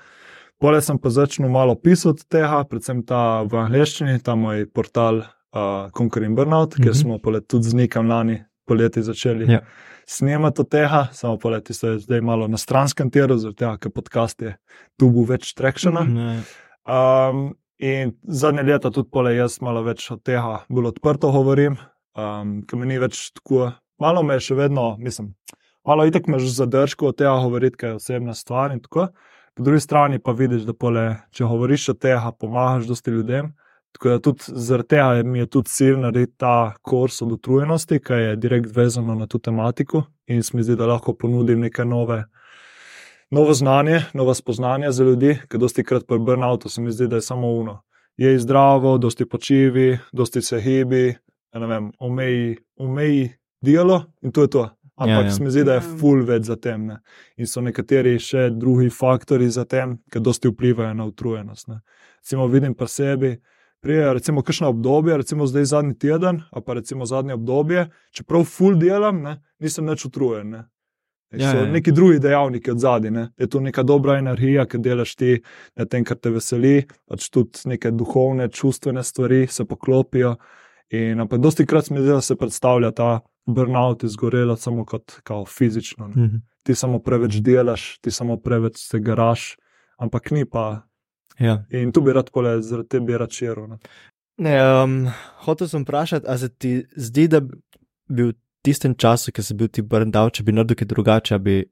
Pole 0.60 0.80
sem 0.80 0.98
pa 0.98 1.08
začel 1.10 1.48
malo 1.48 1.74
pisati 1.74 2.24
tega, 2.28 2.64
predvsem 2.64 3.02
ta 3.06 3.42
v 3.42 3.56
angleščini, 3.56 4.20
ta 4.22 4.34
moj 4.36 4.66
portal 4.72 5.22
uh, 5.24 5.90
Conquer 5.96 6.22
in 6.22 6.34
Burnout, 6.34 6.68
mm 6.70 6.72
-hmm. 6.78 6.82
kjer 6.82 6.94
Mhm. 6.94 7.00
smo 7.00 7.18
pole 7.18 7.40
tudi 7.40 7.64
z 7.68 7.74
Nikom 7.74 8.08
lani 8.08 8.44
poleti 8.66 9.02
začeli 9.02 9.52
Ja. 9.52 9.60
snemati 10.06 10.60
od 10.60 10.68
tega, 10.68 11.08
samo 11.12 11.38
poleti 11.38 11.74
se 11.74 11.86
je 11.88 11.98
zdaj 11.98 12.20
malo 12.20 12.48
na 12.48 12.56
stranskem 12.56 13.10
tiru, 13.10 13.36
zaradi 13.38 13.56
tega, 13.56 13.76
ker 13.76 13.90
podcast 13.92 14.42
je 14.42 14.56
tu 14.98 15.10
bo 15.10 15.24
več 15.24 15.54
trekšena. 15.54 16.00
Mm 16.00 16.08
-hmm. 16.08 16.14
Ne, 16.36 16.42
Um, 16.88 17.54
in 17.80 18.12
zadnje 18.22 18.62
leta 18.62 18.90
tudi 18.90 19.10
pole 19.10 19.34
jaz 19.34 19.58
malo 19.64 19.82
več 19.82 20.10
od 20.12 20.22
tega 20.22 20.60
bolj 20.68 20.92
odprto 20.92 21.32
govorim, 21.32 21.78
um, 22.18 22.60
ker 22.68 22.78
mi 22.78 22.90
ni 22.90 22.98
več 23.00 23.30
tako, 23.36 23.70
malo 24.00 24.22
me 24.22 24.36
je 24.36 24.46
še 24.50 24.58
vedno, 24.58 24.92
mislim, 25.00 25.32
malo 25.86 26.04
itek 26.08 26.28
me 26.28 26.38
že 26.38 26.52
zadržko 26.52 27.10
od 27.10 27.18
tega 27.22 27.38
govoriti, 27.40 27.76
ker 27.80 27.94
je 27.94 28.00
osebna 28.00 28.34
stvar 28.36 28.76
in 28.76 28.82
tako. 28.84 29.08
Po 29.56 29.64
drugi 29.66 29.80
strani 29.80 30.20
pa 30.22 30.32
vidiš, 30.36 30.62
da 30.68 30.76
pole, 30.76 31.06
če 31.34 31.48
govoriš 31.48 31.88
o 31.92 31.96
tega, 31.98 32.30
pomagaš 32.38 32.86
dosti 32.88 33.16
ljudem. 33.16 33.50
Tako 33.96 34.08
da 34.08 34.20
tudi 34.22 34.52
zaradi 34.54 34.88
tega 34.88 35.22
mi 35.26 35.40
je 35.40 35.46
tudi 35.50 35.68
cilj 35.68 35.96
narediti 35.98 36.36
ta 36.38 36.74
kurs 36.86 37.22
od 37.24 37.32
utrujenosti, 37.32 37.98
ki 37.98 38.20
je 38.20 38.36
direkt 38.36 38.76
vezano 38.76 39.16
na 39.18 39.26
to 39.26 39.40
tematiko 39.42 40.04
in 40.30 40.44
se 40.46 40.56
mi 40.56 40.62
zdi, 40.62 40.76
da 40.78 40.86
lahko 40.86 41.16
ponudim 41.18 41.60
neke 41.60 41.84
nove 41.84 42.22
novo 43.30 43.54
znanje, 43.54 44.00
nova 44.14 44.34
spoznanja 44.34 44.92
za 44.92 45.04
ljudi, 45.04 45.38
ker 45.48 45.60
dosti 45.60 45.84
krat 45.84 46.06
pri 46.06 46.18
burnoutu 46.18 46.68
se 46.68 46.80
mi 46.80 46.92
zdi, 46.92 47.06
da 47.08 47.16
je 47.16 47.22
samo 47.22 47.48
uno. 47.48 47.82
Je 48.16 48.38
zdravo, 48.38 48.98
dosti 48.98 49.24
počivi, 49.28 49.98
dosti 50.12 50.42
se 50.42 50.60
hibi, 50.60 51.16
ja 51.54 51.60
ne 51.60 51.66
vem, 51.66 51.92
omeji, 51.98 52.56
omeji 52.76 53.30
delo 53.62 54.02
in 54.22 54.32
to 54.32 54.42
je 54.42 54.50
to. 54.50 54.68
Ampak 54.96 55.08
Ja, 55.16 55.24
ja, 55.24 55.30
se 55.30 55.42
mi 55.42 55.50
zdi, 55.50 55.64
da 55.64 55.72
je 55.72 55.76
Ja. 55.80 55.96
full 56.00 56.24
več 56.24 56.42
za 56.44 56.56
tem. 56.56 56.86
Ne? 56.86 56.98
In 57.36 57.46
so 57.46 57.60
nekateri 57.60 58.18
še 58.18 58.50
drugi 58.52 58.90
faktori 58.90 59.48
za 59.48 59.64
tem, 59.64 59.98
ki 60.12 60.20
dosti 60.20 60.48
vplivajo 60.48 60.94
na 60.94 61.04
utrujenost. 61.04 61.68
Ne? 61.68 61.80
Recimo 62.20 62.46
vidim 62.46 62.74
pri 62.74 62.88
sebi, 62.88 63.30
prije 63.80 64.12
recimo 64.14 64.42
kakšno 64.42 64.68
obdobje, 64.68 65.16
recimo 65.16 65.46
zdaj 65.46 65.64
zadnji 65.64 65.94
teden, 65.98 66.42
a 66.52 66.60
pa 66.60 66.74
recimo 66.74 67.06
zadnje 67.06 67.34
obdobje, 67.34 67.86
čeprav 68.12 68.44
full 68.44 68.76
delam, 68.76 69.22
ne, 69.22 69.38
nisem 69.58 69.86
več 69.86 70.04
utrujen. 70.04 70.50
Ne? 70.50 70.64
Ja, 71.32 71.50
So 71.50 71.56
ja, 71.56 71.64
ja. 71.64 71.72
neki 71.72 71.92
drugi 71.92 72.18
dejavniki 72.18 72.70
od 72.70 72.78
zadaj, 72.78 73.10
ne? 73.10 73.28
je 73.38 73.46
to 73.46 73.60
neka 73.60 73.82
dobra 73.82 74.18
energija, 74.18 74.64
ki 74.66 74.78
delaš 74.78 75.14
ti 75.14 75.36
na 75.78 75.86
tem, 75.86 76.04
kar 76.04 76.18
te 76.18 76.30
veseli, 76.34 76.88
pač 77.06 77.28
tudi 77.30 77.70
neke 77.70 77.92
duhovne, 77.94 78.48
čustvene 78.48 79.04
stvari 79.06 79.46
se 79.46 79.64
poklopijo. 79.64 80.36
In 80.90 81.20
ampak 81.20 81.38
dosti 81.40 81.66
krat 81.66 81.90
mi 81.90 82.00
zdi, 82.02 82.08
da 82.08 82.20
se 82.20 82.36
predstavlja 82.36 82.90
ta 82.90 83.20
burnout 83.46 84.02
izgorela 84.04 84.56
samo 84.56 84.84
kot 84.84 85.20
kao, 85.22 85.44
fizično. 85.46 86.08
Ne? 86.08 86.22
Mhm. 86.22 86.36
Ti 86.62 86.74
samo 86.74 86.98
preveč 86.98 87.38
delaš, 87.40 87.98
ti 88.02 88.10
samo 88.10 88.36
preveč 88.36 88.82
se 88.82 88.98
garaš, 88.98 89.56
ampak 89.98 90.30
ni 90.30 90.44
pa. 90.44 90.82
Ja. 91.38 91.64
In 91.70 91.92
tu 91.92 92.02
bi 92.02 92.12
rad 92.12 92.30
pole, 92.30 92.58
zaradi 92.62 92.88
tega 92.88 93.04
bi 93.04 93.18
rad 93.18 93.30
širil. 93.32 93.70
Ne? 93.70 93.78
Ne, 94.40 94.56
um, 94.82 95.06
hotel 95.46 95.68
sem 95.68 95.82
vprašati, 95.82 96.26
ali 96.28 96.38
se 96.38 96.48
ti 96.48 96.72
zdi, 96.96 97.28
da 97.28 97.40
bi 97.40 98.22
v 98.22 98.32
tistem 98.66 98.94
času, 98.94 99.32
ki 99.32 99.42
si 99.42 99.56
bil 99.56 99.68
ti 99.68 99.82
burned 99.82 100.16
out, 100.16 100.34
če 100.36 100.44
bi 100.46 100.54
naredil 100.54 100.78
kaj 100.80 100.90
drugače, 100.90 101.38
bi 101.38 101.62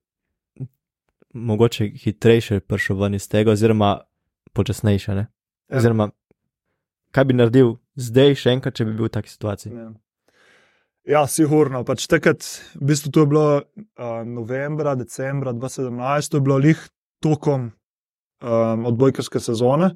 mogoče 1.34 1.90
hitrejše 2.02 2.60
prišel 2.60 2.98
ven 3.02 3.18
iz 3.18 3.28
tega, 3.28 3.52
oziroma 3.52 3.98
počasnejše. 4.56 5.14
Ne? 5.14 5.28
Ja. 5.68 5.80
Oziroma, 5.80 6.10
kaj 7.14 7.28
bi 7.28 7.36
naredil 7.36 7.76
zdaj, 8.00 8.36
še 8.42 8.56
enkrat, 8.56 8.76
če 8.78 8.88
bi 8.88 8.96
bil 8.96 9.08
v 9.08 9.14
taki 9.18 9.32
situaciji? 9.32 9.74
Ja. 9.76 9.90
Ja, 11.08 11.22
sigurno. 11.24 11.80
Pač 11.88 12.04
takrat, 12.04 12.44
v 12.76 12.90
bistvu, 12.90 13.10
to 13.14 13.22
je 13.24 13.28
bilo 13.30 13.46
uh, 13.56 14.24
novembra, 14.28 14.92
decembra 14.98 15.54
2017, 15.56 16.28
to 16.28 16.36
je 16.36 16.44
bilo 16.44 16.58
lih 16.60 16.82
tokom 17.24 17.70
um, 17.72 18.84
odbojkarske 18.90 19.40
sezone. 19.40 19.94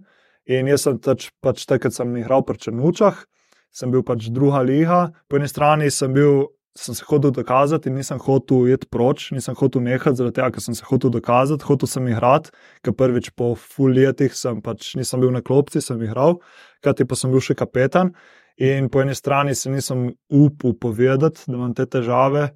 In 0.49 0.70
jaz 0.72 0.86
sem 0.86 0.97
tač, 1.05 1.28
pač 1.45 1.66
takrat 1.68 1.93
sem 1.93 2.16
igral 2.16 2.47
pri 2.49 2.57
Črnučah, 2.64 3.20
sem 3.68 3.93
bil 3.93 4.01
pač 4.09 4.30
druga 4.32 4.64
liga. 4.64 5.03
Po 5.28 5.36
eni 5.36 5.51
strani 5.53 5.93
sem 5.93 6.16
bil. 6.16 6.49
Sem 6.79 6.95
se 6.97 7.05
hotel 7.05 7.31
dokazati 7.37 7.91
in 7.91 7.99
nisem 8.01 8.20
hotel 8.25 8.70
iti 8.73 8.87
proč, 8.89 9.27
nisem 9.37 9.55
hotel 9.59 9.83
nehati, 9.85 10.16
zaradi 10.16 10.39
tega, 10.39 10.51
ker 10.55 10.64
sem 10.64 10.77
se 10.77 10.87
hotel 10.89 11.12
dokazati, 11.12 11.66
hotel 11.68 11.91
sem 11.91 12.07
igrati, 12.09 12.53
ker 12.81 12.95
prvič 12.97 13.29
po 13.37 13.51
full 13.61 13.93
letih 13.93 14.33
sem 14.33 14.62
pač 14.64 14.95
nisem 14.97 15.20
bil 15.20 15.35
na 15.35 15.43
klopci, 15.45 15.83
sem 15.85 16.01
igral, 16.01 16.39
kajti 16.81 17.05
pa 17.05 17.18
sem 17.18 17.35
bil 17.35 17.45
še 17.45 17.59
kapetan. 17.61 18.14
In 18.57 18.89
po 18.89 19.03
eni 19.05 19.12
strani 19.16 19.55
se 19.55 19.68
nisem 19.73 20.11
upal 20.33 20.73
povedati, 20.81 21.45
da 21.47 21.59
imam 21.59 21.77
te 21.77 21.85
težave, 21.85 22.49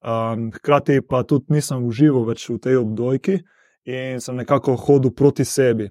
um, 0.00 0.48
hkrati 0.56 1.02
pa 1.04 1.22
tudi 1.28 1.58
nisem 1.58 1.84
užival 1.84 2.24
več 2.28 2.48
v 2.48 2.58
tej 2.64 2.80
obdojki 2.80 3.40
in 3.88 4.20
sem 4.20 4.36
nekako 4.36 4.76
hodil 4.80 5.12
proti 5.12 5.44
sebi. 5.44 5.90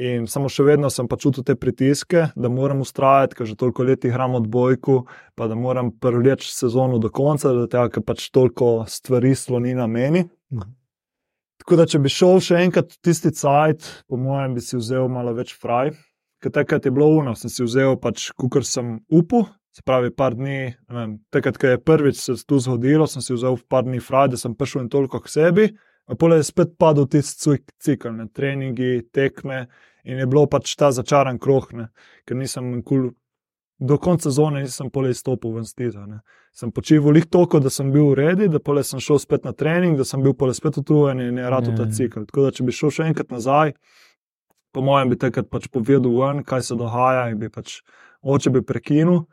In 0.00 0.24
samo 0.24 0.48
še 0.48 0.64
vedno 0.64 0.88
sem 0.88 1.04
pa 1.04 1.18
čutil 1.20 1.44
te 1.44 1.52
pritiske, 1.52 2.30
da 2.32 2.48
moram 2.48 2.80
ustrajati, 2.80 3.36
ker 3.36 3.48
že 3.50 3.58
toliko 3.60 3.84
let 3.84 4.06
igram 4.08 4.38
odbojku, 4.38 5.02
pa 5.36 5.48
da 5.50 5.58
moram 5.58 5.90
prvleč 5.92 6.46
sezono 6.48 6.96
do 6.98 7.10
konca, 7.12 7.52
da 7.52 7.66
tega, 7.68 7.90
ker 7.92 8.06
pač 8.08 8.30
toliko 8.32 8.86
stvari 8.88 9.34
sloni 9.36 9.74
na 9.76 9.86
meni. 9.86 10.24
Mhm. 10.52 10.78
Tako 11.62 11.76
da, 11.78 11.84
če 11.86 12.00
bi 12.02 12.10
šel 12.10 12.40
še 12.42 12.62
enkrat 12.64 12.96
v 12.96 13.02
tisti 13.06 13.30
cajt, 13.36 13.84
po 14.10 14.16
mojem, 14.18 14.56
bi 14.56 14.64
si 14.64 14.80
vzel 14.80 15.06
malo 15.12 15.36
več 15.36 15.52
fraj, 15.54 15.92
ker 16.42 16.50
takrat 16.50 16.88
je 16.88 16.90
bilo 16.90 17.06
uno, 17.20 17.36
sem 17.38 17.52
si 17.52 17.62
vzel 17.62 17.94
pač, 18.00 18.32
kukar 18.34 18.66
sem 18.66 18.96
upal. 19.12 19.46
Se 19.72 19.80
pravi, 19.88 20.10
par 20.12 20.34
dni, 20.36 20.74
vem, 20.92 21.14
takrat, 21.32 21.56
ko 21.56 21.70
je 21.70 21.78
prvič 21.80 22.18
se 22.20 22.34
to 22.44 22.58
zgodilo, 22.60 23.06
sem 23.08 23.24
si 23.24 23.32
vzel 23.32 23.54
par 23.72 23.86
dni 23.86 24.02
fraj, 24.04 24.34
da 24.34 24.40
sem 24.40 24.52
prišel 24.52 24.82
in 24.82 24.90
toliko 24.92 25.20
k 25.22 25.32
sebi. 25.32 25.70
Pole 26.18 26.36
je 26.40 26.48
spet 26.48 26.76
padel 26.78 27.06
tisti 27.08 27.58
cikl, 27.80 28.12
ne, 28.16 28.28
treningi, 28.28 29.02
tekme 29.12 29.66
in 30.04 30.18
je 30.18 30.26
bilo 30.26 30.46
pač 30.50 30.74
ta 30.76 30.90
začaran 30.92 31.38
krog, 31.38 31.70
ne, 31.78 31.88
ker 32.26 32.36
nisem 32.36 32.72
nikoli, 32.78 33.12
do 33.82 33.98
konca 33.98 34.30
sezone 34.30 34.62
nisem 34.62 34.90
pole 34.90 35.10
izstopil 35.10 35.56
ven 35.56 35.64
stiza. 35.66 36.04
Ne. 36.06 36.20
Sem 36.54 36.70
počival 36.70 37.16
lih 37.16 37.26
toliko, 37.26 37.58
da 37.60 37.70
sem 37.70 37.90
bil 37.92 38.12
v 38.12 38.18
redu, 38.20 38.48
da 38.52 38.60
pole 38.62 38.84
sem 38.86 39.00
šel 39.02 39.18
spet 39.18 39.44
na 39.44 39.52
trening, 39.52 39.96
da 39.98 40.04
sem 40.06 40.22
bil 40.22 40.34
pole 40.38 40.54
spet 40.54 40.78
utrujen 40.78 41.20
in 41.20 41.38
je 41.38 41.50
rado 41.50 41.74
ta 41.76 41.88
Ja. 41.88 41.90
cikl. 41.90 42.26
Tako 42.28 42.46
da, 42.46 42.50
če 42.50 42.64
bi 42.64 42.72
šel 42.72 42.90
še 42.90 43.08
enkrat 43.10 43.30
nazaj, 43.30 43.72
po 44.72 44.82
mojem, 44.82 45.10
bi 45.10 45.18
takrat 45.18 45.50
pač 45.50 45.68
povedal 45.68 46.12
ven, 46.14 46.44
kaj 46.44 46.62
se 46.62 46.74
dogaja 46.78 47.30
in 47.30 47.38
bi 47.38 47.48
pač 47.48 47.80
oče 48.22 48.50
bi 48.50 48.62
prekinil. 48.62 49.24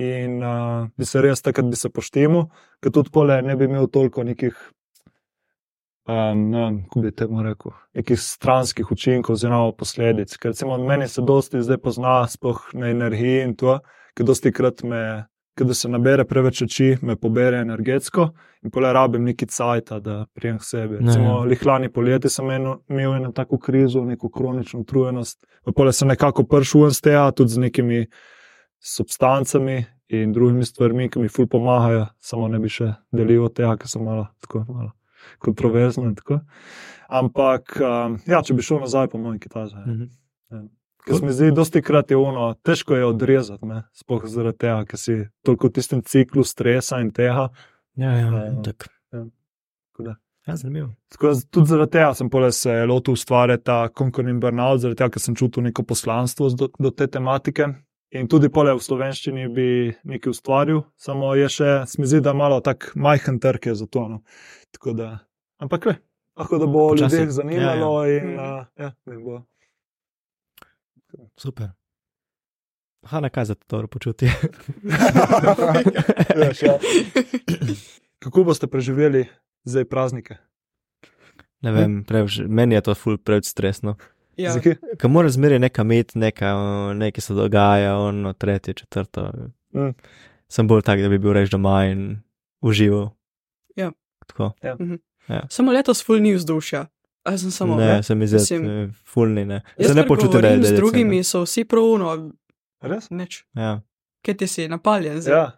In 0.00 0.38
uh, 0.42 0.86
bi 0.96 1.04
se 1.04 1.20
res 1.20 1.42
takrat 1.42 1.66
bi 1.66 1.76
se 1.76 1.90
poštemo, 1.90 2.44
ker 2.80 2.92
tudi 2.94 3.10
pole 3.10 3.42
ne 3.42 3.56
bi 3.56 3.66
imel 3.66 3.88
toliko 3.90 4.22
nekih 4.24 4.54
um, 6.08 6.82
kako 6.88 7.00
bi 7.00 7.10
temu 7.10 7.42
rekel, 7.42 7.72
nekih 7.94 8.20
stranskih 8.20 8.92
učinkov 8.92 9.32
oziroma 9.32 9.72
posledic. 9.72 10.36
Ker 10.36 10.50
recimo 10.50 10.78
meni 10.78 11.08
se 11.08 11.22
dosti 11.22 11.62
zdaj 11.62 11.78
pozna, 11.78 12.26
sploh 12.28 12.60
na 12.72 12.90
energiji 12.90 13.42
in 13.42 13.56
to, 13.56 13.78
ker 14.14 14.26
dosti 14.26 14.52
krat 14.52 14.82
me, 14.82 15.26
ker 15.58 15.74
se 15.74 15.88
nabere 15.88 16.24
preveč 16.24 16.62
oči, 16.62 16.96
me 17.02 17.16
pobere 17.16 17.60
energetsko 17.60 18.30
in 18.64 18.70
pole 18.70 18.92
rabim 18.92 19.24
neki 19.24 19.46
cajt, 19.46 19.92
da 20.04 20.24
prijem 20.34 20.58
k 20.58 20.64
sebi. 20.64 20.98
Recimo 21.00 21.38
ja. 21.38 21.44
lihlani 21.48 21.88
poleti 21.92 22.28
sem 22.28 22.50
eno, 22.50 22.80
imel 22.88 23.14
eno 23.16 23.32
tako 23.32 23.58
krizo, 23.58 24.04
neko 24.04 24.28
kronično 24.28 24.80
utrujenost, 24.80 25.46
pa 25.64 25.72
pole 25.72 25.92
sem 25.92 26.08
nekako 26.08 26.44
prišel 26.44 26.86
ven 26.86 26.94
z 26.96 27.08
tega, 27.08 27.30
tudi 27.32 27.56
z 27.56 27.66
nekimi 27.68 28.04
substancami. 28.80 29.84
In 30.10 30.32
drugimi 30.34 30.64
stvarmi, 30.66 31.04
ki 31.06 31.20
mi 31.22 31.28
ful 31.30 31.46
pomagajo, 31.46 32.08
samo 32.18 32.48
ne 32.50 32.58
bi 32.58 32.66
še 32.66 32.88
delil 33.14 33.46
tega, 33.54 33.76
ker 33.78 33.86
sem 33.86 34.02
malo, 34.02 34.24
tako, 34.42 34.64
malo 34.66 34.90
kontroverzno. 35.38 36.04
in 36.08 36.14
tako. 36.14 36.40
Ampak, 37.08 37.76
um, 37.82 38.18
ja, 38.26 38.42
če 38.42 38.54
bi 38.54 38.62
šel 38.62 38.84
nazaj, 38.84 39.08
po 39.10 39.18
mojem, 39.18 39.40
kitaze. 39.42 39.76
Mhm. 39.76 40.66
Ker 41.06 41.16
se 41.16 41.24
mi 41.24 41.32
zdi, 41.32 41.82
krat 41.82 42.10
je 42.10 42.16
ono, 42.16 42.54
težko 42.62 42.94
je 42.94 43.06
odrezati, 43.06 43.66
ne? 43.66 43.82
sploh 43.96 44.26
zaradi 44.28 44.58
tega, 44.58 44.84
ker 44.84 44.98
si 45.00 45.14
toliko 45.42 45.70
v 45.70 45.72
tistem 45.78 46.02
ciklu 46.04 46.44
stresa 46.44 47.00
in 47.00 47.08
tega. 47.10 47.48
Ja, 47.96 48.12
ja, 48.12 48.28
Ja, 48.28 48.62
tak. 48.62 48.88
tako 49.10 50.02
da. 50.02 50.14
Ja, 50.46 50.56
zanimivo. 50.56 50.90
Tako 51.08 51.26
da 51.26 51.40
tudi 51.50 51.66
zaradi 51.66 51.90
tega 51.90 52.14
sem 52.14 52.30
se 52.52 52.84
lotil 52.86 53.12
ustvarjati 53.12 53.64
ta 53.64 53.88
konkurenčni 53.88 54.40
burnout, 54.40 54.80
zaradi 54.80 54.98
tega, 54.98 55.10
ker 55.10 55.20
sem 55.20 55.34
čutil 55.34 55.62
neko 55.62 55.82
poslanstvo 55.82 56.50
do, 56.50 56.68
do 56.78 56.90
te 56.90 57.06
tematike. 57.06 57.66
In 58.12 58.26
tudi 58.26 58.48
pole 58.48 58.72
v 58.74 58.80
slovenščini 58.80 59.44
bi 59.48 59.66
nekaj 60.04 60.30
ustvaril, 60.30 60.80
samo 60.98 61.30
je 61.34 61.46
še, 61.48 61.68
se 61.86 61.96
mi 61.96 62.06
zdi, 62.06 62.18
da 62.20 62.32
malo 62.32 62.58
tak 62.60 62.90
majhen 62.96 63.38
trg 63.38 63.66
je 63.66 63.74
za 63.74 63.86
to. 63.86 64.02
No. 64.08 64.18
Tako 64.70 64.92
da, 64.92 65.08
ampak 65.58 65.86
le, 65.86 65.94
lahko 66.36 66.58
da 66.58 66.66
bo 66.66 66.88
Počasi. 66.88 67.16
ljudi 67.16 67.32
zanimalo 67.32 67.90
Ja, 68.00 68.10
in 68.12 68.26
Mhm. 68.26 68.34
uh, 68.36 68.64
ja, 68.76 68.90
jim 69.06 69.22
bo. 69.22 69.36
Super. 71.36 71.70
Ha, 73.04 73.20
na 73.20 73.28
kaj 73.28 73.44
za 73.44 73.54
to 73.54 73.64
dobro 73.70 73.88
počutje? 73.88 74.28
Veš, 76.36 76.62
ja. 76.62 76.74
Kako 78.18 78.44
boste 78.44 78.66
preživeli 78.66 79.24
zdaj 79.64 79.84
praznike? 79.84 80.36
Ne 81.60 81.72
vem, 81.72 82.04
preveč, 82.04 82.40
meni 82.42 82.74
je 82.74 82.82
to 82.82 82.94
ful 82.94 83.16
preveč 83.16 83.46
stresno. 83.46 83.96
Ja. 84.36 84.54
Mora 85.08 85.28
zmeraj 85.28 85.58
neka 85.58 85.82
imeti, 85.82 86.18
neka, 86.18 86.54
nekaj 86.94 87.20
se 87.20 87.34
dogaja, 87.34 87.96
ono, 87.98 88.32
tretje, 88.32 88.74
četrto. 88.74 89.30
Mm. 89.74 89.94
Sem 90.48 90.68
bolj 90.68 90.82
tak, 90.82 91.00
da 91.00 91.08
bi 91.08 91.18
bil 91.18 91.32
reč 91.32 91.50
doma 91.50 91.84
in 91.84 92.22
užival. 92.60 93.10
Ja. 93.76 93.92
Tako. 94.26 94.52
Samo 95.48 95.72
letos 95.72 96.04
ful 96.06 96.22
ni 96.22 96.34
vzdušja. 96.34 96.86
A 97.24 97.38
sem 97.38 97.50
samo. 97.50 97.76
ne, 97.76 98.02
se 98.02 98.14
mi 98.14 98.26
zdi, 98.26 98.36
Mislim, 98.36 98.94
fulni 99.06 99.44
ne. 99.44 99.60
Jaz 99.78 99.88
Se 99.88 99.94
ne 99.94 100.06
počutim, 100.06 100.40
da 100.40 100.48
je 100.48 100.62
z 100.62 100.76
drugimi, 100.76 101.24
so 101.24 101.42
vsi 101.44 101.64
prouno, 101.64 102.30
Res? 102.80 103.10
neč. 103.10 103.44
Ja. 103.54 103.80
Kaj 104.24 104.36
ti 104.36 104.46
si 104.46 104.68
napaljen 104.68 105.20
zdaj? 105.20 105.34
Ja, 105.34 105.50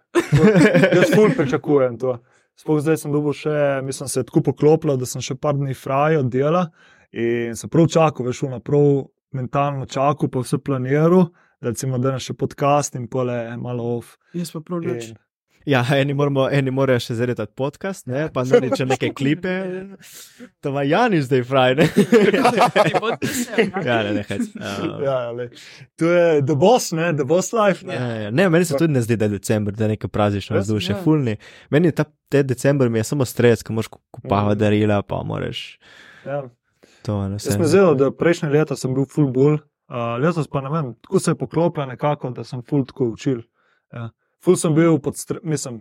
jaz 0.97 1.14
ful 1.14 1.31
pričakujem 1.37 1.99
to. 1.99 2.18
Sploh 2.59 2.81
zdaj 2.83 2.99
sem 3.01 3.12
dobil 3.14 3.33
še, 3.33 3.81
mislim, 3.87 4.09
se 4.09 4.20
je 4.20 4.27
tako 4.29 4.43
poklopilo, 4.51 4.97
da 4.97 5.07
sem 5.09 5.23
še 5.25 5.35
par 5.41 5.55
dni 5.57 5.75
fraj 5.75 6.18
od 6.20 6.29
dela 6.31 6.66
in 7.12 7.56
se 7.56 7.68
prav 7.68 7.86
čakal, 7.88 8.26
veš, 8.26 8.42
na 8.42 8.60
prav 8.60 9.04
mentalno 9.32 9.86
čakal, 9.86 10.28
pa 10.28 10.40
vse 10.40 10.58
planiral, 10.58 11.28
da 11.58 11.68
recimo 11.68 11.98
danes 11.98 12.22
še 12.22 12.34
podcast 12.34 12.94
in 12.94 13.06
pole 13.06 13.56
malo 13.56 13.96
off. 13.96 14.16
Jaz 14.32 14.50
pa 14.50 14.60
prav 14.60 14.80
nič. 14.82 15.10
In, 15.10 15.20
Ja, 15.64 15.84
eni, 15.94 16.10
moramo, 16.10 16.48
eni 16.50 16.70
morajo 16.70 16.98
še 16.98 17.14
zaredati 17.14 17.52
podcast, 17.54 18.06
ne? 18.06 18.24
pa 18.28 18.42
narediti 18.42 18.80
še 18.80 18.84
neke 18.84 19.12
klipe. 19.14 19.52
To 20.58 20.68
ima 20.68 20.82
Jani 20.82 21.20
zdaj 21.22 21.42
fraj, 21.44 21.74
ne? 21.74 21.86
Ja. 22.34 22.50
ja, 23.84 24.02
ne, 24.02 24.12
ne, 24.12 24.24
hec. 24.24 24.40
Uh, 24.50 25.02
ja, 25.06 25.30
le. 25.30 25.46
To 25.96 26.06
je 26.06 26.42
the 26.42 26.56
boss, 26.56 26.90
ne, 26.90 27.12
the 27.12 27.24
boss 27.24 27.52
life. 27.52 27.86
Ne? 27.86 27.94
Ja, 27.94 28.08
ja. 28.18 28.30
Ne, 28.32 28.48
meni 28.48 28.64
se 28.64 28.74
tudi 28.74 28.92
ne 28.92 29.02
zdi, 29.02 29.14
da 29.16 29.24
je 29.24 29.36
decembr, 29.36 29.70
da 29.72 29.84
je 29.84 29.92
nekaj 29.92 30.10
praznično 30.10 30.58
vzdušje, 30.58 30.96
Ja. 30.96 31.00
fulni. 31.00 31.36
Meni 31.70 31.88
je 31.88 31.94
ta 31.94 32.04
te 32.28 32.42
decembr 32.42 32.88
mi 32.88 32.98
je 32.98 33.04
samo 33.04 33.24
stres, 33.24 33.62
ko 33.62 33.72
moraš 33.72 33.88
kupava 34.10 34.50
Mhm. 34.50 34.58
darila, 34.58 35.02
pa 35.02 35.22
moraš 35.22 35.78
Ja. 36.26 36.42
Jaz 37.36 37.57
sem 37.57 37.64
zelo, 37.66 37.94
da 37.94 38.11
prejšnje 38.11 38.50
leta 38.50 38.76
sem 38.76 38.94
bil 38.94 39.05
full 39.07 39.30
bull, 39.32 39.59
uh, 39.90 40.16
letos 40.22 40.48
pa 40.48 40.61
ne 40.61 40.70
vem, 40.70 40.94
tako 41.03 41.18
se 41.20 41.30
je 41.30 41.34
poklopilo 41.34 41.86
nekako, 41.86 42.30
da 42.30 42.44
sem 42.44 42.62
full 42.62 42.84
tako 42.86 43.12
učil. 43.12 43.42
Ja. 43.92 44.11
Ful 44.44 44.57
sem 44.57 44.74
bil 44.74 44.98
pod 44.98 45.14
stresom, 45.16 45.48
mislim, 45.48 45.80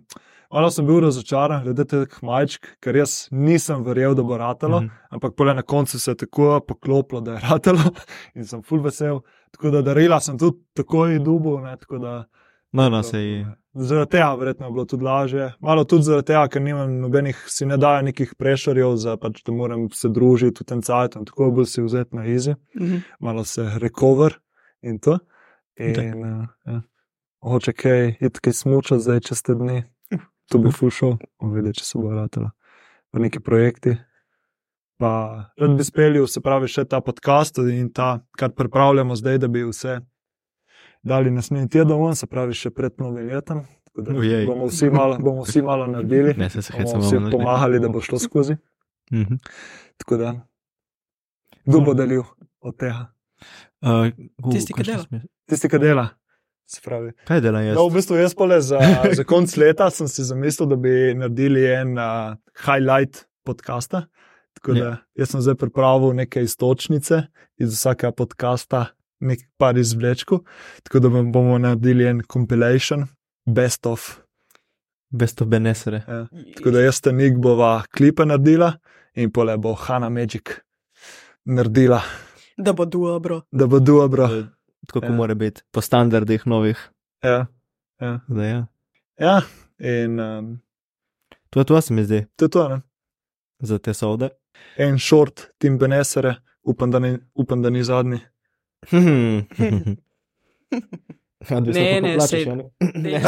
malo 0.52 0.70
sem 0.70 0.86
bil 0.86 1.00
razočaran 1.02 1.64
glede 1.64 1.86
teh 1.86 2.18
majčk, 2.22 2.68
ker 2.80 2.96
jaz 2.96 3.28
nisem 3.32 3.84
verjel, 3.84 4.14
da 4.16 4.24
bo 4.24 4.38
ratalo, 4.38 4.82
Mhm. 4.82 4.90
ampak 5.12 5.34
pole 5.36 5.54
na 5.54 5.62
koncu 5.62 6.00
se 6.00 6.12
je 6.12 6.16
tako 6.18 6.60
poklopilo, 6.68 7.22
da 7.22 7.34
je 7.34 7.40
ratalo 7.50 7.80
in 8.36 8.46
sem 8.46 8.62
full 8.62 8.82
vesel. 8.82 9.22
Tako 9.52 9.70
da 9.72 9.82
darila 9.82 10.20
sem 10.20 10.38
tudi 10.38 10.58
takoj 10.74 11.20
dubu, 11.20 11.60
ne, 11.60 11.78
tako 11.78 11.98
da. 11.98 12.26
No, 12.72 12.90
no, 12.90 13.04
se 13.04 13.20
je. 13.20 13.46
Zaradi 13.74 14.12
tega 14.12 14.34
verjetno 14.34 14.66
je 14.66 14.72
bilo 14.72 14.86
tudi 14.86 15.04
lažje. 15.04 15.54
Malo 15.60 15.84
tudi 15.84 16.04
zaradi 16.04 16.28
tega, 16.28 16.48
ker 16.48 16.62
nimam 16.62 16.94
nobenih, 17.00 17.38
si 17.48 17.66
ne 17.66 17.78
dajo 17.78 18.02
nekih 18.02 18.34
prešarjev, 18.36 18.96
za 18.96 19.18
pač, 19.18 19.42
da 19.44 19.52
moram 19.52 19.90
se 19.90 20.10
družiti 20.10 20.64
v 20.64 20.66
tem 20.66 20.82
cajtu 20.82 21.26
tako 21.26 21.52
bolj 21.52 21.66
si 21.66 21.82
vzeti 21.82 22.16
na 22.16 22.26
izi, 22.26 22.56
Mhm. 22.76 22.98
malo 23.20 23.44
se 23.44 23.70
recover 23.78 24.40
in 24.82 25.00
to. 25.00 25.20
In, 25.80 25.94
Tak. 25.96 26.06
uh, 26.16 26.48
ja. 26.66 26.82
Hoče 27.42 27.74
kaj, 27.74 28.08
iti 28.22 28.40
kaj 28.40 28.54
smuča 28.54 29.00
zdaj 29.00 29.20
čez 29.20 29.42
te 29.42 29.56
dni. 29.56 29.84
To 30.52 30.58
bi 30.58 30.70
bomo 30.70 31.54
videli, 31.54 31.74
če 31.74 31.84
se 31.84 31.98
bo 31.98 32.10
vrtela. 32.10 32.52
Pa 33.12 33.20
neki 33.20 33.40
projekti. 33.40 33.96
Pa 34.98 35.12
rad 35.58 35.78
bi 35.78 35.84
speljal, 35.84 36.28
se 36.28 36.42
pravi, 36.42 36.68
še 36.68 36.86
ta 36.86 37.02
podcast 37.02 37.58
in 37.58 37.90
ta, 37.90 38.20
kar 38.32 38.52
pripravljamo 38.52 39.16
zdaj, 39.16 39.38
da 39.38 39.48
bi 39.48 39.64
vse 39.64 40.00
dali 41.04 41.32
naslednji 41.32 41.70
teden 41.70 41.98
ven, 42.02 42.16
se 42.16 42.28
pravi, 42.28 42.56
še 42.58 42.72
pred 42.76 42.94
novim 43.02 43.28
letom. 43.30 43.64
Bomo 43.96 44.70
vsi 44.70 44.90
malo, 44.90 45.18
bomo 45.20 45.44
vsi 45.44 45.62
malo 45.62 45.88
naredili. 45.88 46.34
Ne, 46.38 46.50
se 46.50 46.62
se 46.62 46.74
bomo 46.78 47.02
vsi 47.02 47.20
bomo 47.20 47.32
pomagali, 47.32 47.80
da 47.80 47.90
bo 47.90 48.02
šlo 48.02 48.20
skozi. 48.20 48.58
Mhm. 49.12 49.42
Tako 49.98 50.18
da, 50.18 50.32
kdo 51.66 51.82
bo 51.86 51.94
delil 51.94 52.24
od 52.62 52.78
tega? 52.80 53.10
Uh, 53.82 54.08
u, 54.44 54.52
Tisti, 54.52 54.74
ki 54.74 54.86
dela. 54.86 55.22
Tisti, 55.50 55.70
ki 55.70 55.80
dela. 55.82 56.08
Se 56.72 56.80
pravi. 56.84 57.12
Kaj 57.28 57.42
delam 57.44 57.66
jaz? 57.66 57.76
No, 57.76 57.90
v 57.90 57.98
bistvu 57.98 58.16
jaz 58.22 58.36
pole 58.38 58.62
za, 58.64 58.80
za 59.18 59.26
konc 59.28 59.52
leta 59.60 59.90
sem 59.92 60.08
si 60.08 60.24
zamislil, 60.24 60.70
da 60.72 60.78
bi 60.80 61.12
naredili 61.18 61.66
en 61.68 61.98
uh, 62.00 62.38
highlight 62.64 63.26
podcasta. 63.44 64.06
Tako 64.56 64.78
da 64.78 64.92
jaz 65.18 65.34
sem 65.34 65.44
zdaj 65.44 65.58
pripravil 65.60 66.14
neke 66.16 66.44
istočnice 66.46 67.24
iz 67.60 67.74
vsakega 67.76 68.14
podcasta, 68.16 68.86
nekaj 69.22 69.48
par 69.58 69.78
izvlečkov. 69.78 70.40
Tako 70.84 71.00
da 71.00 71.10
bom- 71.10 71.32
bomo 71.32 71.58
naredili 71.58 72.06
en 72.06 72.22
compilation, 72.24 73.08
best 73.46 73.86
of. 73.86 74.18
Bez 75.10 75.36
to 75.36 75.46
benesere. 75.46 76.04
Ja. 76.08 76.28
Tako 76.56 76.72
da 76.72 76.82
jaz 76.82 77.02
te 77.02 77.12
nik 77.12 77.38
bova 77.38 77.84
klipe 77.92 78.26
naredila 78.26 78.74
in 79.14 79.32
pole 79.32 79.58
bo 79.58 79.74
Hanna 79.76 80.10
Magic 80.10 80.50
naredila, 81.46 82.02
Da 82.58 82.74
bo 82.74 82.86
dobro. 82.86 83.42
da 83.52 83.68
bo 83.68 83.80
dobro. 83.80 84.28
Tako 84.88 85.00
kot 85.00 85.04
Ja. 85.04 85.12
mora 85.12 85.34
biti, 85.36 85.62
po 85.72 85.82
standardih 85.82 86.48
novih. 86.48 86.90
Ja. 87.24 87.46
Da, 88.28 88.44
ja. 88.44 88.66
ja, 89.20 89.42
in 89.80 90.20
um, 90.20 90.60
To 91.50 91.60
je 91.60 91.66
to, 91.66 91.82
se 91.82 91.94
mi 91.94 92.04
zdi, 92.04 92.26
to 92.36 92.46
je 92.46 92.50
to. 92.50 92.70
Ne? 92.70 92.82
za 93.60 93.78
te 93.78 93.94
sode. 93.94 94.30
En 94.78 95.00
short, 95.00 95.52
Tim 95.58 95.78
Benesere, 95.78 96.36
upam, 96.64 96.92
da 96.92 97.00
ni, 97.00 97.18
upam, 97.34 97.62
da 97.62 97.70
ni 97.70 97.84
zadnji. 97.84 98.20
Ne, 101.50 102.02
ne, 102.02 102.18
sej- 102.20 102.46
Ne. 102.96 103.22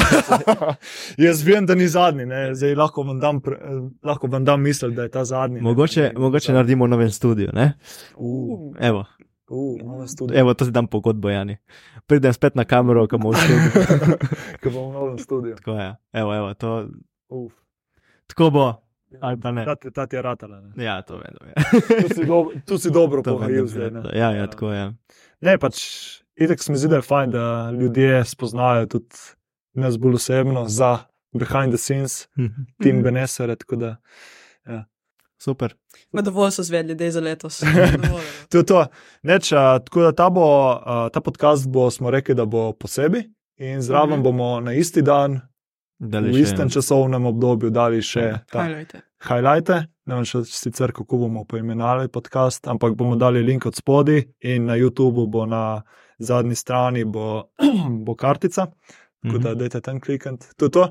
Jaz 1.17 1.41
vem, 1.43 1.65
da 1.65 1.75
ni 1.75 1.87
zadnji, 1.87 2.25
ne? 2.25 2.55
zdaj 2.55 2.75
lahko 2.75 3.03
vam 3.03 3.19
dam, 3.19 3.41
pre, 3.41 3.55
eh, 3.55 3.79
lahko 4.03 4.27
vam 4.27 4.45
dam 4.45 4.61
misel, 4.61 4.91
da 4.91 5.03
je 5.03 5.09
ta 5.09 5.25
zadnji. 5.25 5.55
ne. 5.55 5.61
mogoče, 5.61 6.11
mogoče 6.15 6.53
naredimo 6.53 6.87
novem 6.87 7.09
studiu, 7.09 7.49
ne? 7.53 7.73
Uh, 8.15 8.75
Evo, 8.79 9.05
uh, 9.49 10.05
studio. 10.07 10.39
evo, 10.39 10.53
to 10.53 10.65
si 10.65 10.71
dam 10.71 10.87
pogodbo, 10.87 11.29
Jani. 11.29 11.57
Pridem 12.05 12.33
spet 12.33 12.55
na 12.55 12.65
kamero, 12.65 13.07
ko 13.07 13.17
bomo 13.17 13.31
v 13.31 13.37
studiu. 13.37 14.17
Ko 14.63 14.69
bomo 14.69 14.89
v 14.89 14.93
novem 14.93 15.17
studiu. 15.17 15.55
Tako 15.55 15.71
je, 15.73 15.89
evo, 16.13 16.35
evo, 16.35 16.53
to, 16.53 16.87
Uh, 17.29 17.49
tako 18.27 18.49
bo. 18.49 18.73
Ali 19.21 19.39
pa 19.39 19.51
ne. 19.51 19.65
ta, 19.65 19.75
ta 19.89 20.05
ti 20.05 20.15
je 20.15 20.21
ratala. 20.21 20.61
Ne? 20.61 20.83
Ja, 20.83 21.01
to 21.01 21.17
vedno 21.17 21.39
je. 21.45 21.53
Tu 22.01 22.13
si, 22.15 22.25
do, 22.25 22.37
tu 22.65 22.77
si 22.77 22.91
dobro 22.91 23.21
vedno 23.21 23.65
zdaj. 23.67 23.91
Ne? 23.91 24.01
Ja, 24.13 24.31
ja, 24.31 24.47
tako 24.47 24.71
je. 24.71 24.93
Ne, 25.43 25.57
pač 25.57 25.77
itek 26.37 26.59
se 26.59 26.71
mi 26.71 26.77
zdi, 26.77 26.87
da 26.87 26.95
je 26.95 27.01
fajn, 27.03 27.31
da 27.31 27.43
ljudje 27.71 28.25
spoznajo 28.25 28.85
tudi 28.87 29.15
nas 29.75 29.97
bolj 29.97 30.15
osebno 30.15 30.65
za 30.67 30.97
behind 31.33 31.69
the 31.69 31.77
scenes, 31.77 32.27
Tim 32.79 32.95
Mhm. 32.95 33.03
Benesere. 33.03 33.55
Tako 33.55 33.75
da 33.77 33.95
Super. 35.37 35.73
Ma 36.11 36.21
dovolj 36.21 36.51
so 36.51 36.63
zvedli, 36.63 36.95
da 36.95 37.03
je 37.03 37.11
za 37.11 37.21
letos. 37.21 37.61
No. 38.03 38.19
To 38.49 38.57
je 38.57 38.65
to. 38.65 38.85
Neč, 39.23 39.51
a, 39.51 39.79
tako 39.79 40.01
da 40.01 40.11
ta, 40.13 40.29
bo, 40.29 40.45
a, 40.77 41.09
ta 41.09 41.21
podcast 41.21 41.67
bo, 41.67 41.89
smo 41.91 42.09
rekli, 42.09 42.35
da 42.35 42.45
bo 42.45 42.71
posebej 42.73 43.23
in 43.57 43.81
zraven 43.81 44.13
Mhm. 44.13 44.23
bomo 44.23 44.59
na 44.59 44.73
isti 44.73 45.01
dan, 45.01 45.41
Dali 45.99 46.29
v 46.29 46.33
še- 46.33 46.41
istem 46.41 46.69
časovnem 46.69 47.25
obdobju, 47.25 47.69
dali 47.69 48.01
še 48.01 48.39
ta 48.47 48.61
Highlighte. 48.61 49.01
highlighte. 49.21 49.85
Ne 50.05 50.15
vem 50.15 50.25
še 50.25 50.41
sicer, 50.43 50.91
kako 50.91 51.17
bomo 51.17 51.45
poimenovali 51.45 52.09
podcast, 52.09 52.67
ampak 52.67 52.93
bomo 52.93 53.15
dali 53.15 53.39
link 53.41 53.65
od 53.65 53.75
spodaj 53.75 54.23
in 54.41 54.65
na 54.65 54.75
YouTubu 54.75 55.27
bo 55.27 55.45
na 55.45 55.81
zadnji 56.19 56.55
strani 56.55 57.05
bo, 57.05 57.43
bo 58.05 58.15
kartica. 58.15 58.67
Tako 59.23 59.37
da 59.37 59.49
Mhm. 59.49 59.59
dajte 59.59 59.81
tam 59.81 59.99
klikati. 59.99 60.45
To 60.57 60.65
je 60.65 60.71
to. 60.71 60.83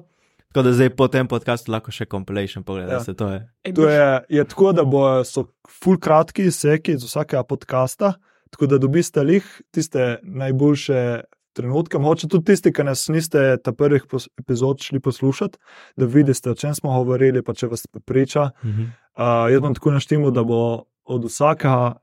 Tako 0.49 0.63
da 0.63 0.73
zdaj 0.73 0.91
po 0.91 1.09
tem 1.09 1.29
podkastu 1.29 1.73
lahko 1.73 1.91
še 1.91 2.05
compilation 2.07 2.65
pogledate, 2.65 3.11
Ja. 3.11 3.15
to 3.15 3.29
je. 3.29 3.39
To 3.75 3.89
je, 3.89 4.07
je 4.31 4.45
tako, 4.45 4.73
da 4.73 4.85
bo, 4.85 5.25
so 5.25 5.45
full 5.67 5.97
kratki 5.99 6.51
seki 6.51 6.93
iz 6.93 7.05
vsakega 7.05 7.43
podcasta, 7.43 8.15
tako 8.51 8.67
da 8.67 8.79
dobiste 8.79 9.23
lih 9.23 9.45
tiste 9.71 10.19
najboljše 10.23 11.21
trenutke. 11.53 11.99
Mogoče 11.99 12.29
tudi 12.29 12.53
tisti, 12.53 12.73
ki 12.73 12.87
nas 12.89 13.07
niste 13.13 13.57
ta 13.65 13.73
prvih 13.73 14.05
epizod 14.41 14.83
šli 14.83 15.01
poslušati, 15.01 15.59
da 15.97 16.07
vidite, 16.07 16.51
o 16.51 16.55
čem 16.55 16.75
smo 16.75 16.95
govorili, 16.99 17.43
pa 17.43 17.55
če 17.55 17.71
vas 17.73 17.87
priča. 18.05 18.51
Mhm. 18.65 18.91
Uh, 19.13 19.51
jaz 19.53 19.61
bom 19.61 19.75
tako 19.75 19.91
naštemo, 19.93 20.31
da 20.31 20.45
bo 20.45 20.85
od 21.05 21.25
vsakega 21.25 22.03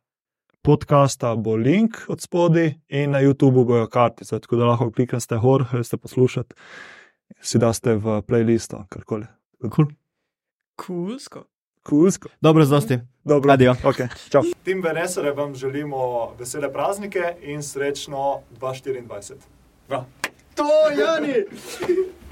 podcasta 0.62 1.36
bo 1.36 1.56
link 1.56 1.98
od 2.08 2.22
spodaj 2.22 2.74
in 2.90 3.12
na 3.12 3.22
YouTubu 3.24 3.66
bojo 3.66 3.88
kartice, 3.88 4.40
tako 4.40 4.56
da 4.60 4.66
lahko 4.66 4.92
kliknete 4.92 5.38
gor, 5.42 5.66
greste 5.72 5.98
poslušati, 5.98 6.56
si 7.42 7.58
daste 7.58 7.96
v 7.96 8.22
playlisto, 8.28 8.84
karkoli. 8.90 9.26
Cool. 9.76 9.88
Kulsko. 10.76 11.46
Kulsko. 11.84 12.30
Dobro, 12.42 12.66
zdosti. 12.66 13.00
Dobro, 13.24 13.54
Adijo. 13.54 13.76
Okay, 13.84 14.08
čau. 14.30 14.44
Tim 14.64 14.82
Venesere 14.84 15.32
vam 15.32 15.56
želimo 15.56 16.32
vesele 16.40 16.74
praznike 16.74 17.36
in 17.42 17.64
srečno 17.64 18.40
2024. 18.60 19.34
To, 20.56 20.66
Jani! 21.00 21.34